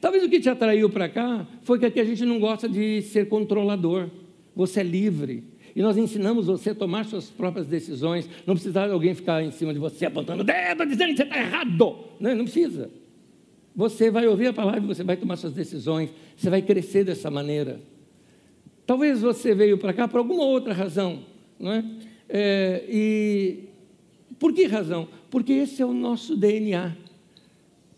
Talvez 0.00 0.24
o 0.24 0.28
que 0.28 0.40
te 0.40 0.48
atraiu 0.48 0.88
para 0.90 1.08
cá 1.08 1.46
foi 1.62 1.78
que 1.78 1.86
aqui 1.86 2.00
a 2.00 2.04
gente 2.04 2.24
não 2.24 2.38
gosta 2.38 2.68
de 2.68 3.02
ser 3.02 3.28
controlador. 3.28 4.08
Você 4.54 4.80
é 4.80 4.82
livre. 4.82 5.44
E 5.74 5.80
nós 5.80 5.96
ensinamos 5.96 6.46
você 6.46 6.70
a 6.70 6.74
tomar 6.74 7.04
suas 7.06 7.30
próprias 7.30 7.66
decisões. 7.66 8.28
Não 8.46 8.54
precisa 8.54 8.84
alguém 8.90 9.14
ficar 9.14 9.42
em 9.42 9.50
cima 9.50 9.72
de 9.72 9.78
você 9.78 10.06
apontando 10.06 10.42
o 10.42 10.44
dedo, 10.44 10.84
dizendo 10.86 11.10
que 11.10 11.16
você 11.16 11.22
está 11.22 11.38
errado. 11.38 11.98
Não, 12.20 12.34
não 12.34 12.44
precisa. 12.44 12.90
Você 13.74 14.10
vai 14.10 14.26
ouvir 14.26 14.48
a 14.48 14.52
palavra 14.52 14.80
e 14.80 14.86
você 14.86 15.02
vai 15.02 15.16
tomar 15.16 15.36
suas 15.36 15.54
decisões. 15.54 16.10
Você 16.36 16.50
vai 16.50 16.60
crescer 16.60 17.04
dessa 17.04 17.30
maneira. 17.30 17.80
Talvez 18.86 19.22
você 19.22 19.54
veio 19.54 19.78
para 19.78 19.92
cá 19.92 20.06
por 20.06 20.18
alguma 20.18 20.44
outra 20.44 20.74
razão. 20.74 21.24
Não 21.58 21.72
é? 21.72 21.84
é? 22.28 22.84
e 22.88 23.64
por 24.38 24.52
que 24.52 24.66
razão? 24.66 25.08
Porque 25.30 25.52
esse 25.52 25.80
é 25.80 25.86
o 25.86 25.94
nosso 25.94 26.36
DNA. 26.36 26.94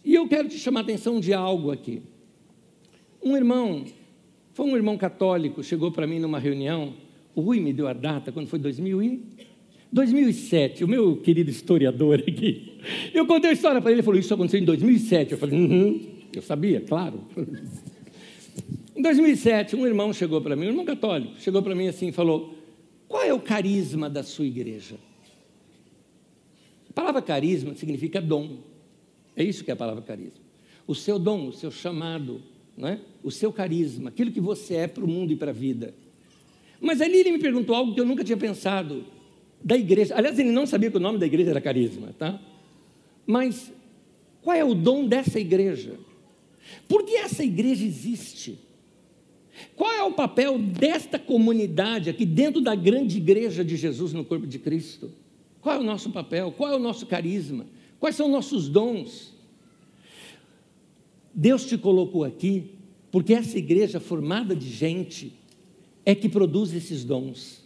E 0.05 0.15
eu 0.15 0.29
quero 0.29 0.49
te 0.49 0.59
chamar 0.59 0.81
a 0.81 0.83
atenção 0.83 1.19
de 1.19 1.33
algo 1.33 1.73
aqui. 1.73 2.03
Um 3.23 3.37
irmão 3.37 3.85
foi 4.55 4.67
um 4.67 4.77
irmão 4.77 4.97
católico, 4.97 5.63
chegou 5.65 5.91
para 5.91 6.07
mim 6.07 6.21
numa 6.21 6.39
reunião, 6.39 6.95
o 7.35 7.41
Rui 7.41 7.59
me 7.59 7.73
deu 7.73 7.89
a 7.89 7.93
data, 7.93 8.31
quando 8.31 8.47
foi 8.47 8.59
2000 8.59 9.03
e... 9.03 9.23
2007, 9.93 10.83
o 10.83 10.89
meu 10.89 11.17
querido 11.17 11.51
historiador 11.51 12.21
aqui. 12.21 12.79
Eu 13.13 13.27
contei 13.27 13.51
a 13.51 13.53
história 13.53 13.81
para 13.81 13.91
ele, 13.91 14.01
ele 14.01 14.05
falou, 14.05 14.19
isso 14.19 14.35
aconteceu 14.35 14.59
em 14.59 14.65
2007. 14.65 15.33
Eu 15.33 15.39
falei, 15.39 15.57
uhum, 15.57 16.01
eu 16.35 16.43
sabia, 16.43 16.81
claro. 16.81 17.21
Em 18.97 19.03
2007, 19.03 19.77
um 19.77 19.87
irmão 19.87 20.13
chegou 20.13 20.41
para 20.41 20.57
mim, 20.57 20.67
um 20.67 20.71
irmão 20.71 20.85
católico, 20.85 21.35
chegou 21.41 21.63
para 21.63 21.75
mim 21.75 21.87
assim 21.87 22.09
e 22.09 22.13
falou, 22.13 22.55
qual 23.07 23.23
é 23.23 23.33
o 23.33 23.41
carisma 23.41 24.11
da 24.11 24.23
sua 24.23 24.47
igreja? 24.47 24.97
A 26.91 26.93
palavra 26.93 27.23
carisma 27.23 27.75
significa 27.75 28.21
dom. 28.21 28.59
É 29.37 29.43
isso 29.43 29.65
que 29.65 29.71
é 29.71 29.75
a 29.75 29.77
palavra 29.77 30.03
carisma. 30.03 30.43
O 30.87 30.95
seu 30.95 31.19
dom, 31.19 31.49
o 31.49 31.53
seu 31.53 31.71
chamado, 31.71 32.41
é? 32.83 32.99
o 33.23 33.31
seu 33.31 33.53
carisma, 33.53 34.09
aquilo 34.09 34.31
que 34.31 34.41
você 34.41 34.75
é 34.75 34.87
para 34.87 35.05
o 35.05 35.09
mundo 35.09 35.33
e 35.33 35.37
para 35.37 35.51
a 35.51 35.55
vida. 35.55 35.95
Mas 36.81 37.01
ali 37.01 37.19
ele 37.19 37.33
me 37.33 37.39
perguntou 37.39 37.75
algo 37.75 37.95
que 37.95 38.01
eu 38.01 38.05
nunca 38.05 38.25
tinha 38.25 38.37
pensado, 38.37 39.05
da 39.63 39.77
igreja. 39.77 40.15
Aliás, 40.17 40.39
ele 40.39 40.51
não 40.51 40.67
sabia 40.67 40.91
que 40.91 40.97
o 40.97 41.01
nome 41.01 41.19
da 41.19 41.27
igreja 41.27 41.51
era 41.51 41.61
carisma, 41.61 42.15
tá? 42.19 42.39
Mas 43.27 43.73
Qual 44.45 44.55
é 44.55 44.63
o 44.63 44.75
dom 44.75 45.09
dessa 45.09 45.41
igreja? 45.41 45.99
Por 46.87 47.03
que 47.05 47.17
essa 47.17 47.43
igreja 47.43 47.83
existe? 47.83 48.59
Qual 49.75 49.91
é 49.91 50.03
o 50.03 50.13
papel 50.13 50.59
desta 50.59 51.19
comunidade 51.19 52.11
aqui 52.11 52.27
dentro 52.27 52.61
da 52.61 52.75
grande 52.75 53.17
igreja 53.17 53.65
de 53.65 53.75
Jesus 53.75 54.13
no 54.13 54.23
corpo 54.23 54.47
de 54.47 54.59
Cristo? 54.59 55.11
Qual 55.63 55.77
é 55.77 55.79
o 55.79 55.83
nosso 55.83 56.11
papel? 56.11 56.53
Qual 56.53 56.71
é 56.71 56.77
o 56.77 56.79
nosso 56.79 57.07
carisma? 57.07 57.67
Quais 57.99 58.17
são 58.17 58.29
nossos 58.29 58.69
dons? 58.69 59.34
Deus 61.35 61.67
te 61.67 61.77
colocou 61.77 62.25
aqui 62.25 62.71
porque 63.11 63.35
essa 63.35 63.59
igreja 63.59 64.01
formada 64.01 64.55
de 64.55 64.69
gente 64.69 65.33
é 66.05 66.15
que 66.15 66.29
produz 66.29 66.73
esses 66.73 67.05
dons. 67.05 67.65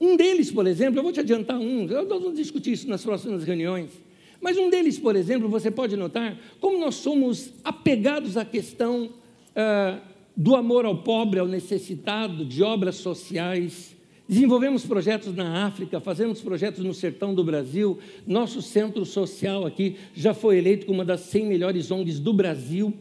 Um 0.00 0.16
deles, 0.16 0.50
por 0.50 0.66
exemplo, 0.66 0.98
eu 0.98 1.02
vou 1.02 1.12
te 1.12 1.20
adiantar 1.20 1.58
um, 1.58 1.86
nós 1.86 2.08
vamos 2.08 2.36
discutir 2.36 2.72
isso 2.72 2.88
nas 2.88 3.02
próximas 3.02 3.44
reuniões. 3.44 3.90
Mas 4.40 4.58
um 4.58 4.68
deles, 4.68 4.98
por 4.98 5.16
exemplo, 5.16 5.48
você 5.48 5.70
pode 5.70 5.96
notar 5.96 6.38
como 6.60 6.78
nós 6.78 6.96
somos 6.96 7.54
apegados 7.62 8.36
à 8.36 8.44
questão 8.44 9.06
uh, 9.06 10.00
do 10.36 10.54
amor 10.54 10.84
ao 10.84 10.98
pobre, 11.02 11.40
ao 11.40 11.46
necessitado, 11.46 12.44
de 12.44 12.62
obras 12.62 12.96
sociais. 12.96 13.96
Desenvolvemos 14.26 14.86
projetos 14.86 15.34
na 15.34 15.66
África, 15.66 16.00
fazemos 16.00 16.40
projetos 16.40 16.82
no 16.82 16.94
sertão 16.94 17.34
do 17.34 17.44
Brasil. 17.44 17.98
Nosso 18.26 18.62
centro 18.62 19.04
social 19.04 19.66
aqui 19.66 19.96
já 20.14 20.32
foi 20.32 20.56
eleito 20.56 20.86
como 20.86 21.00
uma 21.00 21.04
das 21.04 21.20
100 21.20 21.44
melhores 21.44 21.90
ONGs 21.90 22.18
do 22.20 22.32
Brasil. 22.32 22.94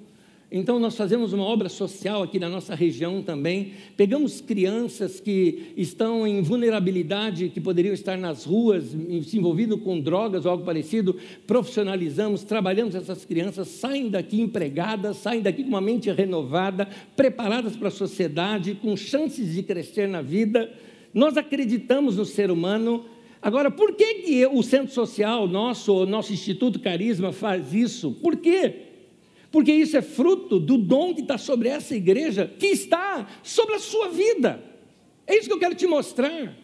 Então, 0.52 0.80
nós 0.80 0.98
fazemos 0.98 1.32
uma 1.32 1.46
obra 1.46 1.70
social 1.70 2.22
aqui 2.22 2.38
na 2.38 2.50
nossa 2.50 2.76
região 2.76 3.24
também. 3.24 3.72
Pegamos 3.96 4.42
crianças 4.42 5.22
que 5.22 5.72
estão 5.78 6.28
em 6.28 6.42
vulnerabilidade, 6.42 7.50
que 7.50 7.62
poderiam 7.62 7.94
estar 7.94 8.18
nas 8.18 8.44
ruas, 8.44 8.90
se 9.26 9.38
envolvidas 9.38 9.80
com 9.80 10.02
drogas 10.02 10.46
ou 10.46 10.52
algo 10.52 10.66
parecido, 10.66 11.16
profissionalizamos, 11.48 12.44
trabalhamos 12.44 12.96
essas 12.96 13.24
crianças, 13.24 13.70
saem 13.70 14.10
daqui 14.10 14.42
empregadas, 14.42 15.18
saem 15.18 15.42
daqui 15.42 15.64
com 15.64 15.70
uma 15.70 15.82
mente 15.82 16.12
renovada, 16.12 16.88
preparadas 17.16 17.78
para 17.78 17.88
a 17.88 17.92
sociedade, 17.92 18.76
com 18.76 18.96
chances 18.98 19.56
de 19.56 19.64
crescer 19.64 20.08
na 20.08 20.22
vida. 20.22 20.70
Nós 21.14 21.38
acreditamos 21.38 22.18
no 22.18 22.26
ser 22.26 22.50
humano. 22.50 23.06
Agora, 23.42 23.70
por 23.70 23.96
que, 23.96 24.16
que 24.16 24.46
o 24.48 24.64
Centro 24.64 24.94
Social 24.94 25.48
nosso, 25.48 26.04
o 26.04 26.06
nosso 26.06 26.34
Instituto 26.34 26.80
Carisma 26.80 27.32
faz 27.32 27.74
isso? 27.74 28.12
Por 28.22 28.38
quê? 28.38 28.94
porque 29.54 29.72
isso 29.72 29.96
é 29.96 30.02
fruto 30.02 30.60
do 30.60 30.80
dom 30.80 31.14
que 31.14 31.22
está 31.22 31.38
sobre 31.38 31.70
essa 31.70 31.96
igreja, 31.96 32.52
que 32.58 32.66
está 32.66 33.28
sobre 33.44 33.76
a 33.76 33.80
sua 33.80 34.08
vida. 34.10 34.60
É 35.28 35.38
isso 35.38 35.48
que 35.48 35.54
eu 35.54 35.60
quero 35.60 35.76
te 35.76 35.86
mostrar. 35.86 36.58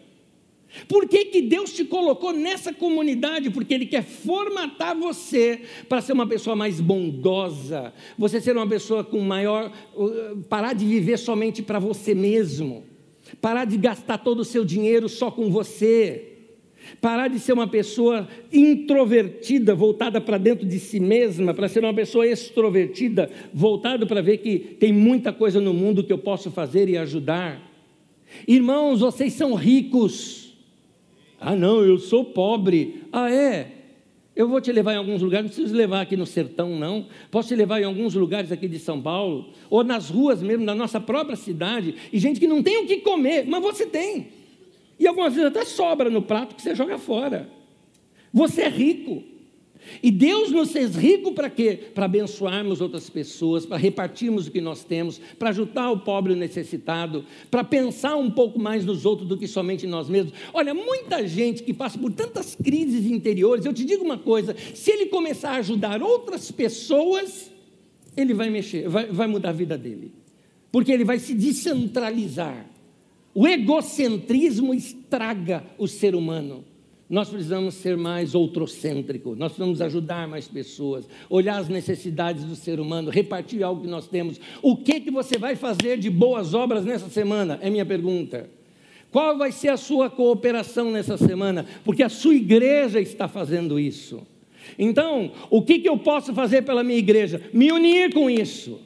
Por 0.88 1.08
que, 1.08 1.26
que 1.26 1.40
Deus 1.40 1.72
te 1.72 1.84
colocou 1.84 2.32
nessa 2.32 2.72
comunidade? 2.74 3.48
Porque 3.48 3.74
Ele 3.74 3.86
quer 3.86 4.02
formatar 4.02 4.96
você 4.98 5.62
para 5.88 6.00
ser 6.00 6.14
uma 6.14 6.26
pessoa 6.26 6.56
mais 6.56 6.80
bondosa, 6.80 7.94
você 8.18 8.40
ser 8.40 8.56
uma 8.56 8.66
pessoa 8.66 9.04
com 9.04 9.20
maior. 9.20 9.70
Uh, 9.94 10.42
parar 10.48 10.72
de 10.72 10.84
viver 10.84 11.16
somente 11.16 11.62
para 11.62 11.78
você 11.78 12.12
mesmo, 12.12 12.84
parar 13.40 13.64
de 13.64 13.76
gastar 13.76 14.18
todo 14.18 14.40
o 14.40 14.44
seu 14.44 14.64
dinheiro 14.64 15.08
só 15.08 15.30
com 15.30 15.50
você 15.50 16.30
parar 17.00 17.28
de 17.28 17.38
ser 17.38 17.52
uma 17.52 17.68
pessoa 17.68 18.28
introvertida, 18.52 19.74
voltada 19.74 20.20
para 20.20 20.38
dentro 20.38 20.66
de 20.66 20.78
si 20.78 20.98
mesma, 20.98 21.54
para 21.54 21.68
ser 21.68 21.84
uma 21.84 21.94
pessoa 21.94 22.26
extrovertida, 22.26 23.30
voltado 23.52 24.06
para 24.06 24.22
ver 24.22 24.38
que 24.38 24.58
tem 24.58 24.92
muita 24.92 25.32
coisa 25.32 25.60
no 25.60 25.72
mundo 25.74 26.04
que 26.04 26.12
eu 26.12 26.18
posso 26.18 26.50
fazer 26.50 26.88
e 26.88 26.96
ajudar. 26.96 27.60
Irmãos, 28.46 29.00
vocês 29.00 29.32
são 29.32 29.54
ricos. 29.54 30.54
Ah, 31.38 31.56
não, 31.56 31.82
eu 31.82 31.98
sou 31.98 32.24
pobre. 32.24 33.02
Ah, 33.12 33.30
é? 33.30 33.79
Eu 34.40 34.48
vou 34.48 34.58
te 34.58 34.72
levar 34.72 34.94
em 34.94 34.96
alguns 34.96 35.20
lugares, 35.20 35.44
não 35.44 35.54
preciso 35.54 35.76
levar 35.76 36.00
aqui 36.00 36.16
no 36.16 36.24
sertão, 36.24 36.74
não. 36.74 37.06
Posso 37.30 37.48
te 37.48 37.54
levar 37.54 37.78
em 37.78 37.84
alguns 37.84 38.14
lugares 38.14 38.50
aqui 38.50 38.66
de 38.66 38.78
São 38.78 38.98
Paulo, 38.98 39.50
ou 39.68 39.84
nas 39.84 40.08
ruas 40.08 40.42
mesmo 40.42 40.64
da 40.64 40.74
nossa 40.74 40.98
própria 40.98 41.36
cidade, 41.36 41.94
e 42.10 42.18
gente 42.18 42.40
que 42.40 42.46
não 42.46 42.62
tem 42.62 42.82
o 42.82 42.86
que 42.86 43.02
comer, 43.02 43.44
mas 43.46 43.60
você 43.60 43.84
tem. 43.84 44.28
E 44.98 45.06
algumas 45.06 45.34
vezes 45.34 45.46
até 45.46 45.62
sobra 45.66 46.08
no 46.08 46.22
prato 46.22 46.54
que 46.54 46.62
você 46.62 46.74
joga 46.74 46.96
fora. 46.96 47.50
Você 48.32 48.62
é 48.62 48.68
rico. 48.70 49.22
E 50.02 50.10
Deus 50.10 50.50
nos 50.50 50.72
fez 50.72 50.94
rico 50.94 51.32
para 51.32 51.50
quê? 51.50 51.78
Para 51.94 52.04
abençoarmos 52.04 52.80
outras 52.80 53.10
pessoas, 53.10 53.66
para 53.66 53.76
repartirmos 53.76 54.46
o 54.46 54.50
que 54.50 54.60
nós 54.60 54.84
temos, 54.84 55.20
para 55.38 55.50
ajudar 55.50 55.90
o 55.90 56.00
pobre 56.00 56.32
e 56.32 56.36
o 56.36 56.38
necessitado, 56.38 57.24
para 57.50 57.64
pensar 57.64 58.16
um 58.16 58.30
pouco 58.30 58.58
mais 58.58 58.84
nos 58.84 59.04
outros 59.04 59.28
do 59.28 59.36
que 59.36 59.46
somente 59.46 59.86
nós 59.86 60.08
mesmos. 60.08 60.32
Olha, 60.52 60.74
muita 60.74 61.26
gente 61.26 61.62
que 61.62 61.74
passa 61.74 61.98
por 61.98 62.12
tantas 62.12 62.54
crises 62.54 63.06
interiores, 63.06 63.64
eu 63.64 63.72
te 63.72 63.84
digo 63.84 64.04
uma 64.04 64.18
coisa: 64.18 64.54
se 64.74 64.90
ele 64.90 65.06
começar 65.06 65.52
a 65.52 65.56
ajudar 65.56 66.02
outras 66.02 66.50
pessoas, 66.50 67.50
ele 68.16 68.34
vai 68.34 68.50
mexer, 68.50 68.88
vai, 68.88 69.06
vai 69.06 69.26
mudar 69.26 69.50
a 69.50 69.52
vida 69.52 69.76
dele, 69.76 70.12
porque 70.70 70.92
ele 70.92 71.04
vai 71.04 71.18
se 71.18 71.34
descentralizar. 71.34 72.66
O 73.34 73.46
egocentrismo 73.46 74.74
estraga 74.74 75.64
o 75.78 75.86
ser 75.86 76.14
humano. 76.14 76.64
Nós 77.10 77.28
precisamos 77.28 77.74
ser 77.74 77.96
mais 77.96 78.36
outrocêntricos, 78.36 79.36
nós 79.36 79.50
precisamos 79.50 79.82
ajudar 79.82 80.28
mais 80.28 80.46
pessoas, 80.46 81.08
olhar 81.28 81.58
as 81.58 81.68
necessidades 81.68 82.44
do 82.44 82.54
ser 82.54 82.78
humano, 82.78 83.10
repartir 83.10 83.64
algo 83.64 83.82
que 83.82 83.88
nós 83.88 84.06
temos. 84.06 84.40
O 84.62 84.76
que, 84.76 85.00
que 85.00 85.10
você 85.10 85.36
vai 85.36 85.56
fazer 85.56 85.98
de 85.98 86.08
boas 86.08 86.54
obras 86.54 86.84
nessa 86.84 87.08
semana? 87.08 87.58
É 87.60 87.68
minha 87.68 87.84
pergunta. 87.84 88.48
Qual 89.10 89.36
vai 89.36 89.50
ser 89.50 89.70
a 89.70 89.76
sua 89.76 90.08
cooperação 90.08 90.92
nessa 90.92 91.18
semana? 91.18 91.66
Porque 91.84 92.04
a 92.04 92.08
sua 92.08 92.36
igreja 92.36 93.00
está 93.00 93.26
fazendo 93.26 93.80
isso. 93.80 94.24
Então, 94.78 95.32
o 95.50 95.62
que, 95.62 95.80
que 95.80 95.88
eu 95.88 95.98
posso 95.98 96.32
fazer 96.32 96.62
pela 96.62 96.84
minha 96.84 97.00
igreja? 97.00 97.42
Me 97.52 97.72
unir 97.72 98.14
com 98.14 98.30
isso. 98.30 98.80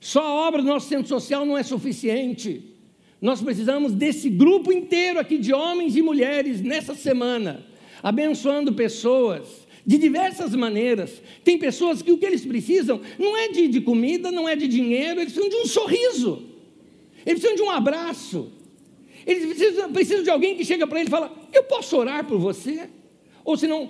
Só 0.00 0.22
a 0.22 0.46
obra 0.46 0.62
do 0.62 0.68
nosso 0.68 0.88
centro 0.88 1.08
social 1.08 1.44
não 1.44 1.58
é 1.58 1.64
suficiente. 1.64 2.75
Nós 3.20 3.40
precisamos 3.40 3.92
desse 3.92 4.28
grupo 4.28 4.72
inteiro 4.72 5.18
aqui 5.18 5.38
de 5.38 5.52
homens 5.52 5.96
e 5.96 6.02
mulheres 6.02 6.60
nessa 6.60 6.94
semana, 6.94 7.64
abençoando 8.02 8.72
pessoas 8.74 9.66
de 9.86 9.96
diversas 9.96 10.54
maneiras. 10.54 11.22
Tem 11.42 11.56
pessoas 11.58 12.02
que 12.02 12.12
o 12.12 12.18
que 12.18 12.26
eles 12.26 12.44
precisam 12.44 13.00
não 13.18 13.36
é 13.36 13.48
de, 13.48 13.68
de 13.68 13.80
comida, 13.80 14.30
não 14.30 14.48
é 14.48 14.54
de 14.54 14.68
dinheiro, 14.68 15.20
eles 15.20 15.32
precisam 15.32 15.48
de 15.48 15.64
um 15.64 15.66
sorriso, 15.66 16.42
eles 17.24 17.40
precisam 17.40 17.56
de 17.56 17.62
um 17.62 17.70
abraço, 17.70 18.52
eles 19.26 19.46
precisam, 19.46 19.92
precisam 19.92 20.22
de 20.22 20.30
alguém 20.30 20.56
que 20.56 20.64
chega 20.64 20.86
para 20.86 20.98
ele 20.98 21.08
e 21.08 21.10
fala: 21.10 21.32
Eu 21.52 21.62
posso 21.64 21.96
orar 21.96 22.24
por 22.26 22.38
você? 22.38 22.90
Ou 23.44 23.56
se 23.56 23.66
não, 23.66 23.88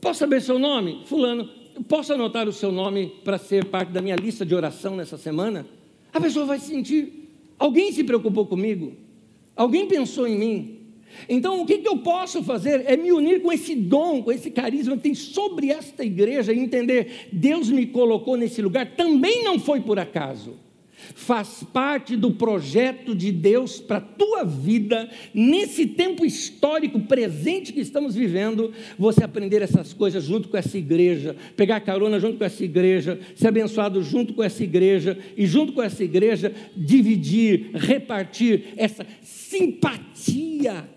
posso 0.00 0.18
saber 0.18 0.42
seu 0.42 0.58
nome? 0.58 1.02
Fulano, 1.06 1.48
posso 1.88 2.12
anotar 2.12 2.48
o 2.48 2.52
seu 2.52 2.70
nome 2.70 3.12
para 3.24 3.38
ser 3.38 3.64
parte 3.66 3.90
da 3.92 4.02
minha 4.02 4.16
lista 4.16 4.44
de 4.44 4.54
oração 4.54 4.94
nessa 4.94 5.16
semana? 5.16 5.66
A 6.12 6.20
pessoa 6.20 6.44
vai 6.44 6.58
se 6.58 6.66
sentir 6.66 7.21
Alguém 7.62 7.92
se 7.92 8.02
preocupou 8.02 8.44
comigo? 8.44 8.94
Alguém 9.54 9.86
pensou 9.86 10.26
em 10.26 10.36
mim? 10.36 10.78
Então, 11.28 11.62
o 11.62 11.64
que, 11.64 11.78
que 11.78 11.86
eu 11.86 11.98
posso 11.98 12.42
fazer 12.42 12.82
é 12.88 12.96
me 12.96 13.12
unir 13.12 13.40
com 13.40 13.52
esse 13.52 13.76
dom, 13.76 14.20
com 14.20 14.32
esse 14.32 14.50
carisma 14.50 14.96
que 14.96 15.04
tem 15.04 15.14
sobre 15.14 15.70
esta 15.70 16.04
igreja 16.04 16.52
e 16.52 16.58
entender: 16.58 17.28
Deus 17.30 17.70
me 17.70 17.86
colocou 17.86 18.36
nesse 18.36 18.60
lugar, 18.60 18.96
também 18.96 19.44
não 19.44 19.60
foi 19.60 19.80
por 19.80 19.96
acaso 19.96 20.56
faz 21.14 21.64
parte 21.72 22.16
do 22.16 22.32
projeto 22.32 23.14
de 23.14 23.30
Deus 23.32 23.80
para 23.80 23.98
a 23.98 24.00
tua 24.00 24.44
vida, 24.44 25.08
nesse 25.34 25.86
tempo 25.86 26.24
histórico 26.24 27.00
presente 27.00 27.72
que 27.72 27.80
estamos 27.80 28.14
vivendo, 28.14 28.72
você 28.98 29.24
aprender 29.24 29.62
essas 29.62 29.92
coisas 29.92 30.24
junto 30.24 30.48
com 30.48 30.56
essa 30.56 30.76
igreja, 30.78 31.36
pegar 31.56 31.80
carona 31.80 32.18
junto 32.18 32.38
com 32.38 32.44
essa 32.44 32.64
igreja, 32.64 33.18
ser 33.34 33.48
abençoado 33.48 34.02
junto 34.02 34.34
com 34.34 34.42
essa 34.42 34.62
igreja, 34.62 35.18
e 35.36 35.46
junto 35.46 35.72
com 35.72 35.82
essa 35.82 36.02
igreja, 36.02 36.52
dividir, 36.76 37.70
repartir 37.74 38.74
essa 38.76 39.06
simpatia 39.22 40.88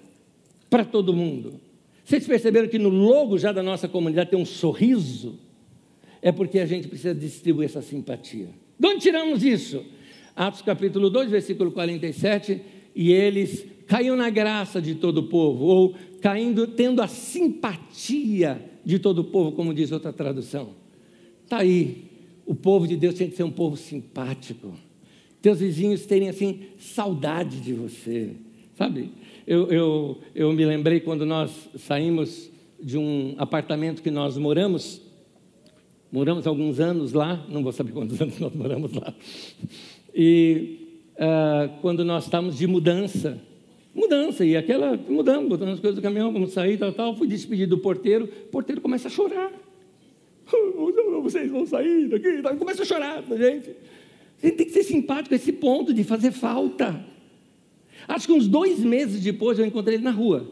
para 0.70 0.86
todo 0.86 1.14
mundo. 1.14 1.60
Vocês 2.04 2.28
perceberam 2.28 2.68
que 2.68 2.78
no 2.78 2.90
logo 2.90 3.38
já 3.38 3.52
da 3.52 3.64
nossa 3.64 3.88
comunidade 3.88 4.30
tem 4.30 4.40
um 4.40 4.46
sorriso? 4.46 5.40
É 6.22 6.32
porque 6.32 6.60
a 6.60 6.66
gente 6.66 6.88
precisa 6.88 7.16
distribuir 7.16 7.66
essa 7.66 7.82
simpatia. 7.82 8.50
De 8.80 8.88
onde 8.88 9.00
tiramos 9.00 9.44
isso? 9.44 9.84
Atos 10.36 10.62
capítulo 10.62 11.10
2, 11.10 11.30
versículo 11.30 11.72
47, 11.72 12.62
e 12.94 13.12
eles 13.12 13.66
caíram 13.88 14.16
na 14.16 14.30
graça 14.30 14.82
de 14.82 14.96
todo 14.96 15.20
o 15.20 15.24
povo, 15.24 15.66
ou 15.66 15.96
caindo, 16.22 16.68
tendo 16.68 17.02
a 17.02 17.08
simpatia 17.08 18.62
de 18.84 19.00
todo 19.00 19.20
o 19.20 19.24
povo, 19.24 19.54
como 19.54 19.74
diz 19.74 19.92
outra 19.92 20.12
tradução. 20.12 20.72
Está 21.44 21.60
aí, 21.60 22.04
o 22.46 22.54
povo 22.54 22.88
de 22.88 22.98
Deus 22.98 23.16
tem 23.16 23.30
que 23.30 23.36
ser 23.36 23.44
um 23.44 23.52
povo 23.52 23.78
simpático. 23.78 24.74
Teus 25.42 25.60
vizinhos 25.60 26.06
terem 26.06 26.28
assim 26.28 26.62
saudade 26.78 27.62
de 27.62 27.74
você, 27.74 28.32
sabe? 28.76 29.12
Eu, 29.48 29.68
eu, 29.68 30.18
eu 30.34 30.52
me 30.52 30.66
lembrei 30.66 31.00
quando 31.00 31.26
nós 31.26 31.70
saímos 31.78 32.50
de 32.82 32.98
um 32.98 33.36
apartamento 33.38 34.02
que 34.02 34.12
nós 34.12 34.38
moramos, 34.38 35.02
moramos 36.12 36.46
alguns 36.46 36.80
anos 36.80 37.14
lá, 37.14 37.46
não 37.48 37.64
vou 37.64 37.72
saber 37.72 37.94
quantos 37.94 38.20
anos 38.20 38.38
nós 38.40 38.54
moramos 38.54 38.92
lá. 38.94 39.14
E 40.16 40.80
uh, 41.16 41.82
quando 41.82 42.06
nós 42.06 42.24
estávamos 42.24 42.58
de 42.58 42.66
mudança, 42.66 43.42
mudança, 43.94 44.46
e 44.46 44.56
aquela, 44.56 44.98
mudamos, 45.10 45.50
botando 45.50 45.70
as 45.70 45.80
coisas 45.80 45.96
do 45.96 46.02
caminhão, 46.02 46.32
vamos 46.32 46.54
sair, 46.54 46.78
tal, 46.78 46.94
tal, 46.94 47.18
fui 47.18 47.28
despedido 47.28 47.76
do 47.76 47.82
porteiro, 47.82 48.24
o 48.26 48.48
porteiro 48.50 48.80
começa 48.80 49.10
a 49.10 49.12
chorar. 49.12 49.52
Vocês 51.22 51.52
vão 51.52 51.66
sair 51.66 52.08
daqui. 52.08 52.42
Começa 52.58 52.84
a 52.84 52.86
chorar, 52.86 53.24
gente. 53.24 53.76
A 54.42 54.46
gente 54.46 54.58
tem 54.58 54.66
que 54.66 54.72
ser 54.72 54.84
simpático 54.84 55.34
a 55.34 55.38
esse 55.38 55.52
ponto 55.52 55.94
de 55.94 56.04
fazer 56.04 56.32
falta. 56.32 57.04
Acho 58.08 58.28
que 58.28 58.34
uns 58.34 58.48
dois 58.48 58.80
meses 58.80 59.22
depois 59.22 59.58
eu 59.60 59.66
encontrei 59.66 59.96
ele 59.96 60.04
na 60.04 60.12
rua. 60.12 60.52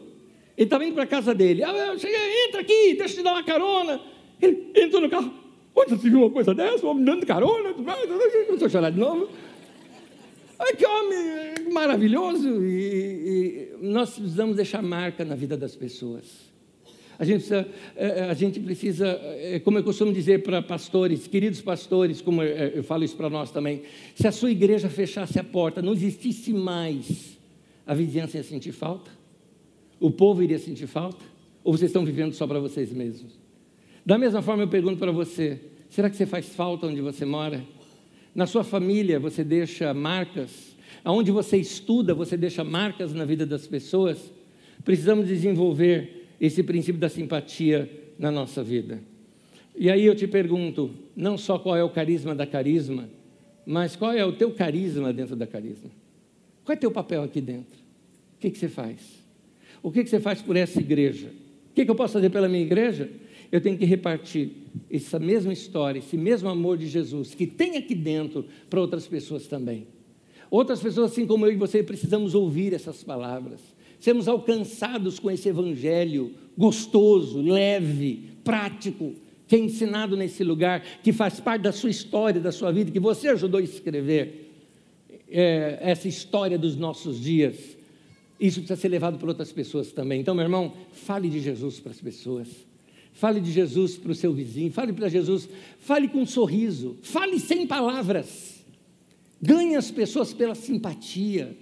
Ele 0.56 0.66
estava 0.66 0.84
indo 0.84 0.94
para 0.94 1.04
a 1.04 1.06
casa 1.06 1.34
dele. 1.34 1.62
Ah, 1.62 1.92
eu 1.92 1.98
cheguei, 1.98 2.18
entra 2.48 2.60
aqui, 2.60 2.94
deixa 2.98 3.14
eu 3.14 3.18
te 3.18 3.22
dar 3.22 3.32
uma 3.32 3.42
carona. 3.42 4.00
Ele 4.42 4.70
entrou 4.74 5.00
no 5.00 5.08
carro. 5.08 5.32
Onde 5.76 5.90
você 5.90 6.08
viu 6.08 6.20
uma 6.20 6.30
coisa 6.30 6.54
dessa? 6.54 6.84
Um 6.86 6.90
homem 6.90 7.04
dando 7.04 7.26
carona? 7.26 7.72
Começou 7.72 8.66
a 8.66 8.68
chorar 8.68 8.90
de 8.90 8.98
novo. 8.98 9.28
Ai, 10.64 10.74
que 10.76 10.86
homem 10.86 11.70
maravilhoso! 11.70 12.64
E, 12.64 13.74
e, 13.82 13.86
nós 13.86 14.14
precisamos 14.14 14.56
deixar 14.56 14.82
marca 14.82 15.22
na 15.22 15.34
vida 15.34 15.58
das 15.58 15.76
pessoas. 15.76 16.24
A 17.18 17.24
gente 17.24 17.40
precisa, 17.40 17.68
é, 17.94 18.06
é, 18.06 18.30
a 18.30 18.34
gente 18.34 18.58
precisa 18.60 19.06
é, 19.06 19.60
como 19.60 19.78
eu 19.78 19.84
costumo 19.84 20.10
dizer 20.10 20.42
para 20.42 20.62
pastores, 20.62 21.26
queridos 21.26 21.60
pastores, 21.60 22.22
como 22.22 22.42
eu 22.42 22.82
falo 22.82 23.04
isso 23.04 23.14
para 23.14 23.28
nós 23.28 23.50
também, 23.50 23.82
se 24.14 24.26
a 24.26 24.32
sua 24.32 24.50
igreja 24.50 24.88
fechasse 24.88 25.38
a 25.38 25.44
porta, 25.44 25.82
não 25.82 25.92
existisse 25.92 26.52
mais, 26.52 27.38
a 27.86 27.92
vizinhança 27.94 28.38
ia 28.38 28.42
sentir 28.42 28.72
falta? 28.72 29.10
O 30.00 30.10
povo 30.10 30.42
iria 30.42 30.58
sentir 30.58 30.86
falta? 30.86 31.22
Ou 31.62 31.76
vocês 31.76 31.90
estão 31.90 32.04
vivendo 32.06 32.32
só 32.32 32.46
para 32.46 32.58
vocês 32.58 32.90
mesmos? 32.90 33.38
Da 34.04 34.16
mesma 34.16 34.40
forma, 34.40 34.62
eu 34.62 34.68
pergunto 34.68 34.98
para 34.98 35.12
você: 35.12 35.60
será 35.90 36.08
que 36.08 36.16
você 36.16 36.26
faz 36.26 36.48
falta 36.48 36.86
onde 36.86 37.00
você 37.00 37.24
mora? 37.24 37.62
Na 38.34 38.46
sua 38.46 38.64
família, 38.64 39.20
você 39.20 39.44
deixa 39.44 39.94
marcas? 39.94 40.76
Aonde 41.04 41.30
você 41.30 41.56
estuda, 41.56 42.14
você 42.14 42.36
deixa 42.36 42.64
marcas 42.64 43.12
na 43.12 43.24
vida 43.24 43.46
das 43.46 43.66
pessoas? 43.66 44.32
Precisamos 44.84 45.28
desenvolver 45.28 46.26
esse 46.40 46.62
princípio 46.62 47.00
da 47.00 47.08
simpatia 47.08 47.88
na 48.18 48.30
nossa 48.30 48.62
vida. 48.62 49.00
E 49.76 49.90
aí 49.90 50.04
eu 50.04 50.14
te 50.14 50.26
pergunto, 50.26 50.90
não 51.16 51.38
só 51.38 51.58
qual 51.58 51.76
é 51.76 51.84
o 51.84 51.90
carisma 51.90 52.34
da 52.34 52.46
carisma, 52.46 53.08
mas 53.66 53.96
qual 53.96 54.12
é 54.12 54.24
o 54.24 54.32
teu 54.32 54.52
carisma 54.52 55.12
dentro 55.12 55.36
da 55.36 55.46
carisma? 55.46 55.90
Qual 56.64 56.74
é 56.74 56.76
teu 56.76 56.90
papel 56.90 57.22
aqui 57.22 57.40
dentro? 57.40 57.76
O 58.36 58.40
que, 58.40 58.50
que 58.50 58.58
você 58.58 58.68
faz? 58.68 59.24
O 59.82 59.90
que, 59.90 60.02
que 60.02 60.10
você 60.10 60.20
faz 60.20 60.42
por 60.42 60.56
essa 60.56 60.80
igreja? 60.80 61.28
O 61.70 61.74
que, 61.74 61.84
que 61.84 61.90
eu 61.90 61.94
posso 61.94 62.14
fazer 62.14 62.30
pela 62.30 62.48
minha 62.48 62.62
igreja? 62.62 63.10
Eu 63.50 63.60
tenho 63.60 63.78
que 63.78 63.84
repartir 63.84 64.50
essa 64.90 65.18
mesma 65.18 65.52
história, 65.52 65.98
esse 65.98 66.16
mesmo 66.16 66.48
amor 66.48 66.76
de 66.78 66.86
Jesus 66.86 67.34
que 67.34 67.46
tem 67.46 67.76
aqui 67.76 67.94
dentro 67.94 68.44
para 68.68 68.80
outras 68.80 69.06
pessoas 69.06 69.46
também. 69.46 69.86
Outras 70.50 70.80
pessoas, 70.80 71.12
assim 71.12 71.26
como 71.26 71.46
eu 71.46 71.52
e 71.52 71.56
você, 71.56 71.82
precisamos 71.82 72.34
ouvir 72.34 72.72
essas 72.74 73.02
palavras 73.02 73.60
sermos 74.04 74.28
alcançados 74.28 75.18
com 75.18 75.30
esse 75.30 75.48
evangelho 75.48 76.34
gostoso, 76.58 77.40
leve, 77.40 78.32
prático, 78.44 79.14
que 79.48 79.56
é 79.56 79.58
ensinado 79.58 80.14
nesse 80.14 80.44
lugar, 80.44 80.82
que 81.02 81.10
faz 81.10 81.40
parte 81.40 81.62
da 81.62 81.72
sua 81.72 81.88
história, 81.88 82.38
da 82.38 82.52
sua 82.52 82.70
vida, 82.70 82.90
que 82.90 83.00
você 83.00 83.28
ajudou 83.28 83.58
a 83.58 83.62
escrever 83.62 84.52
é, 85.26 85.78
essa 85.80 86.06
história 86.06 86.58
dos 86.58 86.76
nossos 86.76 87.18
dias. 87.18 87.78
Isso 88.38 88.60
precisa 88.60 88.78
ser 88.78 88.88
levado 88.88 89.18
por 89.18 89.26
outras 89.26 89.50
pessoas 89.50 89.90
também. 89.90 90.20
Então, 90.20 90.34
meu 90.34 90.44
irmão, 90.44 90.74
fale 90.92 91.30
de 91.30 91.40
Jesus 91.40 91.80
para 91.80 91.92
as 91.92 92.00
pessoas. 92.00 92.48
Fale 93.14 93.40
de 93.40 93.52
Jesus 93.52 93.96
para 93.96 94.10
o 94.10 94.14
seu 94.14 94.32
vizinho, 94.32 94.72
fale 94.72 94.92
para 94.92 95.08
Jesus, 95.08 95.48
fale 95.78 96.08
com 96.08 96.22
um 96.22 96.26
sorriso, 96.26 96.98
fale 97.00 97.38
sem 97.38 97.64
palavras. 97.64 98.64
Ganhe 99.40 99.76
as 99.76 99.90
pessoas 99.90 100.34
pela 100.34 100.54
simpatia, 100.54 101.56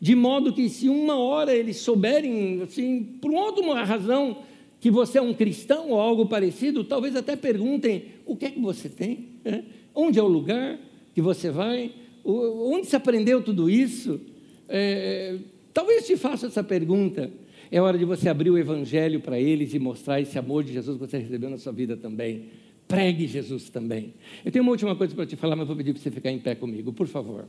de 0.00 0.14
modo 0.14 0.54
que 0.54 0.68
se 0.70 0.88
uma 0.88 1.18
hora 1.18 1.54
eles 1.54 1.76
souberem, 1.76 2.62
assim, 2.62 3.02
por 3.20 3.30
uma 3.30 3.84
razão, 3.84 4.38
que 4.80 4.90
você 4.90 5.18
é 5.18 5.22
um 5.22 5.34
cristão 5.34 5.90
ou 5.90 6.00
algo 6.00 6.26
parecido, 6.26 6.82
talvez 6.82 7.14
até 7.14 7.36
perguntem: 7.36 8.06
o 8.24 8.34
que 8.34 8.46
é 8.46 8.50
que 8.50 8.60
você 8.60 8.88
tem? 8.88 9.28
É? 9.44 9.62
Onde 9.94 10.18
é 10.18 10.22
o 10.22 10.28
lugar 10.28 10.78
que 11.14 11.20
você 11.20 11.50
vai? 11.50 11.92
Onde 12.24 12.86
se 12.86 12.96
aprendeu 12.96 13.42
tudo 13.42 13.68
isso? 13.68 14.20
É, 14.68 15.36
talvez 15.74 16.06
te 16.06 16.16
faça 16.16 16.46
essa 16.46 16.64
pergunta. 16.64 17.30
É 17.70 17.80
hora 17.80 17.98
de 17.98 18.04
você 18.04 18.28
abrir 18.28 18.50
o 18.50 18.58
Evangelho 18.58 19.20
para 19.20 19.40
eles 19.40 19.74
e 19.74 19.78
mostrar 19.78 20.20
esse 20.20 20.38
amor 20.38 20.62
de 20.62 20.72
Jesus 20.72 20.98
que 20.98 21.06
você 21.06 21.18
recebeu 21.18 21.50
na 21.50 21.58
sua 21.58 21.72
vida 21.72 21.96
também. 21.96 22.44
Pregue 22.86 23.26
Jesus 23.26 23.68
também. 23.68 24.14
Eu 24.44 24.52
tenho 24.52 24.62
uma 24.62 24.70
última 24.70 24.94
coisa 24.94 25.14
para 25.14 25.26
te 25.26 25.34
falar, 25.34 25.56
mas 25.56 25.66
vou 25.66 25.76
pedir 25.76 25.92
para 25.92 26.02
você 26.02 26.10
ficar 26.10 26.30
em 26.30 26.38
pé 26.38 26.54
comigo, 26.54 26.92
por 26.92 27.08
favor. 27.08 27.46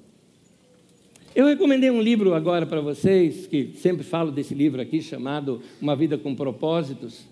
Eu 1.36 1.45
recomendei 1.45 1.91
um 1.91 2.01
livro 2.01 2.34
agora 2.34 2.65
para 2.65 2.82
vocês, 2.82 3.45
que 3.45 3.74
sempre 3.76 4.03
falo 4.03 4.32
desse 4.32 4.55
livro 4.55 4.82
aqui, 4.82 5.01
chamado 5.01 5.61
Uma 5.80 5.95
Vida 5.95 6.18
com 6.18 6.34
Propósitos. 6.34 7.28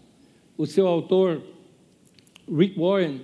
O 0.56 0.68
seu 0.68 0.86
autor, 0.86 1.42
Rick 2.48 2.80
Warren, 2.80 3.22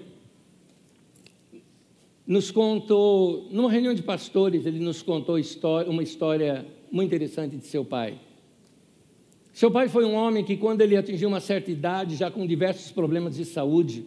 nos 2.26 2.50
contou, 2.50 3.48
numa 3.52 3.70
reunião 3.70 3.94
de 3.94 4.02
pastores, 4.02 4.66
ele 4.66 4.80
nos 4.80 5.04
contou 5.04 5.38
uma 5.88 6.02
história 6.02 6.66
muito 6.92 7.14
interessante 7.14 7.58
de 7.58 7.68
seu 7.68 7.86
pai. 7.86 8.18
Seu 9.62 9.70
pai 9.70 9.88
foi 9.88 10.04
um 10.06 10.16
homem 10.16 10.44
que, 10.44 10.58
quando 10.58 10.82
ele 10.82 10.98
atingiu 10.98 11.30
uma 11.30 11.40
certa 11.40 11.70
idade, 11.70 12.16
já 12.16 12.32
com 12.32 12.48
diversos 12.48 12.92
problemas 12.92 13.36
de 13.36 13.46
saúde, 13.46 14.04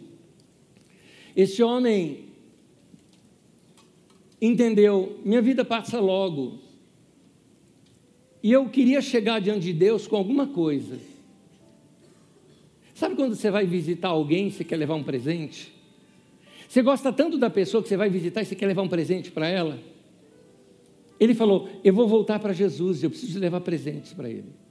esse 1.33 1.63
homem 1.63 2.25
entendeu: 4.41 5.17
minha 5.23 5.41
vida 5.41 5.63
passa 5.63 5.97
logo, 5.97 6.59
e 8.43 8.51
eu 8.51 8.67
queria 8.67 9.01
chegar 9.01 9.39
diante 9.39 9.61
de 9.61 9.71
Deus 9.71 10.05
com 10.05 10.17
alguma 10.17 10.45
coisa. 10.45 10.99
Sabe 12.93 13.15
quando 13.15 13.33
você 13.33 13.49
vai 13.49 13.65
visitar 13.65 14.09
alguém 14.09 14.47
e 14.47 14.51
você 14.51 14.65
quer 14.65 14.75
levar 14.75 14.95
um 14.95 15.03
presente? 15.05 15.73
Você 16.67 16.81
gosta 16.81 17.13
tanto 17.13 17.37
da 17.37 17.49
pessoa 17.49 17.81
que 17.81 17.87
você 17.87 17.95
vai 17.95 18.09
visitar 18.09 18.41
e 18.41 18.45
você 18.45 18.55
quer 18.55 18.67
levar 18.67 18.81
um 18.81 18.89
presente 18.89 19.31
para 19.31 19.47
ela? 19.47 19.79
Ele 21.17 21.33
falou: 21.33 21.69
Eu 21.81 21.93
vou 21.93 22.09
voltar 22.09 22.39
para 22.39 22.51
Jesus, 22.51 23.01
eu 23.01 23.09
preciso 23.09 23.39
levar 23.39 23.61
presentes 23.61 24.11
para 24.11 24.29
ele. 24.29 24.64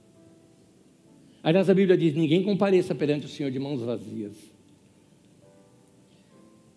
Aliás, 1.45 1.69
a 1.69 1.75
Bíblia 1.75 1.95
diz: 1.95 2.15
Ninguém 2.15 2.41
compareça 2.41 2.95
perante 2.95 3.27
o 3.27 3.29
Senhor 3.29 3.51
de 3.51 3.59
mãos 3.59 3.79
vazias. 3.79 4.33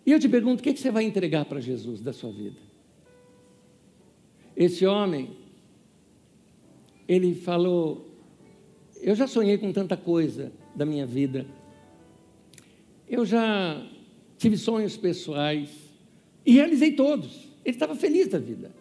E 0.05 0.11
eu 0.11 0.19
te 0.19 0.29
pergunto: 0.29 0.59
o 0.59 0.63
que, 0.63 0.69
é 0.69 0.73
que 0.73 0.79
você 0.79 0.91
vai 0.91 1.05
entregar 1.05 1.45
para 1.45 1.59
Jesus 1.59 2.01
da 2.01 2.13
sua 2.13 2.31
vida? 2.31 2.59
Esse 4.55 4.85
homem 4.85 5.31
ele 7.07 7.33
falou: 7.33 8.13
Eu 9.01 9.15
já 9.15 9.25
sonhei 9.25 9.57
com 9.57 9.73
tanta 9.73 9.97
coisa 9.97 10.51
da 10.75 10.85
minha 10.85 11.07
vida, 11.07 11.47
eu 13.09 13.25
já 13.25 13.83
tive 14.37 14.55
sonhos 14.55 14.95
pessoais 14.95 15.71
e 16.45 16.53
realizei 16.53 16.91
todos. 16.91 17.49
Ele 17.65 17.75
estava 17.75 17.95
feliz 17.95 18.27
da 18.27 18.37
vida, 18.37 18.71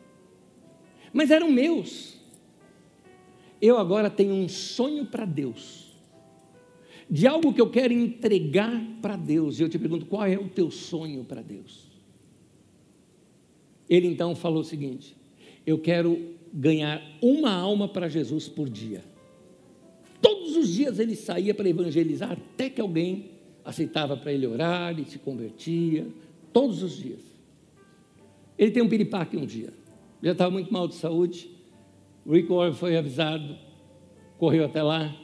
mas 1.14 1.30
eram 1.30 1.50
meus. 1.50 2.17
Eu 3.60 3.78
agora 3.78 4.08
tenho 4.08 4.34
um 4.34 4.48
sonho 4.48 5.06
para 5.06 5.24
Deus, 5.24 5.92
de 7.10 7.26
algo 7.26 7.52
que 7.52 7.60
eu 7.60 7.70
quero 7.70 7.92
entregar 7.92 8.80
para 9.02 9.16
Deus. 9.16 9.58
E 9.58 9.62
eu 9.62 9.68
te 9.68 9.78
pergunto: 9.78 10.06
qual 10.06 10.26
é 10.26 10.38
o 10.38 10.48
teu 10.48 10.70
sonho 10.70 11.24
para 11.24 11.42
Deus? 11.42 11.88
Ele 13.88 14.06
então 14.06 14.34
falou 14.36 14.60
o 14.60 14.64
seguinte: 14.64 15.16
Eu 15.66 15.78
quero 15.78 16.36
ganhar 16.52 17.02
uma 17.20 17.52
alma 17.52 17.88
para 17.88 18.08
Jesus 18.08 18.48
por 18.48 18.68
dia. 18.68 19.02
Todos 20.20 20.56
os 20.56 20.74
dias 20.74 20.98
ele 20.98 21.14
saía 21.14 21.54
para 21.54 21.68
evangelizar, 21.68 22.32
até 22.32 22.68
que 22.68 22.80
alguém 22.80 23.30
aceitava 23.64 24.16
para 24.16 24.32
ele 24.32 24.46
orar 24.46 24.98
e 24.98 25.04
se 25.04 25.18
convertia. 25.18 26.06
Todos 26.52 26.82
os 26.82 26.96
dias. 26.96 27.20
Ele 28.58 28.70
tem 28.70 28.82
um 28.82 28.88
piripaque 28.88 29.36
um 29.36 29.46
dia. 29.46 29.72
Já 30.22 30.32
estava 30.32 30.50
muito 30.50 30.72
mal 30.72 30.88
de 30.88 30.94
saúde. 30.94 31.57
Rick 32.28 32.48
Warren 32.50 32.74
foi 32.74 32.96
avisado, 32.96 33.56
correu 34.36 34.66
até 34.66 34.82
lá. 34.82 35.16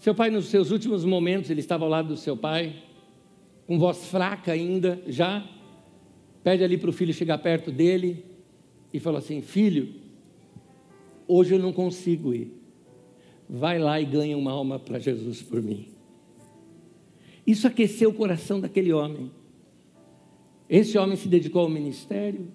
Seu 0.00 0.12
pai, 0.14 0.28
nos 0.28 0.46
seus 0.46 0.72
últimos 0.72 1.04
momentos, 1.04 1.50
ele 1.50 1.60
estava 1.60 1.84
ao 1.84 1.90
lado 1.90 2.08
do 2.08 2.16
seu 2.16 2.36
pai, 2.36 2.82
com 3.66 3.78
voz 3.78 4.06
fraca 4.06 4.50
ainda, 4.50 5.00
já. 5.06 5.48
Pede 6.42 6.64
ali 6.64 6.76
para 6.76 6.90
o 6.90 6.92
filho 6.92 7.12
chegar 7.12 7.38
perto 7.38 7.70
dele 7.70 8.24
e 8.92 8.98
falou 8.98 9.18
assim: 9.18 9.40
Filho, 9.40 9.94
hoje 11.26 11.54
eu 11.54 11.58
não 11.58 11.72
consigo 11.72 12.34
ir. 12.34 12.52
Vai 13.48 13.78
lá 13.78 14.00
e 14.00 14.04
ganha 14.04 14.36
uma 14.36 14.50
alma 14.50 14.78
para 14.78 14.98
Jesus 14.98 15.42
por 15.42 15.62
mim. 15.62 15.88
Isso 17.46 17.66
aqueceu 17.66 18.10
o 18.10 18.14
coração 18.14 18.60
daquele 18.60 18.92
homem. 18.92 19.30
Esse 20.68 20.98
homem 20.98 21.16
se 21.16 21.28
dedicou 21.28 21.62
ao 21.62 21.68
ministério. 21.68 22.48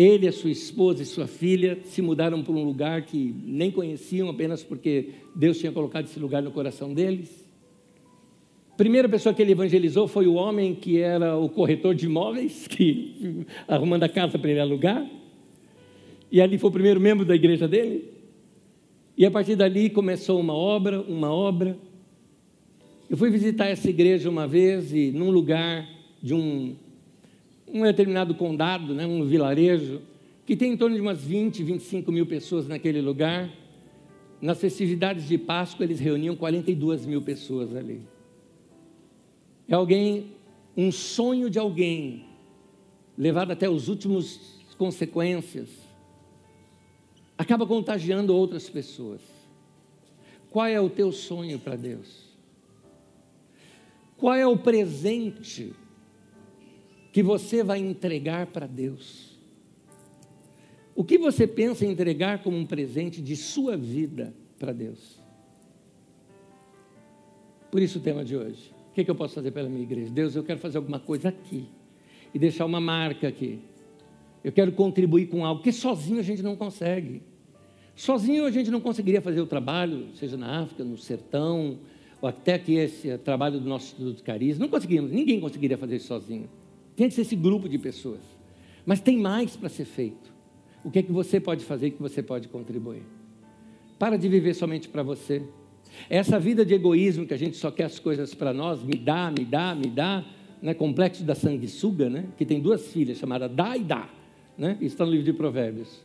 Ele, 0.00 0.26
a 0.26 0.32
sua 0.32 0.50
esposa 0.50 1.02
e 1.02 1.04
sua 1.04 1.26
filha 1.26 1.78
se 1.84 2.00
mudaram 2.00 2.42
para 2.42 2.54
um 2.54 2.64
lugar 2.64 3.02
que 3.02 3.34
nem 3.44 3.70
conheciam, 3.70 4.30
apenas 4.30 4.64
porque 4.64 5.10
Deus 5.36 5.58
tinha 5.58 5.70
colocado 5.70 6.06
esse 6.06 6.18
lugar 6.18 6.42
no 6.42 6.50
coração 6.50 6.94
deles. 6.94 7.46
A 8.72 8.76
primeira 8.76 9.06
pessoa 9.10 9.34
que 9.34 9.42
ele 9.42 9.52
evangelizou 9.52 10.08
foi 10.08 10.26
o 10.26 10.32
homem 10.32 10.74
que 10.74 10.98
era 10.98 11.36
o 11.36 11.50
corretor 11.50 11.94
de 11.94 12.06
imóveis, 12.06 12.64
que 12.66 13.44
arrumando 13.68 14.04
a 14.04 14.08
casa 14.08 14.38
para 14.38 14.50
ele 14.50 14.60
alugar. 14.60 15.06
E 16.32 16.40
ali 16.40 16.56
foi 16.56 16.70
o 16.70 16.72
primeiro 16.72 16.98
membro 16.98 17.26
da 17.26 17.34
igreja 17.34 17.68
dele. 17.68 18.10
E 19.18 19.26
a 19.26 19.30
partir 19.30 19.54
dali 19.54 19.90
começou 19.90 20.40
uma 20.40 20.54
obra, 20.54 21.02
uma 21.02 21.30
obra. 21.30 21.76
Eu 23.10 23.18
fui 23.18 23.28
visitar 23.28 23.66
essa 23.66 23.90
igreja 23.90 24.30
uma 24.30 24.48
vez 24.48 24.94
e 24.94 25.10
num 25.10 25.30
lugar 25.30 25.86
de 26.22 26.32
um, 26.32 26.74
um 27.72 27.82
determinado 27.82 28.34
condado, 28.34 28.94
né, 28.94 29.06
um 29.06 29.24
vilarejo, 29.24 30.02
que 30.44 30.56
tem 30.56 30.72
em 30.72 30.76
torno 30.76 30.96
de 30.96 31.02
umas 31.02 31.22
20, 31.22 31.62
25 31.62 32.10
mil 32.10 32.26
pessoas 32.26 32.66
naquele 32.66 33.00
lugar. 33.00 33.50
Nas 34.40 34.60
festividades 34.60 35.28
de 35.28 35.38
Páscoa, 35.38 35.84
eles 35.84 36.00
reuniam 36.00 36.34
42 36.34 37.06
mil 37.06 37.22
pessoas 37.22 37.74
ali. 37.76 38.00
É 39.68 39.74
alguém, 39.74 40.32
um 40.76 40.90
sonho 40.90 41.48
de 41.48 41.58
alguém, 41.58 42.24
levado 43.16 43.52
até 43.52 43.68
os 43.68 43.88
últimos 43.88 44.58
consequências, 44.76 45.68
acaba 47.38 47.66
contagiando 47.66 48.34
outras 48.34 48.68
pessoas. 48.68 49.20
Qual 50.50 50.66
é 50.66 50.80
o 50.80 50.90
teu 50.90 51.12
sonho 51.12 51.58
para 51.58 51.76
Deus? 51.76 52.30
Qual 54.16 54.34
é 54.34 54.46
o 54.46 54.56
presente 54.56 55.72
que 57.12 57.22
você 57.22 57.62
vai 57.62 57.78
entregar 57.78 58.46
para 58.46 58.66
Deus? 58.66 59.38
O 60.94 61.04
que 61.04 61.18
você 61.18 61.46
pensa 61.46 61.84
em 61.84 61.90
entregar 61.90 62.42
como 62.42 62.56
um 62.56 62.66
presente 62.66 63.22
de 63.22 63.36
sua 63.36 63.76
vida 63.76 64.34
para 64.58 64.72
Deus? 64.72 65.18
Por 67.70 67.80
isso 67.80 67.98
o 67.98 68.02
tema 68.02 68.24
de 68.24 68.36
hoje. 68.36 68.72
O 68.90 68.92
que, 68.92 69.04
que 69.04 69.10
eu 69.10 69.14
posso 69.14 69.34
fazer 69.34 69.50
pela 69.50 69.68
minha 69.68 69.82
igreja? 69.82 70.10
Deus, 70.10 70.34
eu 70.34 70.42
quero 70.42 70.58
fazer 70.58 70.78
alguma 70.78 70.98
coisa 70.98 71.28
aqui 71.28 71.66
e 72.34 72.38
deixar 72.38 72.66
uma 72.66 72.80
marca 72.80 73.28
aqui. 73.28 73.60
Eu 74.42 74.52
quero 74.52 74.72
contribuir 74.72 75.26
com 75.26 75.44
algo 75.44 75.62
que 75.62 75.72
sozinho 75.72 76.18
a 76.18 76.22
gente 76.22 76.42
não 76.42 76.56
consegue. 76.56 77.22
Sozinho 77.94 78.44
a 78.44 78.50
gente 78.50 78.70
não 78.70 78.80
conseguiria 78.80 79.20
fazer 79.20 79.40
o 79.40 79.46
trabalho, 79.46 80.08
seja 80.16 80.36
na 80.36 80.62
África, 80.62 80.82
no 80.82 80.96
sertão, 80.96 81.78
ou 82.20 82.28
até 82.28 82.54
aqui 82.54 82.74
esse 82.74 83.16
trabalho 83.18 83.60
do 83.60 83.68
nosso 83.68 83.92
Instituto 83.92 84.24
Cariz. 84.24 84.58
Não 84.58 84.68
conseguiríamos, 84.68 85.12
ninguém 85.12 85.40
conseguiria 85.40 85.78
fazer 85.78 85.96
isso 85.96 86.08
sozinho. 86.08 86.48
Tem 86.96 87.06
esse 87.06 87.36
grupo 87.36 87.68
de 87.68 87.78
pessoas. 87.78 88.20
Mas 88.84 89.00
tem 89.00 89.18
mais 89.18 89.56
para 89.56 89.68
ser 89.68 89.84
feito. 89.84 90.32
O 90.84 90.90
que 90.90 91.00
é 91.00 91.02
que 91.02 91.12
você 91.12 91.38
pode 91.38 91.64
fazer 91.64 91.90
que 91.90 92.00
você 92.00 92.22
pode 92.22 92.48
contribuir? 92.48 93.02
Para 93.98 94.16
de 94.16 94.28
viver 94.28 94.54
somente 94.54 94.88
para 94.88 95.02
você. 95.02 95.42
Essa 96.08 96.38
vida 96.38 96.64
de 96.64 96.74
egoísmo 96.74 97.26
que 97.26 97.34
a 97.34 97.36
gente 97.36 97.56
só 97.56 97.70
quer 97.70 97.84
as 97.84 97.98
coisas 97.98 98.34
para 98.34 98.52
nós, 98.52 98.82
me 98.82 98.94
dá, 98.94 99.30
me 99.30 99.44
dá, 99.44 99.74
me 99.74 99.88
dá, 99.88 100.24
né? 100.62 100.72
complexo 100.72 101.22
da 101.24 101.34
sanguessuga, 101.34 102.08
né? 102.08 102.26
que 102.36 102.46
tem 102.46 102.60
duas 102.60 102.86
filhas 102.88 103.18
chamadas 103.18 103.50
dá 103.50 103.76
e 103.76 103.80
dá, 103.80 104.08
né? 104.56 104.76
isso 104.80 104.94
está 104.94 105.04
no 105.04 105.10
livro 105.10 105.26
de 105.26 105.32
Provérbios. 105.32 106.00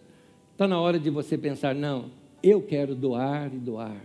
Está 0.52 0.68
na 0.68 0.80
hora 0.80 1.00
de 1.00 1.10
você 1.10 1.38
pensar, 1.38 1.76
não, 1.76 2.12
eu 2.42 2.62
quero 2.62 2.96
doar 2.96 3.54
e 3.54 3.58
doar. 3.58 4.02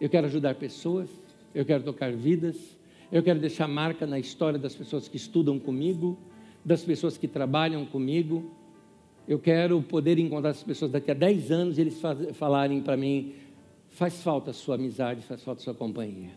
Eu 0.00 0.08
quero 0.08 0.26
ajudar 0.26 0.54
pessoas, 0.54 1.08
eu 1.54 1.64
quero 1.64 1.82
tocar 1.82 2.12
vidas, 2.12 2.77
eu 3.10 3.22
quero 3.22 3.40
deixar 3.40 3.66
marca 3.66 4.06
na 4.06 4.18
história 4.18 4.58
das 4.58 4.74
pessoas 4.74 5.08
que 5.08 5.16
estudam 5.16 5.58
comigo, 5.58 6.18
das 6.64 6.84
pessoas 6.84 7.16
que 7.16 7.26
trabalham 7.26 7.86
comigo. 7.86 8.50
Eu 9.26 9.38
quero 9.38 9.80
poder 9.82 10.18
encontrar 10.18 10.50
essas 10.50 10.62
pessoas 10.62 10.90
daqui 10.90 11.10
a 11.10 11.14
10 11.14 11.50
anos 11.50 11.78
e 11.78 11.80
eles 11.80 12.00
falarem 12.34 12.82
para 12.82 12.96
mim: 12.96 13.34
faz 13.88 14.22
falta 14.22 14.50
a 14.50 14.54
sua 14.54 14.74
amizade, 14.74 15.22
faz 15.22 15.42
falta 15.42 15.60
a 15.60 15.64
sua 15.64 15.74
companhia. 15.74 16.32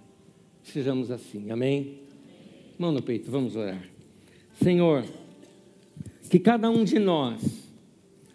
Sejamos 0.63 1.11
assim, 1.11 1.51
amém? 1.51 1.99
Mão 2.77 2.91
no 2.91 3.01
peito, 3.01 3.29
vamos 3.29 3.55
orar. 3.55 3.83
Senhor, 4.53 5.05
que 6.29 6.39
cada 6.39 6.69
um 6.69 6.83
de 6.83 6.99
nós 6.99 7.69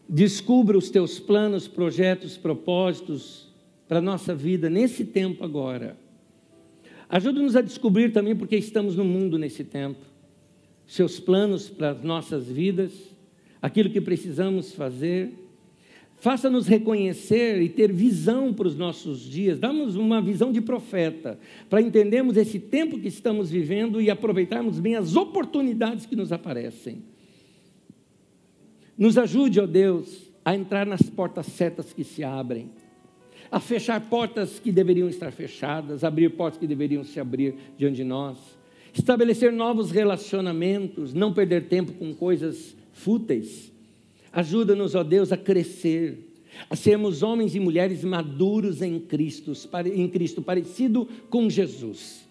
descubra 0.09 0.77
os 0.77 0.91
teus 0.91 1.19
planos, 1.19 1.67
projetos, 1.67 2.37
propósitos 2.37 3.49
para 3.89 3.99
a 3.99 4.03
nossa 4.03 4.35
vida 4.35 4.69
nesse 4.69 5.05
tempo 5.05 5.45
agora. 5.45 5.97
Ajuda-nos 7.09 7.55
a 7.55 7.61
descobrir 7.61 8.13
também 8.13 8.35
porque 8.35 8.57
estamos 8.57 8.97
no 8.97 9.05
mundo 9.05 9.39
nesse 9.39 9.63
tempo. 9.63 10.05
Seus 10.87 11.21
planos 11.21 11.69
para 11.69 11.91
as 11.91 12.03
nossas 12.03 12.47
vidas, 12.47 12.93
aquilo 13.61 13.91
que 13.91 14.01
precisamos 14.01 14.73
fazer. 14.73 15.33
Faça-nos 16.19 16.67
reconhecer 16.67 17.61
e 17.61 17.69
ter 17.69 17.93
visão 17.93 18.53
para 18.53 18.67
os 18.67 18.77
nossos 18.77 19.21
dias. 19.21 19.59
Dá-nos 19.59 19.97
uma 19.97 20.21
visão 20.21 20.51
de 20.51 20.61
profeta, 20.61 21.39
para 21.69 21.81
entendermos 21.81 22.37
esse 22.37 22.59
tempo 22.59 22.99
que 22.99 23.09
estamos 23.09 23.51
vivendo 23.51 24.01
e 24.01 24.11
aproveitarmos 24.11 24.81
bem 24.81 24.97
as 24.97 25.15
oportunidades 25.15 26.07
que 26.07 26.17
nos 26.17 26.33
aparecem. 26.33 27.03
Nos 28.97 29.19
ajude, 29.19 29.61
ó 29.61 29.67
Deus, 29.67 30.33
a 30.45 30.57
entrar 30.57 30.87
nas 30.87 31.03
portas 31.03 31.47
certas 31.47 31.93
que 31.93 32.03
se 32.03 32.25
abrem, 32.25 32.71
a 33.51 33.61
fechar 33.61 34.01
portas 34.09 34.59
que 34.59 34.73
deveriam 34.73 35.09
estar 35.09 35.31
fechadas, 35.31 36.05
abrir 36.05 36.31
portas 36.31 36.59
que 36.59 36.67
deveriam 36.67 37.05
se 37.05 37.21
abrir 37.21 37.55
diante 37.77 37.97
de 37.97 38.05
nós, 38.05 38.39
estabelecer 38.93 39.53
novos 39.53 39.91
relacionamentos, 39.91 41.13
não 41.13 41.33
perder 41.33 41.69
tempo 41.69 41.93
com 41.93 42.15
coisas 42.15 42.77
fúteis. 42.93 43.73
Ajuda-nos, 44.33 44.95
ó 44.95 45.03
Deus, 45.03 45.33
a 45.33 45.37
crescer, 45.37 46.19
a 46.69 46.77
sermos 46.77 47.23
homens 47.23 47.55
e 47.55 47.61
mulheres 47.61 48.05
maduros 48.05 48.83
em 48.83 48.99
Cristo, 48.99 49.53
em 49.95 50.09
Cristo, 50.09 50.43
parecido 50.43 51.09
com 51.29 51.49
Jesus. 51.49 52.27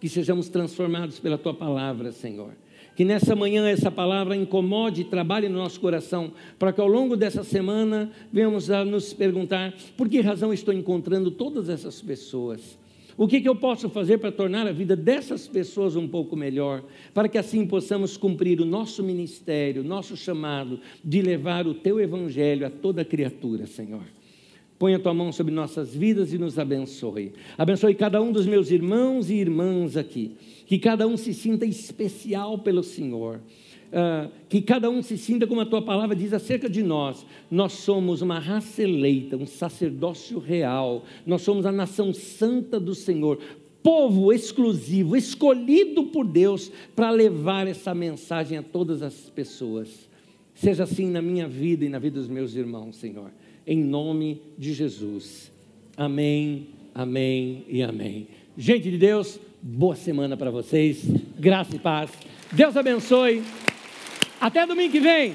Que 0.00 0.08
sejamos 0.08 0.48
transformados 0.48 1.18
pela 1.18 1.38
tua 1.38 1.54
palavra, 1.54 2.12
Senhor 2.12 2.52
que 2.96 3.04
nessa 3.04 3.36
manhã 3.36 3.68
essa 3.68 3.90
palavra 3.90 4.34
incomode 4.34 5.02
e 5.02 5.04
trabalhe 5.04 5.50
no 5.50 5.58
nosso 5.58 5.78
coração, 5.78 6.32
para 6.58 6.72
que 6.72 6.80
ao 6.80 6.88
longo 6.88 7.14
dessa 7.14 7.44
semana 7.44 8.10
venhamos 8.32 8.70
a 8.70 8.84
nos 8.86 9.12
perguntar 9.12 9.74
por 9.98 10.08
que 10.08 10.20
razão 10.22 10.50
estou 10.50 10.72
encontrando 10.72 11.30
todas 11.30 11.68
essas 11.68 12.00
pessoas. 12.00 12.78
O 13.18 13.28
que, 13.28 13.40
que 13.40 13.48
eu 13.48 13.54
posso 13.54 13.88
fazer 13.90 14.18
para 14.18 14.32
tornar 14.32 14.66
a 14.66 14.72
vida 14.72 14.96
dessas 14.96 15.46
pessoas 15.46 15.94
um 15.94 16.08
pouco 16.08 16.34
melhor, 16.36 16.82
para 17.12 17.28
que 17.28 17.38
assim 17.38 17.66
possamos 17.66 18.16
cumprir 18.16 18.60
o 18.60 18.66
nosso 18.66 19.02
ministério, 19.02 19.84
nosso 19.84 20.16
chamado 20.16 20.80
de 21.04 21.20
levar 21.20 21.66
o 21.66 21.74
teu 21.74 22.00
evangelho 22.00 22.66
a 22.66 22.70
toda 22.70 23.04
criatura, 23.04 23.66
Senhor. 23.66 24.15
Põe 24.78 24.94
a 24.94 24.98
tua 24.98 25.14
mão 25.14 25.32
sobre 25.32 25.54
nossas 25.54 25.94
vidas 25.94 26.32
e 26.32 26.38
nos 26.38 26.58
abençoe. 26.58 27.32
Abençoe 27.56 27.94
cada 27.94 28.20
um 28.20 28.30
dos 28.30 28.46
meus 28.46 28.70
irmãos 28.70 29.30
e 29.30 29.34
irmãs 29.34 29.96
aqui 29.96 30.36
que 30.66 30.78
cada 30.78 31.06
um 31.06 31.16
se 31.16 31.32
sinta 31.32 31.64
especial 31.64 32.58
pelo 32.58 32.82
Senhor. 32.82 33.40
Uh, 33.86 34.28
que 34.48 34.60
cada 34.60 34.90
um 34.90 35.00
se 35.00 35.16
sinta 35.16 35.46
como 35.46 35.60
a 35.60 35.64
tua 35.64 35.80
palavra 35.80 36.16
diz 36.16 36.32
acerca 36.32 36.68
de 36.68 36.82
nós. 36.82 37.24
Nós 37.48 37.72
somos 37.72 38.20
uma 38.20 38.40
raça 38.40 38.82
eleita, 38.82 39.36
um 39.36 39.46
sacerdócio 39.46 40.40
real, 40.40 41.04
nós 41.24 41.42
somos 41.42 41.64
a 41.64 41.70
nação 41.70 42.12
santa 42.12 42.80
do 42.80 42.96
Senhor, 42.96 43.38
povo 43.84 44.32
exclusivo, 44.32 45.16
escolhido 45.16 46.06
por 46.06 46.26
Deus 46.26 46.70
para 46.96 47.10
levar 47.10 47.68
essa 47.68 47.94
mensagem 47.94 48.58
a 48.58 48.62
todas 48.62 49.02
as 49.02 49.30
pessoas. 49.30 50.08
Seja 50.52 50.82
assim 50.82 51.08
na 51.08 51.22
minha 51.22 51.46
vida 51.46 51.84
e 51.84 51.88
na 51.88 52.00
vida 52.00 52.18
dos 52.18 52.28
meus 52.28 52.56
irmãos, 52.56 52.96
Senhor, 52.96 53.30
em 53.66 53.82
nome 53.82 54.40
de 54.56 54.72
Jesus. 54.72 55.50
Amém, 55.96 56.68
amém 56.94 57.64
e 57.68 57.82
amém. 57.82 58.28
Gente 58.56 58.90
de 58.90 58.98
Deus, 58.98 59.38
Boa 59.68 59.96
semana 59.96 60.36
para 60.36 60.48
vocês. 60.48 61.02
Graça 61.40 61.74
e 61.74 61.78
paz. 61.80 62.08
Deus 62.52 62.76
abençoe. 62.76 63.42
Até 64.40 64.64
domingo 64.64 64.92
que 64.92 65.00
vem. 65.00 65.34